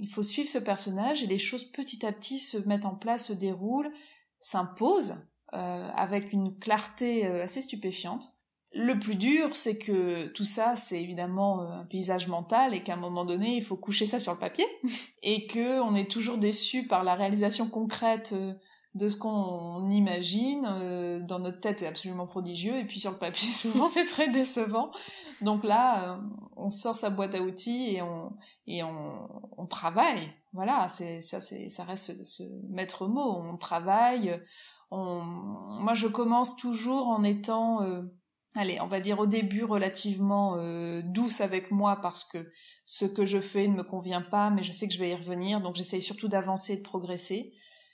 il 0.01 0.09
faut 0.09 0.23
suivre 0.23 0.49
ce 0.49 0.57
personnage 0.57 1.23
et 1.23 1.27
les 1.27 1.37
choses 1.37 1.63
petit 1.63 2.05
à 2.05 2.11
petit 2.11 2.39
se 2.39 2.57
mettent 2.67 2.85
en 2.85 2.95
place, 2.95 3.27
se 3.27 3.33
déroulent, 3.33 3.91
s'imposent 4.39 5.15
euh, 5.53 5.89
avec 5.95 6.33
une 6.33 6.57
clarté 6.57 7.27
euh, 7.27 7.43
assez 7.43 7.61
stupéfiante. 7.61 8.33
Le 8.73 8.97
plus 8.97 9.15
dur, 9.15 9.55
c'est 9.55 9.77
que 9.77 10.25
tout 10.27 10.43
ça, 10.43 10.75
c'est 10.75 10.99
évidemment 10.99 11.61
euh, 11.61 11.67
un 11.67 11.85
paysage 11.85 12.27
mental 12.27 12.73
et 12.73 12.81
qu'à 12.81 12.95
un 12.95 12.97
moment 12.97 13.25
donné, 13.25 13.55
il 13.57 13.63
faut 13.63 13.77
coucher 13.77 14.07
ça 14.07 14.19
sur 14.19 14.33
le 14.33 14.39
papier 14.39 14.65
et 15.21 15.45
que 15.45 15.79
on 15.81 15.93
est 15.93 16.09
toujours 16.09 16.39
déçu 16.39 16.87
par 16.87 17.03
la 17.03 17.13
réalisation 17.13 17.69
concrète 17.69 18.33
de 18.93 19.07
ce 19.07 19.17
qu'on 19.17 19.89
imagine. 19.89 20.67
Euh, 20.67 21.19
dans 21.21 21.39
notre 21.39 21.59
tête, 21.59 21.79
c'est 21.79 21.87
absolument 21.87 22.27
prodigieux, 22.27 22.75
et 22.75 22.85
puis 22.85 22.99
sur 22.99 23.11
le 23.11 23.17
papier, 23.17 23.51
souvent, 23.53 23.87
c'est 23.87 24.05
très 24.05 24.29
décevant. 24.29 24.91
Donc 25.41 25.63
là, 25.63 26.13
euh, 26.13 26.17
on 26.57 26.69
sort 26.69 26.97
sa 26.97 27.09
boîte 27.09 27.35
à 27.35 27.41
outils 27.41 27.95
et 27.95 28.01
on, 28.01 28.33
et 28.67 28.83
on, 28.83 29.67
travaille. 29.69 30.33
Voilà, 30.53 30.89
c'est 30.89 31.21
ça, 31.21 31.39
c'est 31.39 31.69
ça 31.69 31.85
reste 31.85 32.25
ce, 32.25 32.43
maître 32.69 33.07
mot. 33.07 33.41
On 33.41 33.55
travaille. 33.55 34.37
Moi, 34.91 35.93
je 35.93 36.07
commence 36.07 36.57
toujours 36.57 37.07
en 37.07 37.23
étant, 37.23 37.81
euh, 37.83 38.01
allez, 38.55 38.81
on 38.81 38.87
va 38.87 38.99
dire 38.99 39.19
au 39.19 39.27
début 39.27 39.63
relativement 39.63 40.57
douce 41.03 41.39
avec 41.39 41.71
moi 41.71 42.01
parce 42.01 42.25
que 42.25 42.51
ce 42.83 43.05
que 43.05 43.25
je 43.25 43.39
fais 43.39 43.69
ne 43.69 43.75
me 43.75 43.83
convient 43.83 44.21
pas, 44.21 44.49
mais 44.49 44.63
je 44.63 44.73
sais 44.73 44.89
que 44.89 44.93
je 44.93 44.99
vais 44.99 45.11
y 45.11 45.15
revenir, 45.15 45.61
donc 45.61 45.77
j'essaye 45.77 46.03
surtout 46.03 46.27
d'avancer, 46.27 46.75
de 46.75 46.81
progresser 46.81 47.53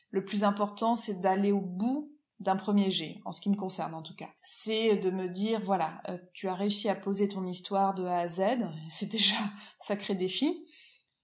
le 0.09 0.23
plus 0.25 0.43
important, 0.43 0.95
c'est 0.95 1.21
d'aller 1.21 1.51
au 1.51 1.61
bout 1.61 2.17
d'un 2.39 2.55
premier 2.55 2.91
jet, 2.91 3.19
en 3.25 3.31
ce 3.31 3.41
qui 3.41 3.49
me 3.49 3.55
concerne 3.55 3.93
en 3.95 4.03
tout 4.03 4.15
cas. 4.15 4.29
C'est 4.41 4.97
de 4.97 5.09
me 5.09 5.27
dire, 5.27 5.59
voilà, 5.63 6.01
euh, 6.09 6.17
tu 6.33 6.47
as 6.47 6.53
réussi 6.53 6.87
à 6.87 6.95
poser 6.95 7.27
ton 7.29 7.45
histoire 7.45 7.95
de 7.95 8.05
A 8.05 8.19
à 8.19 8.27
Z, 8.27 8.41
c'est 8.89 9.09
déjà 9.09 9.35
un 9.35 9.51
sacré 9.79 10.15
défi. 10.15 10.65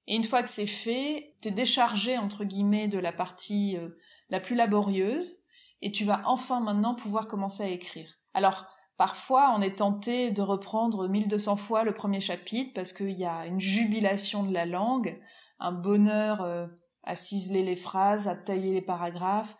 Et 0.07 0.15
une 0.15 0.23
fois 0.23 0.43
que 0.43 0.49
c'est 0.49 0.65
fait, 0.65 1.35
t'es 1.41 1.51
déchargé, 1.51 2.17
entre 2.17 2.43
guillemets, 2.43 2.87
de 2.87 2.99
la 2.99 3.13
partie 3.13 3.77
euh, 3.77 3.89
la 4.29 4.39
plus 4.39 4.55
laborieuse, 4.55 5.37
et 5.81 5.91
tu 5.91 6.03
vas 6.03 6.21
enfin 6.25 6.59
maintenant 6.59 6.95
pouvoir 6.95 7.27
commencer 7.27 7.63
à 7.63 7.67
écrire. 7.67 8.09
Alors, 8.33 8.65
parfois, 8.97 9.53
on 9.55 9.61
est 9.61 9.77
tenté 9.77 10.31
de 10.31 10.41
reprendre 10.41 11.07
1200 11.07 11.55
fois 11.57 11.83
le 11.83 11.93
premier 11.93 12.21
chapitre, 12.21 12.73
parce 12.73 12.91
qu'il 12.91 13.11
y 13.11 13.25
a 13.25 13.45
une 13.45 13.59
jubilation 13.59 14.43
de 14.43 14.51
la 14.51 14.65
langue, 14.65 15.21
un 15.59 15.71
bonheur... 15.71 16.41
Euh, 16.41 16.65
à 17.03 17.15
ciseler 17.15 17.63
les 17.63 17.75
phrases, 17.75 18.27
à 18.27 18.35
tailler 18.35 18.73
les 18.73 18.81
paragraphes. 18.81 19.57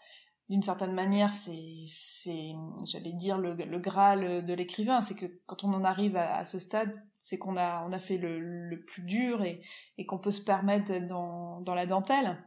D'une 0.50 0.62
certaine 0.62 0.94
manière, 0.94 1.34
c'est, 1.34 1.86
c'est, 1.88 2.54
j'allais 2.86 3.14
dire 3.14 3.38
le, 3.38 3.54
le 3.54 3.80
graal 3.80 4.46
de 4.46 4.54
l'écrivain, 4.54 5.02
c'est 5.02 5.16
que 5.16 5.26
quand 5.46 5.64
on 5.64 5.74
en 5.74 5.84
arrive 5.84 6.18
à, 6.18 6.44
ce 6.46 6.60
stade, 6.60 6.94
c'est 7.18 7.38
qu'on 7.38 7.56
a, 7.56 7.84
on 7.88 7.92
a 7.92 8.00
fait 8.00 8.18
le, 8.18 8.40
le 8.40 8.84
plus 8.84 9.04
dur 9.04 9.42
et, 9.44 9.62
et 9.98 10.06
qu'on 10.06 10.20
peut 10.20 10.32
se 10.32 10.42
permettre 10.42 11.00
dans, 11.08 11.62
dans 11.62 11.76
la 11.76 11.86
dentelle. 11.86 12.38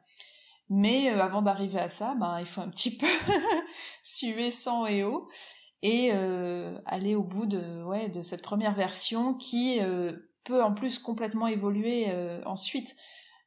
Mais 0.69 1.11
euh, 1.11 1.21
avant 1.21 1.43
d'arriver 1.43 1.79
à 1.79 1.89
ça, 1.89 2.15
ben 2.19 2.39
il 2.41 2.47
faut 2.47 2.61
un 2.61 2.69
petit 2.69 2.97
peu 2.97 3.07
suer 4.03 4.51
sang 4.51 4.87
et 4.87 5.05
eau 5.05 5.29
et 5.83 6.11
euh, 6.13 6.79
aller 6.87 7.15
au 7.15 7.23
bout 7.23 7.47
de 7.47 7.85
ouais 7.85 8.09
de 8.09 8.23
cette 8.23 8.43
première 8.43 8.75
version 8.75 9.35
qui 9.35 9.79
euh, 9.81 10.11
peut 10.45 10.63
en 10.63 10.73
plus 10.73 10.99
complètement 10.99 11.47
évoluer 11.47 12.07
ensuite. 12.45 12.95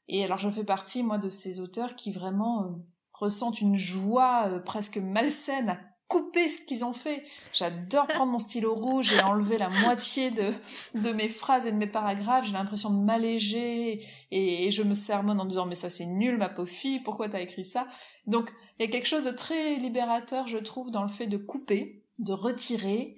Et 0.10 0.26
alors 0.26 0.40
je 0.40 0.50
fais 0.50 0.64
partie, 0.64 1.04
moi, 1.04 1.20
de 1.20 1.30
ces 1.30 1.60
auteurs 1.60 1.96
qui 1.96 2.12
vraiment 2.12 2.64
euh, 2.64 2.70
ressentent 3.14 3.62
une 3.62 3.76
joie 3.76 4.48
euh, 4.48 4.60
presque 4.60 4.98
malsaine 4.98 5.70
à 5.70 5.80
couper 6.08 6.50
ce 6.50 6.66
qu'ils 6.66 6.84
ont 6.84 6.94
fait. 6.94 7.24
J'adore 7.54 8.08
prendre 8.16 8.32
mon 8.32 8.40
stylo 8.40 8.74
rouge 8.74 9.14
et 9.14 9.22
enlever 9.22 9.60
la 9.60 9.70
moitié 9.70 10.32
de, 10.32 10.52
de 10.96 11.12
mes 11.12 11.30
phrases 11.30 11.68
et 11.68 11.72
de 11.72 11.78
mes 11.78 11.88
paragraphes. 11.88 12.48
J'ai 12.48 12.54
l'impression 12.54 12.90
de 12.90 12.98
m'alléger 12.98 14.04
et, 14.32 14.72
je 14.72 14.82
me 14.82 14.96
sermonne 14.96 15.40
en 15.40 15.46
disant 15.46 15.68
mais 15.68 15.76
ça 15.76 15.92
c'est 15.92 16.08
nul 16.08 16.38
ma 16.38 16.50
pauvre 16.50 16.68
fille, 16.68 17.00
pourquoi 17.02 17.30
t'as 17.30 17.42
écrit 17.42 17.66
ça? 17.66 17.88
Donc 18.26 18.50
il 18.80 18.86
y 18.86 18.88
a 18.88 18.92
quelque 18.92 19.08
chose 19.08 19.24
de 19.24 19.32
très 19.32 19.76
libérateur 19.76 20.48
je 20.48 20.58
trouve 20.58 20.90
dans 20.90 21.04
le 21.04 21.10
fait 21.10 21.28
de 21.28 21.38
couper, 21.38 22.04
de 22.18 22.34
retirer 22.34 23.18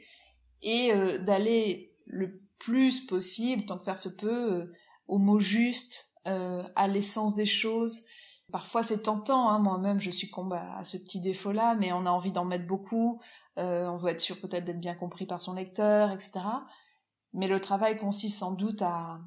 et 0.62 0.92
euh, 0.94 1.18
d'aller 1.20 1.96
le 2.06 2.42
plus 2.60 3.00
possible, 3.00 3.66
tant 3.66 3.78
que 3.78 3.86
faire 3.86 3.98
se 3.98 4.10
peut, 4.10 4.70
au 5.08 5.18
mot 5.18 5.40
juste, 5.40 6.11
euh, 6.28 6.64
à 6.76 6.88
l'essence 6.88 7.34
des 7.34 7.46
choses. 7.46 8.04
Parfois 8.52 8.84
c'est 8.84 9.04
tentant, 9.04 9.50
hein, 9.50 9.60
moi-même 9.60 10.02
je 10.02 10.12
suis 10.12 10.30
combat 10.30 10.76
à 10.78 10.86
ce 10.86 10.98
petit 10.98 11.22
défaut-là, 11.22 11.76
mais 11.80 11.94
on 11.94 12.06
a 12.06 12.12
envie 12.12 12.32
d'en 12.32 12.46
mettre 12.46 12.68
beaucoup, 12.68 13.22
euh, 13.58 13.88
on 13.88 13.98
veut 13.98 14.12
être 14.12 14.22
sûr 14.22 14.40
peut-être 14.40 14.66
d'être 14.66 14.80
bien 14.80 14.94
compris 14.94 15.26
par 15.26 15.42
son 15.42 15.54
lecteur, 15.54 16.12
etc. 16.12 16.42
Mais 17.34 17.48
le 17.48 17.60
travail 17.60 17.98
consiste 17.98 18.40
sans 18.40 18.52
doute 18.52 18.82
à, 18.82 19.20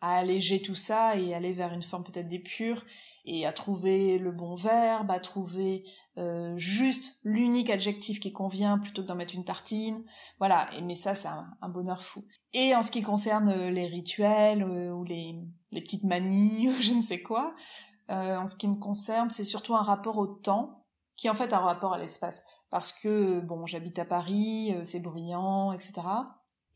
alléger 0.00 0.60
tout 0.60 0.74
ça 0.74 1.16
et 1.16 1.32
aller 1.32 1.54
vers 1.54 1.72
une 1.72 1.82
forme 1.82 2.04
peut-être 2.04 2.28
d'épure 2.28 2.84
et 3.24 3.46
à 3.46 3.52
trouver 3.52 4.18
le 4.18 4.32
bon 4.32 4.54
verbe, 4.54 5.10
à 5.10 5.18
trouver 5.18 5.82
euh, 6.18 6.52
juste 6.58 7.20
l'unique 7.24 7.70
adjectif 7.70 8.20
qui 8.20 8.30
convient 8.30 8.78
plutôt 8.78 9.00
que 9.00 9.06
d'en 9.06 9.14
mettre 9.14 9.34
une 9.34 9.46
tartine. 9.46 10.04
Voilà, 10.38 10.66
et, 10.76 10.82
mais 10.82 10.94
ça 10.94 11.14
c'est 11.14 11.28
un, 11.28 11.68
bonheur 11.70 12.02
fou. 12.02 12.26
Et 12.52 12.74
en 12.74 12.82
ce 12.82 12.90
qui 12.90 13.00
concerne 13.00 13.68
les 13.70 13.86
rituels 13.86 14.62
ou 14.62 15.04
les, 15.04 15.36
les, 15.74 15.80
petites 15.82 16.04
manies 16.04 16.68
ou 16.70 16.82
je 16.82 16.92
ne 16.92 17.02
sais 17.02 17.22
quoi, 17.22 17.54
en 18.08 18.46
ce 18.46 18.56
qui 18.56 18.68
me 18.68 18.76
concerne, 18.76 19.30
c'est 19.30 19.44
surtout 19.44 19.74
un 19.74 19.82
rapport 19.82 20.18
au 20.18 20.26
temps 20.26 20.84
qui 21.16 21.28
est 21.28 21.30
en 21.30 21.34
fait 21.34 21.52
un 21.52 21.58
rapport 21.58 21.94
à 21.94 21.98
l'espace. 21.98 22.44
Parce 22.70 22.92
que, 22.92 23.40
bon, 23.40 23.66
j'habite 23.66 23.98
à 23.98 24.04
Paris, 24.04 24.74
c'est 24.84 25.00
bruyant, 25.00 25.72
etc. 25.72 26.02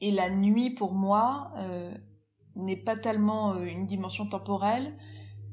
Et 0.00 0.10
la 0.12 0.30
nuit, 0.30 0.70
pour 0.70 0.92
moi, 0.92 1.52
n'est 2.58 2.76
pas 2.76 2.96
tellement 2.96 3.56
une 3.56 3.86
dimension 3.86 4.26
temporelle, 4.26 4.96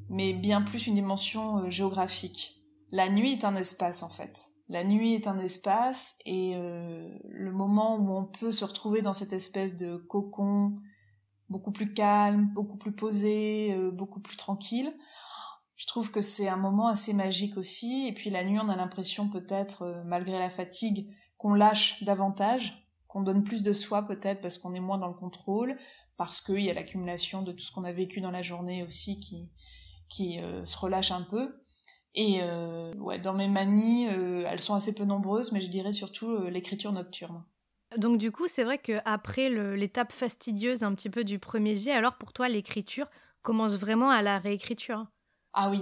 mais 0.09 0.33
bien 0.33 0.61
plus 0.61 0.87
une 0.87 0.95
dimension 0.95 1.59
euh, 1.59 1.69
géographique. 1.69 2.63
La 2.91 3.09
nuit 3.09 3.33
est 3.33 3.45
un 3.45 3.55
espace 3.55 4.03
en 4.03 4.09
fait. 4.09 4.47
La 4.67 4.83
nuit 4.83 5.13
est 5.13 5.27
un 5.27 5.37
espace 5.39 6.17
et 6.25 6.53
euh, 6.55 7.07
le 7.29 7.51
moment 7.51 7.97
où 7.97 8.15
on 8.15 8.25
peut 8.25 8.51
se 8.51 8.65
retrouver 8.65 9.01
dans 9.01 9.13
cette 9.13 9.33
espèce 9.33 9.75
de 9.75 9.95
cocon 9.95 10.77
beaucoup 11.49 11.71
plus 11.71 11.93
calme, 11.93 12.49
beaucoup 12.53 12.77
plus 12.77 12.93
posé, 12.93 13.73
euh, 13.73 13.91
beaucoup 13.91 14.19
plus 14.19 14.37
tranquille, 14.37 14.93
je 15.75 15.87
trouve 15.87 16.09
que 16.09 16.21
c'est 16.21 16.47
un 16.47 16.57
moment 16.57 16.87
assez 16.87 17.13
magique 17.13 17.57
aussi. 17.57 18.07
Et 18.07 18.13
puis 18.13 18.29
la 18.29 18.43
nuit, 18.43 18.59
on 18.59 18.69
a 18.69 18.75
l'impression 18.75 19.29
peut-être, 19.29 20.03
malgré 20.05 20.39
la 20.39 20.49
fatigue, 20.49 21.13
qu'on 21.37 21.53
lâche 21.53 22.01
davantage, 22.03 22.85
qu'on 23.07 23.21
donne 23.21 23.43
plus 23.43 23.63
de 23.63 23.73
soi 23.73 24.03
peut-être 24.03 24.41
parce 24.41 24.57
qu'on 24.57 24.73
est 24.73 24.79
moins 24.79 24.97
dans 24.97 25.07
le 25.07 25.13
contrôle, 25.13 25.77
parce 26.17 26.41
qu'il 26.41 26.61
y 26.61 26.69
a 26.69 26.73
l'accumulation 26.73 27.41
de 27.41 27.51
tout 27.51 27.63
ce 27.63 27.71
qu'on 27.71 27.83
a 27.83 27.91
vécu 27.91 28.21
dans 28.21 28.31
la 28.31 28.41
journée 28.41 28.83
aussi 28.83 29.19
qui, 29.19 29.51
qui 30.09 30.39
euh, 30.39 30.65
se 30.65 30.77
relâche 30.77 31.11
un 31.11 31.21
peu. 31.21 31.61
Et 32.13 32.39
euh, 32.41 32.93
ouais, 32.95 33.19
dans 33.19 33.33
mes 33.33 33.47
manies, 33.47 34.07
euh, 34.09 34.45
elles 34.49 34.61
sont 34.61 34.73
assez 34.73 34.93
peu 34.93 35.03
nombreuses, 35.03 35.51
mais 35.51 35.59
je 35.61 35.69
dirais 35.69 35.93
surtout 35.93 36.47
l'écriture 36.47 36.93
nocturne. 36.93 37.43
Donc 37.97 38.17
du 38.17 38.31
coup, 38.31 38.47
c'est 38.47 38.63
vrai 38.63 38.77
qu'après 38.77 39.49
l'étape 39.49 40.11
fastidieuse 40.11 40.83
un 40.83 40.93
petit 40.93 41.09
peu 41.09 41.23
du 41.23 41.39
premier 41.39 41.75
jet, 41.75 41.91
alors 41.91 42.17
pour 42.17 42.33
toi, 42.33 42.49
l'écriture 42.49 43.07
commence 43.41 43.73
vraiment 43.73 44.09
à 44.09 44.21
la 44.21 44.39
réécriture 44.39 45.05
Ah 45.53 45.69
oui, 45.69 45.81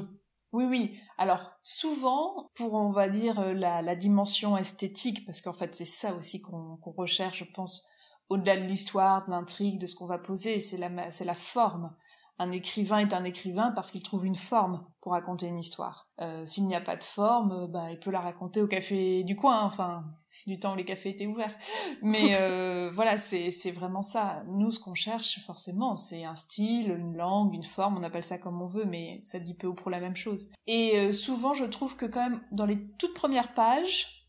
oui, 0.52 0.66
oui. 0.66 1.00
Alors 1.18 1.52
souvent, 1.64 2.52
pour 2.56 2.74
on 2.74 2.92
va 2.92 3.10
dire 3.10 3.54
la, 3.54 3.96
dimension 3.96 4.58
esthétique, 4.58 5.26
parce 5.26 5.42
qu'en 5.42 5.54
fait 5.54 5.74
c'est 5.74 5.86
ça 5.86 6.14
aussi 6.14 6.42
qu'on 6.42 6.78
recherche, 6.98 7.40
je 7.40 7.52
pense, 7.52 7.88
au-delà 8.30 8.58
de 8.58 8.66
l'histoire, 8.66 9.26
de 9.26 9.32
l'intrigue, 9.32 9.80
de 9.80 9.88
ce 9.88 9.96
qu'on 9.96 10.08
va 10.08 10.20
poser, 10.20 10.60
c'est 10.60 10.78
la, 10.78 10.90
la 10.90 11.36
forme. 11.36 11.96
Un 12.44 12.52
écrivain 12.52 12.98
est 12.98 13.14
un 13.14 13.24
écrivain 13.24 13.72
parce 13.72 13.90
qu'il 13.90 14.04
trouve 14.04 14.26
une 14.26 14.36
forme 14.36 14.86
pour 15.00 15.14
raconter 15.14 15.48
une 15.48 15.58
histoire. 15.58 16.10
Euh, 16.20 16.46
s'il 16.46 16.68
n'y 16.68 16.76
a 16.76 16.82
pas 16.82 16.98
de 16.98 17.04
forme, 17.04 17.68
bah, 17.68 17.90
il 17.90 18.00
peut 18.00 18.12
la 18.12 18.20
raconter 18.20 18.62
au 18.62 18.68
café 18.68 19.24
du 19.24 19.38
coin, 19.38 19.62
enfin, 19.62 20.04
du 20.48 20.60
temps 20.60 20.74
où 20.74 20.76
les 20.76 20.84
cafés 20.84 21.10
étaient 21.10 21.26
ouverts. 21.26 21.56
Mais 22.02 22.36
euh, 22.42 22.92
voilà, 22.94 23.18
c'est, 23.18 23.50
c'est 23.50 23.72
vraiment 23.72 24.02
ça. 24.02 24.44
Nous, 24.48 24.74
ce 24.74 24.80
qu'on 24.80 24.94
cherche, 24.94 25.40
forcément, 25.46 25.96
c'est 25.96 26.26
un 26.26 26.36
style, 26.36 26.92
une 26.92 27.16
langue, 27.16 27.54
une 27.54 27.64
forme, 27.64 27.98
on 27.98 28.04
appelle 28.04 28.26
ça 28.26 28.38
comme 28.38 28.62
on 28.62 28.68
veut, 28.68 28.86
mais 28.86 29.22
ça 29.24 29.40
dit 29.40 29.54
peu 29.54 29.68
ou 29.68 29.74
pour 29.74 29.90
la 29.90 30.02
même 30.02 30.18
chose. 30.18 30.52
Et 30.68 30.98
euh, 30.98 31.14
souvent, 31.14 31.54
je 31.54 31.64
trouve 31.64 31.96
que 31.96 32.06
quand 32.06 32.30
même, 32.30 32.42
dans 32.52 32.66
les 32.66 32.78
toutes 32.98 33.14
premières 33.14 33.54
pages, 33.54 34.24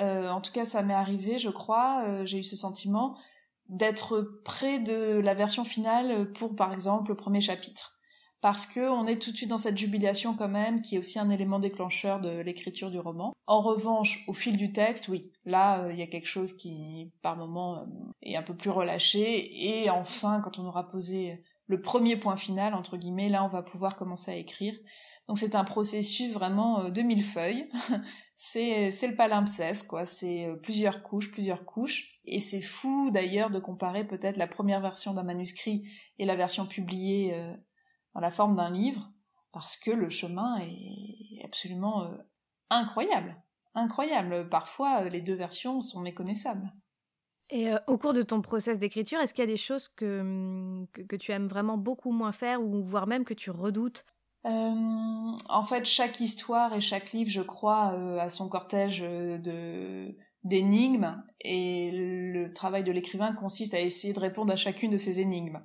euh, 0.00 0.28
en 0.28 0.40
tout 0.40 0.52
cas, 0.52 0.64
ça 0.64 0.82
m'est 0.82 0.94
arrivé, 0.94 1.38
je 1.38 1.48
crois, 1.48 2.02
euh, 2.06 2.24
j'ai 2.24 2.38
eu 2.38 2.44
ce 2.44 2.56
sentiment 2.56 3.16
d'être 3.68 4.40
près 4.44 4.78
de 4.78 5.18
la 5.20 5.34
version 5.34 5.64
finale 5.64 6.32
pour, 6.32 6.56
par 6.56 6.72
exemple, 6.72 7.10
le 7.10 7.16
premier 7.16 7.40
chapitre. 7.40 7.98
Parce 8.40 8.66
que 8.66 8.88
on 8.88 9.06
est 9.06 9.20
tout 9.20 9.32
de 9.32 9.36
suite 9.36 9.50
dans 9.50 9.58
cette 9.58 9.76
jubilation 9.76 10.34
quand 10.34 10.48
même, 10.48 10.80
qui 10.80 10.94
est 10.94 10.98
aussi 10.98 11.18
un 11.18 11.28
élément 11.28 11.58
déclencheur 11.58 12.20
de 12.20 12.38
l'écriture 12.40 12.90
du 12.90 13.00
roman. 13.00 13.32
En 13.46 13.60
revanche, 13.60 14.24
au 14.28 14.32
fil 14.32 14.56
du 14.56 14.72
texte, 14.72 15.08
oui, 15.08 15.32
là, 15.44 15.82
euh, 15.82 15.92
il 15.92 15.98
y 15.98 16.02
a 16.02 16.06
quelque 16.06 16.28
chose 16.28 16.52
qui, 16.52 17.12
par 17.20 17.36
moment, 17.36 17.84
est 18.22 18.36
un 18.36 18.42
peu 18.42 18.56
plus 18.56 18.70
relâché. 18.70 19.82
Et 19.82 19.90
enfin, 19.90 20.40
quand 20.40 20.60
on 20.60 20.66
aura 20.66 20.88
posé 20.88 21.42
le 21.68 21.80
premier 21.80 22.16
point 22.16 22.36
final, 22.36 22.74
entre 22.74 22.96
guillemets, 22.96 23.28
là, 23.28 23.44
on 23.44 23.48
va 23.48 23.62
pouvoir 23.62 23.96
commencer 23.96 24.30
à 24.30 24.36
écrire. 24.36 24.74
Donc 25.28 25.38
c'est 25.38 25.54
un 25.54 25.64
processus 25.64 26.32
vraiment 26.32 26.88
de 26.88 27.02
mille 27.02 27.24
feuilles. 27.24 27.70
c'est 28.40 28.90
le 28.90 29.16
palimpseste 29.16 29.88
quoi, 29.88 30.06
c'est 30.06 30.46
euh, 30.46 30.54
plusieurs 30.54 31.02
couches, 31.02 31.32
plusieurs 31.32 31.66
couches 31.66 32.20
et 32.24 32.40
c'est 32.40 32.60
fou 32.60 33.10
d'ailleurs 33.10 33.50
de 33.50 33.58
comparer 33.58 34.06
peut-être 34.06 34.36
la 34.36 34.46
première 34.46 34.80
version 34.80 35.12
d'un 35.12 35.24
manuscrit 35.24 35.88
et 36.18 36.24
la 36.24 36.36
version 36.36 36.64
publiée 36.64 37.34
euh, 37.34 37.52
dans 38.14 38.20
la 38.20 38.30
forme 38.30 38.54
d'un 38.54 38.70
livre 38.70 39.10
parce 39.50 39.76
que 39.76 39.90
le 39.90 40.08
chemin 40.08 40.56
est 40.58 41.44
absolument 41.44 42.04
euh, 42.04 42.16
incroyable. 42.70 43.42
Incroyable, 43.74 44.48
parfois 44.48 45.08
les 45.08 45.20
deux 45.20 45.34
versions 45.34 45.80
sont 45.80 46.00
méconnaissables. 46.00 46.72
Et 47.50 47.70
au 47.86 47.96
cours 47.96 48.12
de 48.12 48.22
ton 48.22 48.42
process 48.42 48.78
d'écriture, 48.78 49.20
est-ce 49.20 49.32
qu'il 49.32 49.42
y 49.42 49.48
a 49.48 49.50
des 49.50 49.56
choses 49.56 49.88
que, 49.96 50.84
que, 50.92 51.16
tu 51.16 51.32
aimes 51.32 51.48
vraiment 51.48 51.78
beaucoup 51.78 52.12
moins 52.12 52.32
faire 52.32 52.62
ou 52.62 52.82
voire 52.84 53.06
même 53.06 53.24
que 53.24 53.34
tu 53.34 53.50
redoutes? 53.50 54.04
Euh, 54.46 55.32
en 55.48 55.64
fait, 55.64 55.84
chaque 55.84 56.20
histoire 56.20 56.74
et 56.74 56.80
chaque 56.80 57.12
livre, 57.12 57.30
je 57.30 57.40
crois, 57.40 57.92
euh, 57.94 58.18
a 58.18 58.30
son 58.30 58.48
cortège 58.48 59.02
euh, 59.02 60.12
d'énigmes 60.44 61.22
et 61.40 61.90
le 61.92 62.52
travail 62.52 62.84
de 62.84 62.92
l'écrivain 62.92 63.32
consiste 63.32 63.74
à 63.74 63.80
essayer 63.80 64.12
de 64.12 64.20
répondre 64.20 64.52
à 64.52 64.56
chacune 64.56 64.90
de 64.90 64.98
ces 64.98 65.20
énigmes. 65.20 65.60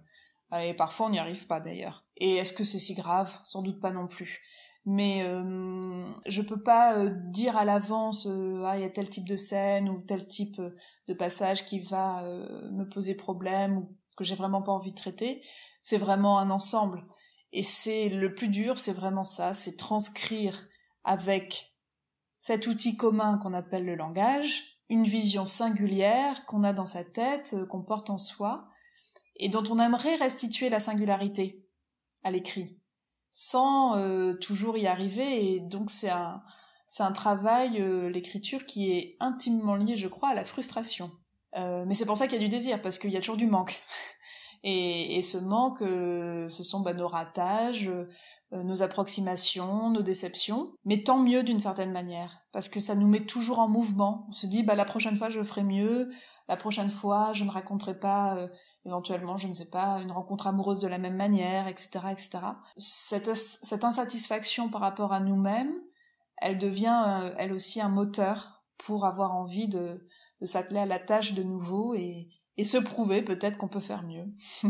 Et 0.62 0.74
parfois, 0.76 1.08
on 1.08 1.10
n'y 1.10 1.20
arrive 1.20 1.48
pas 1.48 1.60
d'ailleurs. 1.60 2.06
Et 2.18 2.36
est-ce 2.36 2.54
que 2.54 2.64
c'est 2.64 2.80
si 2.80 2.94
grave? 2.94 3.40
Sans 3.44 3.64
doute 3.64 3.80
pas 3.80 3.92
non 3.92 4.08
plus. 4.08 4.42
Mais 4.86 5.24
euh, 5.24 6.06
je 6.26 6.42
peux 6.42 6.62
pas 6.62 7.06
dire 7.08 7.56
à 7.56 7.64
l'avance 7.64 8.28
ah 8.66 8.78
il 8.78 8.82
y 8.82 8.86
a 8.86 8.90
tel 8.90 9.10
type 9.10 9.28
de 9.28 9.38
scène 9.38 9.88
ou 9.90 10.02
tel 10.02 10.28
type 10.28 10.62
de 11.08 11.14
passage 11.14 11.66
qui 11.66 11.80
va 11.80 12.22
me 12.72 12.84
poser 12.84 13.16
problème 13.16 13.78
ou 13.78 13.98
que 14.18 14.24
j'ai 14.24 14.36
vraiment 14.36 14.62
pas 14.62 14.72
envie 14.72 14.92
de 14.92 14.98
traiter. 14.98 15.42
C'est 15.82 15.98
vraiment 15.98 16.40
un 16.40 16.50
ensemble. 16.50 17.06
Et 17.54 17.64
c'est 17.64 18.10
le 18.10 18.34
plus 18.34 18.50
dur, 18.50 18.80
c'est 18.80 18.94
vraiment 18.94 19.24
ça, 19.24 19.54
c'est 19.54 19.78
transcrire 19.78 20.68
avec 21.04 21.74
cet 22.40 22.68
outil 22.68 22.98
commun 22.98 23.38
qu'on 23.38 23.54
appelle 23.54 23.86
le 23.86 23.96
langage, 23.96 24.80
une 24.90 25.06
vision 25.06 25.46
singulière 25.46 26.46
qu'on 26.46 26.64
a 26.64 26.74
dans 26.74 26.86
sa 26.86 27.04
tête, 27.04 27.54
euh, 27.54 27.66
qu'on 27.66 27.84
porte 27.84 28.10
en 28.10 28.18
soi, 28.18 28.68
et 29.38 29.50
dont 29.50 29.64
on 29.70 29.80
aimerait 29.80 30.16
restituer 30.16 30.70
la 30.70 30.80
singularité 30.80 31.66
à 32.24 32.32
l'écrit, 32.32 32.82
sans 33.34 33.98
euh, 33.98 34.36
toujours 34.36 34.78
y 34.78 34.88
arriver. 34.88 35.56
Et 35.56 35.60
donc 35.60 35.90
c'est 35.90 36.12
un, 36.12 36.42
c'est 36.88 37.04
un 37.04 37.12
travail, 37.12 37.82
euh, 37.82 38.10
l'écriture, 38.10 38.66
qui 38.66 38.92
est 38.94 39.18
intimement 39.20 39.76
lié, 39.76 39.98
je 39.98 40.08
crois, 40.08 40.30
à 40.30 40.36
la 40.36 40.46
frustration. 40.46 41.12
mais 41.54 41.96
c'est 41.96 42.06
pour 42.06 42.18
ça 42.18 42.28
qu'il 42.28 42.38
y 42.38 42.46
a 42.46 42.48
du 42.48 42.50
désir, 42.50 42.82
parce 42.82 42.98
qu'il 42.98 43.12
y 43.12 43.18
a 43.18 43.20
toujours 43.20 43.38
du 43.38 43.48
manque. 43.48 43.84
Et, 44.64 45.18
et 45.18 45.24
ce 45.24 45.38
manque, 45.38 45.82
euh, 45.82 46.48
ce 46.48 46.64
sont 46.64 46.80
bah, 46.80 46.94
nos 46.94 47.10
ratages, 47.10 47.90
euh, 48.54 48.64
nos 48.64 48.82
approximations, 48.82 49.90
nos 49.90 50.02
déceptions, 50.02 50.72
mais 50.86 51.04
tant 51.04 51.20
mieux 51.20 51.44
d'une 51.44 51.60
certaine 51.60 51.92
manière, 51.92 52.44
parce 52.54 52.70
que 52.70 52.80
ça 52.80 52.96
nous 52.96 53.08
met 53.08 53.26
toujours 53.26 53.60
en 53.60 53.68
mouvement. 53.68 54.26
On 54.30 54.32
se 54.32 54.48
dit, 54.48 54.64
bah, 54.64 54.76
la 54.76 54.86
prochaine 54.86 55.18
fois, 55.18 55.30
je 55.30 55.44
ferai 55.44 55.64
mieux, 55.64 56.10
la 56.48 56.56
prochaine 56.56 56.90
fois, 56.90 57.34
je 57.34 57.44
ne 57.44 57.50
raconterai 57.50 58.00
pas, 58.00 58.38
euh, 58.38 58.48
éventuellement, 58.86 59.36
je 59.36 59.48
ne 59.48 59.54
sais 59.54 59.70
pas, 59.70 60.00
une 60.02 60.12
rencontre 60.12 60.48
amoureuse 60.48 60.80
de 60.80 60.88
la 60.88 60.98
même 60.98 61.18
manière, 61.18 61.68
etc., 61.68 62.06
etc. 62.12 62.40
Cette, 62.78 63.36
cette 63.36 63.84
insatisfaction 63.84 64.70
par 64.70 64.80
rapport 64.80 65.12
à 65.12 65.20
nous-mêmes, 65.20 65.74
elle 66.38 66.58
devient, 66.58 67.32
elle 67.38 67.52
aussi, 67.52 67.82
un 67.82 67.90
moteur 67.90 68.64
pour 68.78 69.06
avoir 69.06 69.36
envie 69.36 69.68
de, 69.68 70.08
de 70.42 70.46
s'atteler 70.46 70.80
à 70.80 70.86
la 70.86 71.00
tâche 71.00 71.34
de 71.34 71.44
nouveau 71.44 71.94
et, 71.96 72.30
et 72.58 72.64
se 72.64 72.78
prouver 72.78 73.22
peut-être 73.22 73.58
qu'on 73.58 73.68
peut 73.68 73.80
faire 73.80 74.04
mieux. 74.04 74.26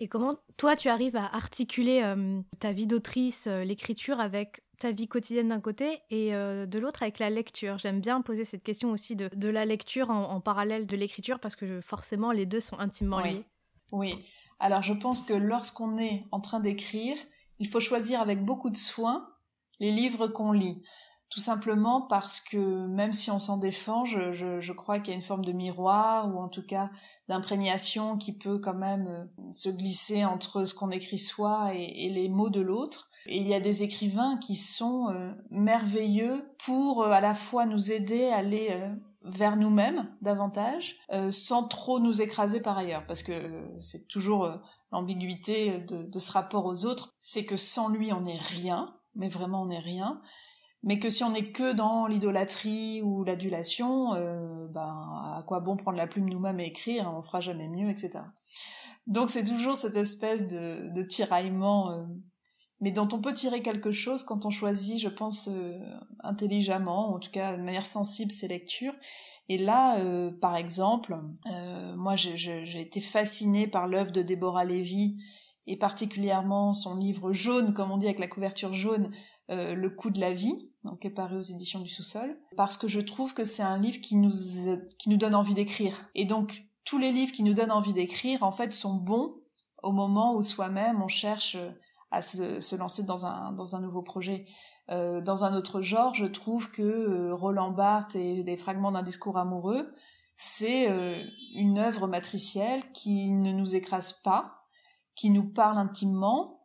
et 0.00 0.08
comment 0.08 0.36
toi 0.56 0.76
tu 0.76 0.88
arrives 0.88 1.16
à 1.16 1.26
articuler 1.26 2.02
euh, 2.02 2.40
ta 2.58 2.72
vie 2.72 2.86
d'autrice, 2.86 3.46
euh, 3.46 3.64
l'écriture 3.64 4.20
avec 4.20 4.62
ta 4.78 4.92
vie 4.92 5.08
quotidienne 5.08 5.48
d'un 5.48 5.60
côté 5.60 6.00
et 6.10 6.34
euh, 6.34 6.66
de 6.66 6.78
l'autre 6.78 7.02
avec 7.02 7.18
la 7.18 7.30
lecture? 7.30 7.78
J'aime 7.78 8.00
bien 8.00 8.20
poser 8.20 8.44
cette 8.44 8.62
question 8.62 8.90
aussi 8.90 9.16
de, 9.16 9.30
de 9.34 9.48
la 9.48 9.64
lecture 9.64 10.10
en, 10.10 10.40
parallèle 10.40 10.86
de 10.86 10.96
l'écriture 10.96 11.40
parce 11.40 11.56
que 11.56 11.80
forcément 11.80 12.32
les 12.32 12.46
deux 12.46 12.60
sont 12.60 12.78
intimement 12.78 13.20
liés. 13.20 13.44
Oui, 13.92 14.14
alors 14.58 14.82
je 14.82 14.92
pense 14.92 15.20
que 15.20 15.32
lorsqu'on 15.32 15.96
est 15.96 16.24
en 16.32 16.40
train 16.40 16.60
d'écrire, 16.60 17.16
il 17.58 17.68
faut 17.68 17.80
choisir 17.80 18.20
avec 18.20 18.44
beaucoup 18.44 18.68
de 18.68 18.76
soin 18.76 19.28
les 19.78 19.92
livres 19.92 20.26
qu'on 20.26 20.52
lit 20.52 20.82
tout 21.28 21.40
simplement 21.40 22.02
parce 22.02 22.40
que 22.40 22.86
même 22.86 23.12
si 23.12 23.30
on 23.30 23.38
s'en 23.38 23.56
défend, 23.56 24.04
je, 24.04 24.32
je, 24.32 24.72
crois 24.72 25.00
qu'il 25.00 25.08
y 25.08 25.12
a 25.12 25.16
une 25.16 25.24
forme 25.24 25.44
de 25.44 25.52
miroir 25.52 26.32
ou 26.32 26.38
en 26.38 26.48
tout 26.48 26.64
cas 26.64 26.90
d'imprégnation 27.28 28.16
qui 28.16 28.32
peut 28.32 28.58
quand 28.58 28.74
même 28.74 29.06
euh, 29.08 29.50
se 29.50 29.68
glisser 29.68 30.24
entre 30.24 30.64
ce 30.64 30.74
qu'on 30.74 30.90
écrit 30.90 31.18
soi 31.18 31.70
et, 31.74 32.06
et 32.06 32.10
les 32.10 32.28
mots 32.28 32.50
de 32.50 32.60
l'autre. 32.60 33.10
Et 33.26 33.38
il 33.38 33.48
y 33.48 33.54
a 33.54 33.60
des 33.60 33.82
écrivains 33.82 34.36
qui 34.36 34.54
sont 34.54 35.08
euh, 35.10 35.32
merveilleux 35.50 36.48
pour 36.64 37.02
euh, 37.02 37.10
à 37.10 37.20
la 37.20 37.34
fois 37.34 37.66
nous 37.66 37.90
aider 37.90 38.28
à 38.28 38.36
aller 38.36 38.70
vers 39.22 39.56
nous-mêmes 39.56 40.08
davantage, 40.22 41.00
sans 41.32 41.64
trop 41.64 41.98
nous 41.98 42.22
écraser 42.22 42.60
par 42.60 42.78
ailleurs, 42.78 43.04
parce 43.08 43.24
que 43.24 43.32
c'est 43.80 44.06
toujours 44.06 44.48
l'ambiguïté 44.92 45.80
de, 45.80 46.06
de 46.06 46.18
ce 46.20 46.30
rapport 46.30 46.64
aux 46.64 46.84
autres, 46.84 47.16
c'est 47.18 47.44
que 47.44 47.56
sans 47.56 47.88
lui 47.88 48.12
on 48.12 48.20
n'est 48.20 48.38
rien, 48.38 48.94
mais 49.16 49.28
vraiment 49.28 49.62
on 49.62 49.66
n'est 49.66 49.80
rien, 49.80 50.22
mais 50.86 51.00
que 51.00 51.10
si 51.10 51.24
on 51.24 51.30
n'est 51.30 51.50
que 51.50 51.72
dans 51.72 52.06
l'idolâtrie 52.06 53.02
ou 53.02 53.24
l'adulation, 53.24 54.14
euh, 54.14 54.68
ben 54.68 54.86
à 55.36 55.42
quoi 55.44 55.58
bon 55.58 55.76
prendre 55.76 55.98
la 55.98 56.06
plume 56.06 56.30
nous-mêmes 56.30 56.60
et 56.60 56.66
écrire, 56.66 57.12
on 57.12 57.22
fera 57.22 57.40
jamais 57.40 57.68
mieux, 57.68 57.90
etc. 57.90 58.20
Donc 59.08 59.28
c'est 59.28 59.42
toujours 59.42 59.76
cette 59.76 59.96
espèce 59.96 60.46
de, 60.46 61.02
tiraillement, 61.02 61.90
euh, 61.90 62.04
mais 62.80 62.92
dont 62.92 63.08
on 63.12 63.20
peut 63.20 63.34
tirer 63.34 63.62
quelque 63.62 63.90
chose 63.90 64.22
quand 64.22 64.46
on 64.46 64.50
choisit, 64.50 65.00
je 65.00 65.08
pense, 65.08 65.48
euh, 65.48 65.76
intelligemment, 66.22 67.14
en 67.14 67.18
tout 67.18 67.32
cas 67.32 67.56
de 67.56 67.62
manière 67.62 67.86
sensible 67.86 68.30
ses 68.30 68.46
lectures. 68.46 68.94
Et 69.48 69.58
là, 69.58 69.96
par 70.40 70.56
exemple, 70.56 71.16
moi 71.96 72.16
j'ai 72.16 72.80
été 72.80 73.00
fascinée 73.00 73.68
par 73.68 73.86
l'œuvre 73.86 74.10
de 74.10 74.20
Déborah 74.20 74.64
Lévy 74.64 75.22
et 75.68 75.76
particulièrement 75.76 76.74
son 76.74 76.96
livre 76.96 77.32
jaune, 77.32 77.72
comme 77.72 77.92
on 77.92 77.96
dit 77.96 78.06
avec 78.06 78.18
la 78.18 78.26
couverture 78.26 78.74
jaune, 78.74 79.08
Le 79.48 79.88
coup 79.88 80.10
de 80.10 80.18
la 80.18 80.32
vie, 80.32 80.72
donc 80.86 81.04
est 81.04 81.10
paru 81.10 81.36
aux 81.36 81.42
éditions 81.42 81.80
du 81.80 81.88
sous-sol, 81.88 82.38
parce 82.56 82.76
que 82.76 82.88
je 82.88 83.00
trouve 83.00 83.34
que 83.34 83.44
c'est 83.44 83.62
un 83.62 83.78
livre 83.78 84.00
qui 84.00 84.16
nous, 84.16 84.32
qui 84.98 85.10
nous 85.10 85.16
donne 85.16 85.34
envie 85.34 85.54
d'écrire. 85.54 86.08
Et 86.14 86.24
donc, 86.24 86.62
tous 86.84 86.98
les 86.98 87.12
livres 87.12 87.32
qui 87.32 87.42
nous 87.42 87.52
donnent 87.52 87.72
envie 87.72 87.92
d'écrire, 87.92 88.42
en 88.42 88.52
fait, 88.52 88.72
sont 88.72 88.94
bons 88.94 89.34
au 89.82 89.92
moment 89.92 90.34
où 90.34 90.42
soi-même 90.42 91.02
on 91.02 91.08
cherche 91.08 91.56
euh, 91.56 91.70
à 92.10 92.22
se, 92.22 92.76
lancer 92.76 93.02
dans 93.02 93.26
un, 93.26 93.52
dans 93.52 93.76
un 93.76 93.80
nouveau 93.80 94.02
projet. 94.02 94.44
Euh, 94.90 95.20
dans 95.20 95.44
un 95.44 95.54
autre 95.56 95.82
genre, 95.82 96.14
je 96.14 96.24
trouve 96.24 96.70
que 96.70 96.82
euh, 96.82 97.34
Roland 97.34 97.72
Barthes 97.72 98.14
et 98.14 98.42
les 98.42 98.56
fragments 98.56 98.92
d'un 98.92 99.02
discours 99.02 99.36
amoureux, 99.36 99.92
c'est 100.38 100.88
une 101.54 101.78
œuvre 101.78 102.06
matricielle 102.08 102.82
qui 102.92 103.30
ne 103.30 103.52
nous 103.52 103.74
écrase 103.74 104.12
pas, 104.22 104.66
qui 105.14 105.30
nous 105.30 105.50
parle 105.50 105.78
intimement, 105.78 106.55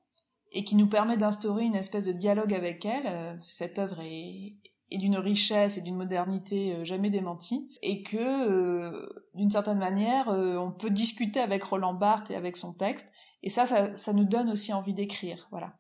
et 0.52 0.64
qui 0.64 0.76
nous 0.76 0.88
permet 0.88 1.18
d'instaurer 1.18 1.66
une 1.66 1.76
espèce 1.76 2.04
de 2.04 2.12
dialogue 2.12 2.54
avec 2.54 2.86
elle. 2.86 3.06
Euh, 3.08 3.34
cette 3.40 3.80
œuvre 3.80 4.00
est, 4.02 4.58
d'une 4.92 5.18
richesse 5.18 5.78
et 5.78 5.82
d'une 5.82 5.96
modernité 5.96 6.74
euh, 6.74 6.86
jamais 6.86 7.10
démentie, 7.10 7.70
et 7.82 8.04
que 8.04 8.18
euh, 8.18 8.92
d'une 9.34 9.50
certaine 9.50 9.78
manière, 9.78 10.28
on 10.28 10.72
peut 10.72 10.90
discuter 10.90 11.40
avec 11.40 11.64
Roland 11.64 11.94
Barthes 11.94 12.32
et 12.32 12.36
avec 12.36 12.58
son 12.58 12.74
texte, 12.74 13.08
et 13.44 13.50
ça, 13.50 13.66
ça, 13.66 14.14
nous 14.14 14.26
donne 14.26 14.50
aussi 14.50 14.74
envie 14.74 14.94
d'écrire, 14.94 15.48
voilà. 15.52 15.74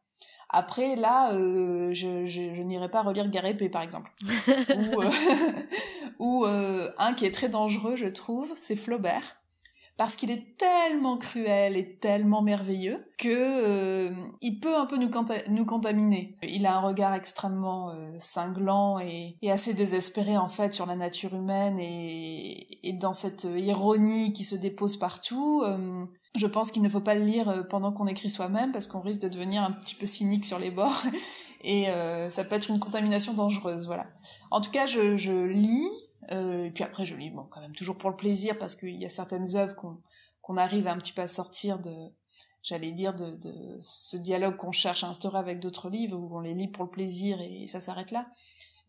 Après, 0.53 0.97
là, 0.97 1.32
je, 1.32 2.26
je, 2.26 2.61
n'irai 2.61 2.89
pas 2.89 3.03
relire 3.03 3.30
Garépé, 3.30 3.69
par 3.69 3.84
exemple, 3.84 4.11
ou, 4.99 5.03
ou 6.19 6.45
un 6.45 7.13
qui 7.13 7.26
est 7.26 7.34
très 7.34 7.47
dangereux, 7.47 7.95
je 7.95 8.07
trouve, 8.07 8.51
c'est 8.55 8.76
Flaubert 8.76 9.41
parce 10.02 10.16
qu'il 10.16 10.32
est 10.32 10.58
tellement 10.58 11.16
cruel 11.16 11.78
et 11.78 11.99
tellement 11.99 12.41
merveilleux 12.41 13.06
que 13.20 13.28
euh, 13.30 14.10
il 14.41 14.60
peut 14.60 14.76
un 14.76 14.88
peu 14.88 14.97
nous, 14.97 15.12
nous, 15.49 15.64
contaminer. 15.64 16.36
Il 16.41 16.66
a 16.66 16.76
un 16.76 16.80
regard 16.80 17.14
extrêmement 17.14 17.91
euh, 17.91 18.10
cinglant 18.18 18.97
et, 18.97 19.38
assez 19.47 19.76
désespéré 19.76 20.38
en 20.38 20.47
fait 20.49 20.74
sur 20.74 20.88
la 20.88 20.95
nature 20.95 21.36
humaine 21.36 21.78
et, 21.78 22.66
dans 22.93 23.14
cette 23.14 23.47
ironie 23.56 24.34
qui 24.34 24.43
se 24.43 24.56
dépose 24.56 24.97
partout. 24.97 25.62
Euh, 25.68 26.04
je 26.34 26.47
pense 26.47 26.72
qu'il 26.72 26.82
ne 26.82 26.89
faut 26.89 26.99
pas 26.99 27.14
le 27.14 27.24
lire 27.24 27.68
pendant 27.70 27.91
qu'on 27.91 28.08
écrit 28.08 28.32
soi-même 28.32 28.72
parce 28.72 28.88
qu'on 28.88 29.02
risque 29.02 29.22
de 29.22 29.28
devenir 29.28 29.62
un 29.62 29.72
petit 29.72 29.93
peu 29.93 30.08
cynique 30.08 30.45
sur 30.45 30.58
les 30.58 30.72
bords 30.72 31.04
et 31.64 31.86
ça 32.32 32.43
peut 32.43 32.56
être 32.56 32.72
une 32.72 32.80
contamination 32.80 33.36
dangereuse. 33.36 33.86
Voilà. 33.86 34.08
En 34.49 34.62
tout 34.62 34.72
cas, 34.72 34.88
je, 34.88 35.16
je 35.16 35.45
lis 35.45 35.88
euh, 36.32 36.65
et 36.65 36.72
puis 36.72 36.84
après, 36.84 37.05
je 37.05 37.15
lis, 37.15 37.30
bon, 37.30 37.47
quand 37.49 37.61
même, 37.61 37.74
toujours 37.74 37.97
pour 37.97 38.09
le 38.09 38.15
plaisir, 38.15 38.57
parce 38.57 38.76
qu'il 38.76 39.01
y 39.01 39.05
a 39.05 39.09
certaines 39.09 39.55
œuvres 39.55 39.76
qu'on 40.41 40.57
arrive 40.57 40.88
un 40.88 40.97
petit 40.97 41.13
peu 41.13 41.22
à 41.22 41.28
sortir 41.28 41.80
de, 41.80 41.93
j'allais 42.63 42.91
dire, 42.91 43.13
de, 43.13 43.36
de, 43.36 43.78
ce 43.80 44.17
dialogue 44.17 44.57
qu'on 44.57 44.72
cherche 44.72 45.03
à 45.03 45.07
instaurer 45.07 45.39
avec 45.39 45.59
d'autres 45.59 45.89
livres, 45.89 46.17
où 46.17 46.36
on 46.36 46.41
les 46.41 46.53
lit 46.53 46.67
pour 46.67 46.84
le 46.84 46.91
plaisir 46.91 47.39
et, 47.41 47.67
ça 47.67 47.82
s'arrête 47.82 48.11
là. 48.11 48.28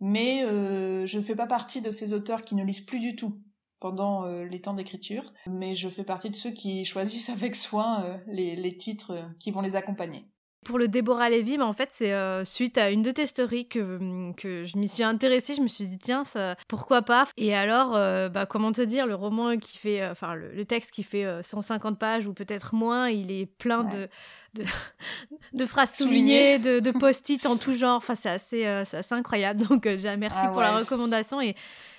Mais 0.01 0.45
euh, 0.45 1.07
je 1.07 1.17
ne 1.17 1.23
fais 1.23 1.37
pas 1.37 1.47
partie 1.47 1.81
de 1.81 1.91
ces 1.91 2.13
auteurs 2.13 2.45
qui 2.45 2.55
ne 2.55 2.65
lisent 2.65 2.81
plus 2.81 3.01
du 3.01 3.15
tout 3.15 3.41
pendant 3.79 4.25
euh, 4.25 4.45
les 4.45 4.61
temps 4.61 4.75
d'écriture, 4.75 5.33
mais 5.49 5.75
je 5.75 5.89
fais 5.89 6.05
partie 6.05 6.31
de 6.31 6.37
ceux 6.37 6.51
qui 6.51 6.85
choisissent 6.85 7.29
avec 7.31 7.57
soin 7.57 8.21
les, 8.27 8.57
les 8.57 8.77
titres 8.77 9.17
qui 9.39 9.51
vont 9.51 9.61
les 9.61 9.77
accompagner. 9.77 10.32
Pour 10.65 10.79
le 10.79 10.89
Déborah 10.89 11.29
Lévy, 11.29 11.59
mais 11.59 11.65
en 11.65 11.73
fait, 11.73 11.89
c'est 11.93 12.13
euh, 12.13 12.45
suite 12.45 12.79
à 12.79 12.91
une 12.91 13.03
de 13.03 13.11
tes 13.11 13.27
stories 13.27 13.67
que, 13.67 14.33
que 14.37 14.65
je 14.65 14.79
m'y 14.79 14.89
suis 14.89 15.03
intéressée. 15.03 15.55
Je 15.55 15.61
me 15.61 15.69
suis 15.69 15.85
dit, 15.85 15.99
tiens, 15.99 16.25
ça, 16.25 16.57
pourquoi 16.69 17.03
pas? 17.03 17.27
Et 17.37 17.55
alors, 17.55 17.97
euh, 17.97 18.29
bah, 18.29 18.47
comment 18.47 18.71
te 18.71 18.83
dire, 18.83 19.07
le 19.07 19.15
roman 19.15 19.57
qui 19.57 19.77
fait, 19.79 20.03
euh, 20.03 20.13
enfin, 20.13 20.35
le, 20.35 20.65
texte 20.65 20.93
qui 20.93 21.03
fait 21.03 21.27
150 21.43 21.99
pages 21.99 22.27
ou 22.27 22.33
peut-être 22.33 22.75
moins, 22.75 23.09
il 23.09 23.33
est 23.33 23.47
plein 23.47 23.83
de, 23.83 24.09
de, 24.55 24.65
de, 25.53 25.67
phrases 25.67 25.95
soulignées, 25.95 26.59
de, 26.59 26.79
de 26.79 26.91
post-it 26.99 27.45
en 27.47 27.57
tout 27.57 27.75
genre. 27.75 27.97
Enfin, 27.97 28.15
c'est 28.15 28.31
assez, 28.31 28.65
assez, 28.65 29.15
incroyable. 29.15 29.67
Donc, 29.67 29.83
déjà, 29.83 30.17
merci 30.17 30.39
ah 30.43 30.49
pour 30.51 30.61
la 30.61 30.79
recommandation. 30.79 31.41
Et 31.41 31.57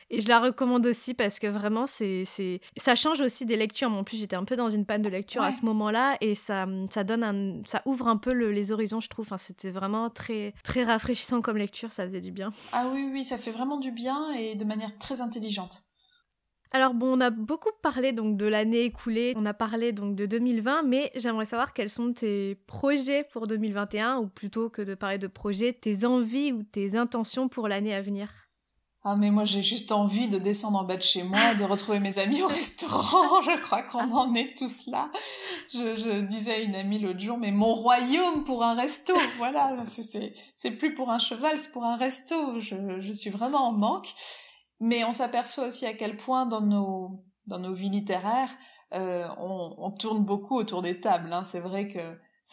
et 0.09 0.21
je 0.21 0.27
la 0.27 0.39
recommande 0.39 0.85
aussi 0.85 1.13
parce 1.13 1.39
que 1.39 1.47
vraiment, 1.47 1.87
c'est, 1.87 2.23
c'est... 2.25 2.59
ça 2.77 2.95
change 2.95 3.21
aussi 3.21 3.45
des 3.45 3.55
lectures. 3.55 3.89
Mais 3.89 3.97
en 3.97 4.03
plus, 4.03 4.17
j'étais 4.17 4.35
un 4.35 4.45
peu 4.45 4.55
dans 4.55 4.69
une 4.69 4.85
panne 4.85 5.01
de 5.01 5.09
lecture 5.09 5.41
à 5.41 5.51
ce 5.51 5.65
moment-là 5.65 6.17
et 6.21 6.35
ça, 6.35 6.67
ça, 6.89 7.03
donne 7.03 7.23
un... 7.23 7.61
ça 7.65 7.81
ouvre 7.85 8.07
un 8.07 8.17
peu 8.17 8.31
les 8.31 8.71
horizons, 8.71 8.99
je 8.99 9.09
trouve. 9.09 9.25
Enfin, 9.25 9.37
c'était 9.37 9.69
vraiment 9.71 10.09
très, 10.09 10.53
très 10.63 10.83
rafraîchissant 10.83 11.41
comme 11.41 11.57
lecture, 11.57 11.91
ça 11.91 12.05
faisait 12.05 12.21
du 12.21 12.31
bien. 12.31 12.51
Ah 12.71 12.87
oui, 12.93 13.09
oui, 13.11 13.23
ça 13.23 13.37
fait 13.37 13.51
vraiment 13.51 13.77
du 13.77 13.91
bien 13.91 14.31
et 14.33 14.55
de 14.55 14.65
manière 14.65 14.95
très 14.97 15.21
intelligente. 15.21 15.83
Alors 16.75 16.95
bon, 16.95 17.15
on 17.15 17.21
a 17.21 17.29
beaucoup 17.29 17.69
parlé 17.83 18.13
donc 18.13 18.35
de 18.35 18.47
l'année 18.47 18.81
écoulée, 18.85 19.35
on 19.37 19.45
a 19.45 19.53
parlé 19.53 19.91
donc 19.91 20.15
de 20.15 20.25
2020, 20.25 20.81
mais 20.81 21.11
j'aimerais 21.13 21.45
savoir 21.45 21.71
quels 21.71 21.91
sont 21.91 22.13
tes 22.13 22.55
projets 22.65 23.23
pour 23.31 23.45
2021 23.45 24.17
ou 24.17 24.27
plutôt 24.27 24.71
que 24.71 24.81
de 24.81 24.95
parler 24.95 25.19
de 25.19 25.27
projets, 25.27 25.71
tes 25.73 26.03
envies 26.03 26.51
ou 26.51 26.63
tes 26.63 26.95
intentions 26.95 27.47
pour 27.47 27.67
l'année 27.67 27.93
à 27.93 28.01
venir? 28.01 28.27
Ah 29.05 29.17
mais 29.17 29.31
moi 29.31 29.43
j'ai 29.43 29.61
juste 29.61 29.91
envie 29.91 30.29
de 30.29 30.37
descendre 30.37 30.79
en 30.79 30.85
bas 30.85 30.95
de 30.95 31.03
chez 31.03 31.23
moi, 31.23 31.55
de 31.55 31.65
retrouver 31.65 31.99
mes 31.99 32.19
amis 32.19 32.41
au 32.41 32.47
restaurant. 32.47 33.41
Je 33.43 33.61
crois 33.61 33.81
qu'on 33.83 34.09
en 34.13 34.33
est 34.33 34.57
tous 34.57 34.87
là. 34.87 35.09
Je, 35.69 35.97
je, 35.97 36.21
disais 36.21 36.53
à 36.53 36.59
une 36.59 36.75
amie 36.75 36.99
l'autre 36.99 37.19
jour, 37.19 37.37
mais 37.37 37.51
mon 37.51 37.73
royaume 37.73 38.45
pour 38.45 38.63
un 38.63 38.75
resto, 38.75 39.13
voilà, 39.37 39.75
c'est 39.85 40.71
plus 40.71 40.93
pour 40.93 41.09
un 41.11 41.19
cheval, 41.19 41.59
c'est 41.59 41.71
pour 41.73 41.83
un 41.83 41.97
resto. 41.97 42.59
Je, 42.61 43.01
je 43.01 43.13
suis 43.13 43.29
vraiment 43.29 43.67
en 43.67 43.73
manque. 43.73 44.13
Mais 44.79 45.03
on 45.03 45.11
s'aperçoit 45.11 45.67
aussi 45.67 45.85
à 45.85 45.93
quel 45.93 46.17
point 46.17 46.45
dans 46.45 46.61
nos 46.61 47.23
dans 47.45 47.59
nos 47.59 47.73
vies 47.73 47.89
littéraires, 47.89 48.49
euh, 48.93 49.27
on, 49.37 49.75
on, 49.77 49.91
tourne 49.91 50.23
beaucoup 50.23 50.55
autour 50.55 50.81
des 50.81 50.99
tables. 50.99 51.31
Hein. 51.33 51.43
C'est 51.45 51.59
vrai 51.59 51.87
que 51.87 51.99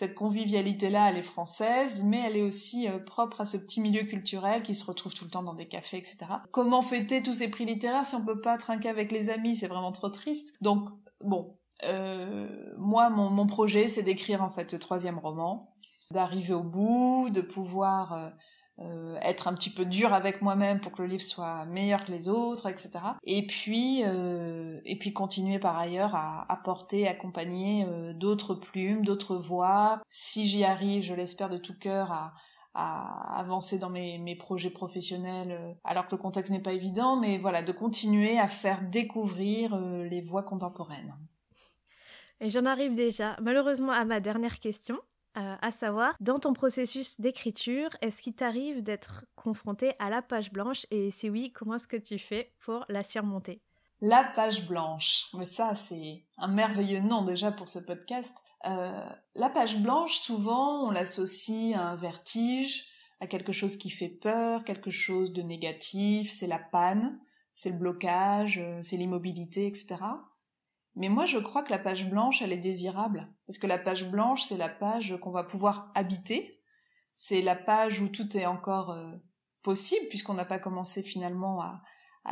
cette 0.01 0.15
convivialité-là, 0.15 1.11
elle 1.11 1.19
est 1.19 1.23
française, 1.23 2.03
mais 2.03 2.23
elle 2.25 2.35
est 2.35 2.43
aussi 2.43 2.89
euh, 2.89 2.99
propre 2.99 3.43
à 3.43 3.45
ce 3.45 3.59
petit 3.59 3.83
milieu 3.83 4.05
culturel 4.05 4.63
qui 4.63 4.75
se 4.75 4.83
retrouve 4.87 5.13
tout 5.13 5.25
le 5.25 5.31
temps 5.31 5.43
dans 5.43 5.53
des 5.53 5.69
cafés, 5.69 5.99
etc. 5.99 6.21
Comment 6.53 6.81
fêter 6.81 7.23
tous 7.23 7.35
ces 7.35 7.51
prix 7.51 7.67
littéraires 7.67 8.07
si 8.07 8.15
on 8.15 8.25
peut 8.25 8.41
pas 8.41 8.57
trinquer 8.57 8.89
avec 8.89 9.13
les 9.13 9.29
amis? 9.29 9.57
C'est 9.57 9.67
vraiment 9.67 9.93
trop 9.93 10.09
triste. 10.09 10.55
Donc, 10.63 10.89
bon, 11.23 11.55
euh, 11.85 12.49
moi, 12.79 13.11
mon, 13.11 13.29
mon 13.29 13.47
projet, 13.47 13.91
c'est 13.91 14.03
d'écrire 14.03 14.43
en 14.43 14.49
fait 14.49 14.73
le 14.73 14.79
troisième 14.79 15.19
roman, 15.19 15.75
d'arriver 16.13 16.55
au 16.55 16.63
bout, 16.63 17.29
de 17.29 17.43
pouvoir 17.43 18.33
euh, 18.81 19.19
être 19.23 19.49
un 19.49 19.53
petit 19.53 19.71
peu 19.71 19.85
dur 19.85 20.15
avec 20.15 20.41
moi-même 20.41 20.81
pour 20.81 20.93
que 20.93 21.03
le 21.03 21.09
livre 21.09 21.23
soit 21.23 21.67
meilleur 21.67 22.05
que 22.05 22.11
les 22.11 22.29
autres, 22.29 22.67
etc. 22.67 22.91
Et 23.25 23.47
puis, 23.47 24.03
euh, 24.07 24.81
et 24.85 24.99
puis 24.99 25.13
continuer 25.13 25.59
par 25.59 25.79
ailleurs 25.79 26.15
à 26.15 26.51
apporter, 26.51 27.07
accompagner 27.07 27.85
euh, 27.87 28.13
d'autres 28.15 28.55
plumes, 28.55 29.05
d'autres 29.05 29.37
voix. 29.37 30.01
Si 30.09 30.47
j'y 30.47 30.65
arrive, 30.65 31.03
je 31.03 31.15
l'espère 31.15 31.51
de 31.51 31.59
tout 31.59 31.79
cœur 31.79 32.13
à, 32.13 32.33
avancer 32.73 33.79
dans 33.79 33.91
mes, 33.91 34.19
mes 34.19 34.37
projets 34.37 34.71
professionnels, 34.71 35.51
euh, 35.51 35.75
alors 35.85 36.07
que 36.07 36.15
le 36.15 36.23
contexte 36.23 36.53
n'est 36.53 36.61
pas 36.61 36.73
évident, 36.73 37.17
mais 37.17 37.37
voilà, 37.37 37.63
de 37.63 37.73
continuer 37.73 38.39
à 38.39 38.49
faire 38.49 38.81
découvrir 38.89 39.77
les 39.77 40.23
voix 40.23 40.45
contemporaines. 40.45 41.17
Et 42.41 42.49
j'en 42.49 42.65
arrive 42.65 42.95
déjà 42.95 43.37
malheureusement 43.43 43.93
à 43.93 44.05
ma 44.05 44.21
dernière 44.21 44.61
question. 44.61 44.99
Euh, 45.37 45.57
à 45.61 45.71
savoir, 45.71 46.15
dans 46.19 46.39
ton 46.39 46.53
processus 46.53 47.21
d'écriture, 47.21 47.91
est-ce 48.01 48.21
qu'il 48.21 48.35
t'arrive 48.35 48.83
d'être 48.83 49.27
confronté 49.37 49.93
à 50.01 50.11
la 50.11 50.23
page 50.23 50.51
blanche? 50.51 50.87
Et 50.91 51.13
si 51.13 51.31
oui, 51.31 51.53
comment 51.53 51.77
est-ce 51.77 51.87
que 51.87 51.97
tu 51.97 52.19
fais 52.19 52.53
pour 52.59 52.85
la 52.89 53.05
surmonter? 53.05 53.63
La 54.03 54.25
page 54.25 54.67
blanche, 54.67 55.27
mais 55.35 55.45
ça 55.45 55.75
c'est 55.75 56.25
un 56.39 56.49
merveilleux 56.49 57.01
nom 57.01 57.23
déjà 57.23 57.53
pour 57.53 57.69
ce 57.69 57.79
podcast. 57.79 58.35
Euh, 58.67 59.11
la 59.37 59.51
page 59.51 59.79
blanche, 59.79 60.17
souvent 60.17 60.89
on 60.89 60.91
l'associe 60.91 61.77
à 61.77 61.91
un 61.91 61.97
vertige, 61.97 62.87
à 63.21 63.27
quelque 63.27 63.53
chose 63.53 63.77
qui 63.77 63.91
fait 63.91 64.09
peur, 64.09 64.65
quelque 64.65 64.91
chose 64.91 65.35
de 65.35 65.43
négatif, 65.43 66.31
c'est 66.31 66.47
la 66.47 66.59
panne, 66.59 67.21
c'est 67.53 67.71
le 67.71 67.77
blocage, 67.77 68.59
euh, 68.59 68.81
c'est 68.81 68.97
l'immobilité, 68.97 69.67
etc. 69.67 69.97
Mais 70.97 71.09
moi, 71.09 71.27
je 71.27 71.39
crois 71.39 71.63
que 71.63 71.71
la 71.71 71.79
page 71.79 72.09
blanche, 72.09 72.43
elle 72.43 72.53
est 72.53 72.59
désirable. 72.59 73.27
Parce 73.47 73.59
que 73.59 73.67
la 73.67 73.79
page 73.79 74.11
blanche, 74.11 74.43
c'est 74.45 74.57
la 74.57 74.69
page 74.69 75.17
qu'on 75.21 75.31
va 75.31 75.45
pouvoir 75.45 75.91
habiter. 75.95 76.61
C'est 77.15 77.43
la 77.43 77.55
page 77.55 78.01
où 78.01 78.09
tout 78.09 78.37
est 78.37 78.47
encore 78.47 78.91
euh, 78.91 79.13
possible, 79.63 80.07
puisqu'on 80.09 80.35
n'a 80.35 80.45
pas 80.45 80.59
commencé 80.59 81.03
finalement 81.03 81.61
à, 81.61 81.83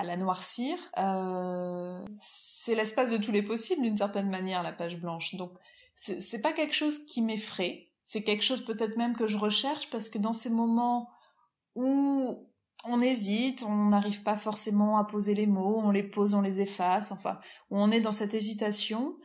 la 0.04 0.16
noircir. 0.16 0.76
Euh, 0.98 2.04
c'est 2.16 2.74
l'espace 2.74 3.10
de 3.10 3.16
tous 3.16 3.32
les 3.32 3.42
possibles, 3.42 3.82
d'une 3.82 3.96
certaine 3.96 4.30
manière, 4.30 4.62
la 4.62 4.72
page 4.72 5.00
blanche. 5.00 5.34
Donc, 5.34 5.52
c'est 5.94 6.40
pas 6.40 6.52
quelque 6.52 6.74
chose 6.74 7.06
qui 7.06 7.22
m'effraie. 7.22 7.90
C'est 8.04 8.22
quelque 8.22 8.44
chose 8.44 8.64
peut-être 8.64 8.96
même 8.96 9.16
que 9.16 9.26
je 9.26 9.36
recherche, 9.36 9.90
parce 9.90 10.08
que 10.08 10.18
dans 10.18 10.32
ces 10.32 10.50
moments 10.50 11.10
où 11.74 12.48
on 12.84 13.00
hésite, 13.00 13.64
on 13.64 13.86
n'arrive 13.86 14.22
pas 14.22 14.36
forcément 14.36 14.98
à 14.98 15.04
poser 15.04 15.34
les 15.34 15.46
mots, 15.46 15.80
on 15.82 15.90
les 15.90 16.02
pose, 16.02 16.34
on 16.34 16.40
les 16.40 16.60
efface, 16.60 17.12
enfin, 17.12 17.38
on 17.70 17.90
est 17.90 18.00
dans 18.00 18.12
cette 18.12 18.34
hésitation, 18.34 19.16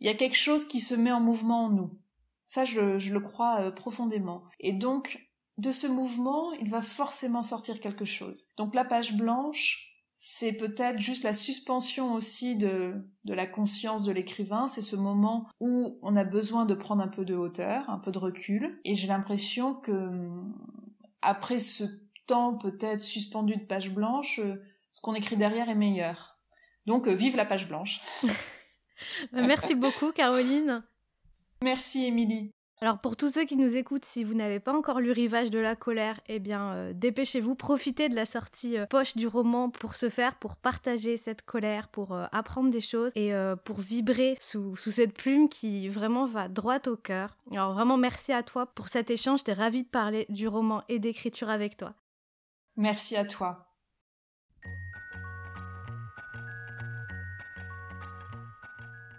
il 0.00 0.06
y 0.06 0.10
a 0.10 0.14
quelque 0.14 0.36
chose 0.36 0.66
qui 0.66 0.80
se 0.80 0.94
met 0.94 1.12
en 1.12 1.20
mouvement 1.20 1.64
en 1.64 1.70
nous. 1.70 1.98
Ça, 2.46 2.64
je, 2.64 3.10
le 3.10 3.20
crois 3.20 3.60
euh, 3.60 3.70
profondément. 3.70 4.44
Et 4.60 4.72
donc, 4.72 5.30
de 5.58 5.72
ce 5.72 5.86
mouvement, 5.86 6.52
il 6.52 6.70
va 6.70 6.82
forcément 6.82 7.42
sortir 7.42 7.80
quelque 7.80 8.04
chose. 8.04 8.46
Donc 8.56 8.74
la 8.74 8.84
page 8.84 9.14
blanche, 9.14 9.90
c'est 10.14 10.52
peut-être 10.52 10.98
juste 10.98 11.24
la 11.24 11.34
suspension 11.34 12.14
aussi 12.14 12.56
de, 12.56 12.94
de 13.24 13.34
la 13.34 13.46
conscience 13.46 14.04
de 14.04 14.12
l'écrivain, 14.12 14.68
c'est 14.68 14.82
ce 14.82 14.96
moment 14.96 15.46
où 15.60 15.98
on 16.02 16.14
a 16.14 16.24
besoin 16.24 16.66
de 16.66 16.74
prendre 16.74 17.02
un 17.02 17.08
peu 17.08 17.24
de 17.24 17.34
hauteur, 17.34 17.88
un 17.90 17.98
peu 17.98 18.12
de 18.12 18.18
recul, 18.18 18.80
et 18.84 18.96
j'ai 18.96 19.06
l'impression 19.06 19.74
que 19.74 20.30
après 21.20 21.58
ce 21.58 21.84
temps 22.26 22.54
peut-être 22.54 23.00
suspendu 23.00 23.56
de 23.56 23.64
page 23.64 23.90
blanche, 23.90 24.40
euh, 24.40 24.62
ce 24.92 25.00
qu'on 25.00 25.14
écrit 25.14 25.36
derrière 25.36 25.68
est 25.68 25.74
meilleur. 25.74 26.38
Donc, 26.86 27.08
euh, 27.08 27.14
vive 27.14 27.36
la 27.36 27.44
page 27.44 27.68
blanche. 27.68 28.00
Merci 29.32 29.74
beaucoup, 29.74 30.12
Caroline. 30.12 30.82
Merci, 31.62 32.06
Émilie. 32.06 32.50
Alors 32.82 32.98
pour 32.98 33.16
tous 33.16 33.30
ceux 33.30 33.46
qui 33.46 33.56
nous 33.56 33.74
écoutent, 33.74 34.04
si 34.04 34.22
vous 34.22 34.34
n'avez 34.34 34.60
pas 34.60 34.74
encore 34.74 35.00
lu 35.00 35.10
Rivage 35.10 35.48
de 35.48 35.58
la 35.58 35.76
colère, 35.76 36.20
eh 36.28 36.38
bien 36.38 36.74
euh, 36.74 36.92
dépêchez-vous, 36.94 37.54
profitez 37.54 38.10
de 38.10 38.14
la 38.14 38.26
sortie 38.26 38.76
poche 38.90 39.16
du 39.16 39.26
roman 39.26 39.70
pour 39.70 39.96
se 39.96 40.10
faire, 40.10 40.34
pour 40.34 40.56
partager 40.56 41.16
cette 41.16 41.40
colère, 41.40 41.88
pour 41.88 42.14
apprendre 42.32 42.68
des 42.68 42.82
choses 42.82 43.12
et 43.14 43.32
pour 43.64 43.80
vibrer 43.80 44.34
sous, 44.42 44.76
sous, 44.76 44.90
cette 44.90 45.14
plume 45.14 45.48
qui 45.48 45.88
vraiment 45.88 46.26
va 46.26 46.48
droit 46.48 46.80
au 46.86 46.96
cœur. 46.96 47.38
Alors 47.50 47.72
vraiment 47.72 47.96
merci 47.96 48.34
à 48.34 48.42
toi 48.42 48.66
pour 48.66 48.88
cet 48.88 49.10
échange, 49.10 49.38
j'étais 49.38 49.54
ravie 49.54 49.84
de 49.84 49.88
parler 49.88 50.26
du 50.28 50.46
roman 50.46 50.82
et 50.90 50.98
d'écriture 50.98 51.48
avec 51.48 51.78
toi. 51.78 51.94
Merci 52.76 53.16
à 53.16 53.24
toi. 53.24 53.66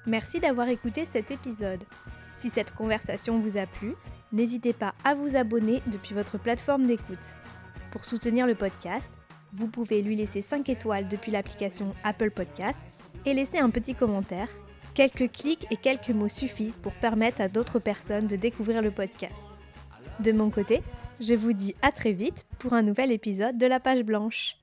Merci 0.05 0.39
d'avoir 0.39 0.69
écouté 0.69 1.05
cet 1.05 1.31
épisode. 1.31 1.83
Si 2.35 2.49
cette 2.49 2.75
conversation 2.75 3.39
vous 3.39 3.57
a 3.57 3.65
plu, 3.65 3.95
n'hésitez 4.31 4.73
pas 4.73 4.93
à 5.03 5.15
vous 5.15 5.35
abonner 5.35 5.81
depuis 5.87 6.13
votre 6.13 6.37
plateforme 6.37 6.85
d'écoute. 6.85 7.33
Pour 7.91 8.05
soutenir 8.05 8.45
le 8.45 8.53
podcast, 8.53 9.11
vous 9.53 9.67
pouvez 9.67 10.03
lui 10.03 10.15
laisser 10.15 10.43
5 10.43 10.69
étoiles 10.69 11.07
depuis 11.07 11.31
l'application 11.31 11.95
Apple 12.03 12.29
Podcast 12.29 12.79
et 13.25 13.33
laisser 13.33 13.57
un 13.57 13.71
petit 13.71 13.95
commentaire. 13.95 14.49
Quelques 14.93 15.31
clics 15.31 15.65
et 15.71 15.77
quelques 15.77 16.09
mots 16.09 16.29
suffisent 16.29 16.77
pour 16.77 16.93
permettre 16.93 17.41
à 17.41 17.49
d'autres 17.49 17.79
personnes 17.79 18.27
de 18.27 18.35
découvrir 18.35 18.83
le 18.83 18.91
podcast. 18.91 19.47
De 20.19 20.31
mon 20.31 20.51
côté, 20.51 20.83
je 21.19 21.33
vous 21.33 21.53
dis 21.53 21.73
à 21.81 21.91
très 21.91 22.11
vite 22.11 22.45
pour 22.59 22.73
un 22.73 22.83
nouvel 22.83 23.11
épisode 23.11 23.57
de 23.57 23.65
La 23.65 23.79
Page 23.79 24.03
Blanche. 24.03 24.55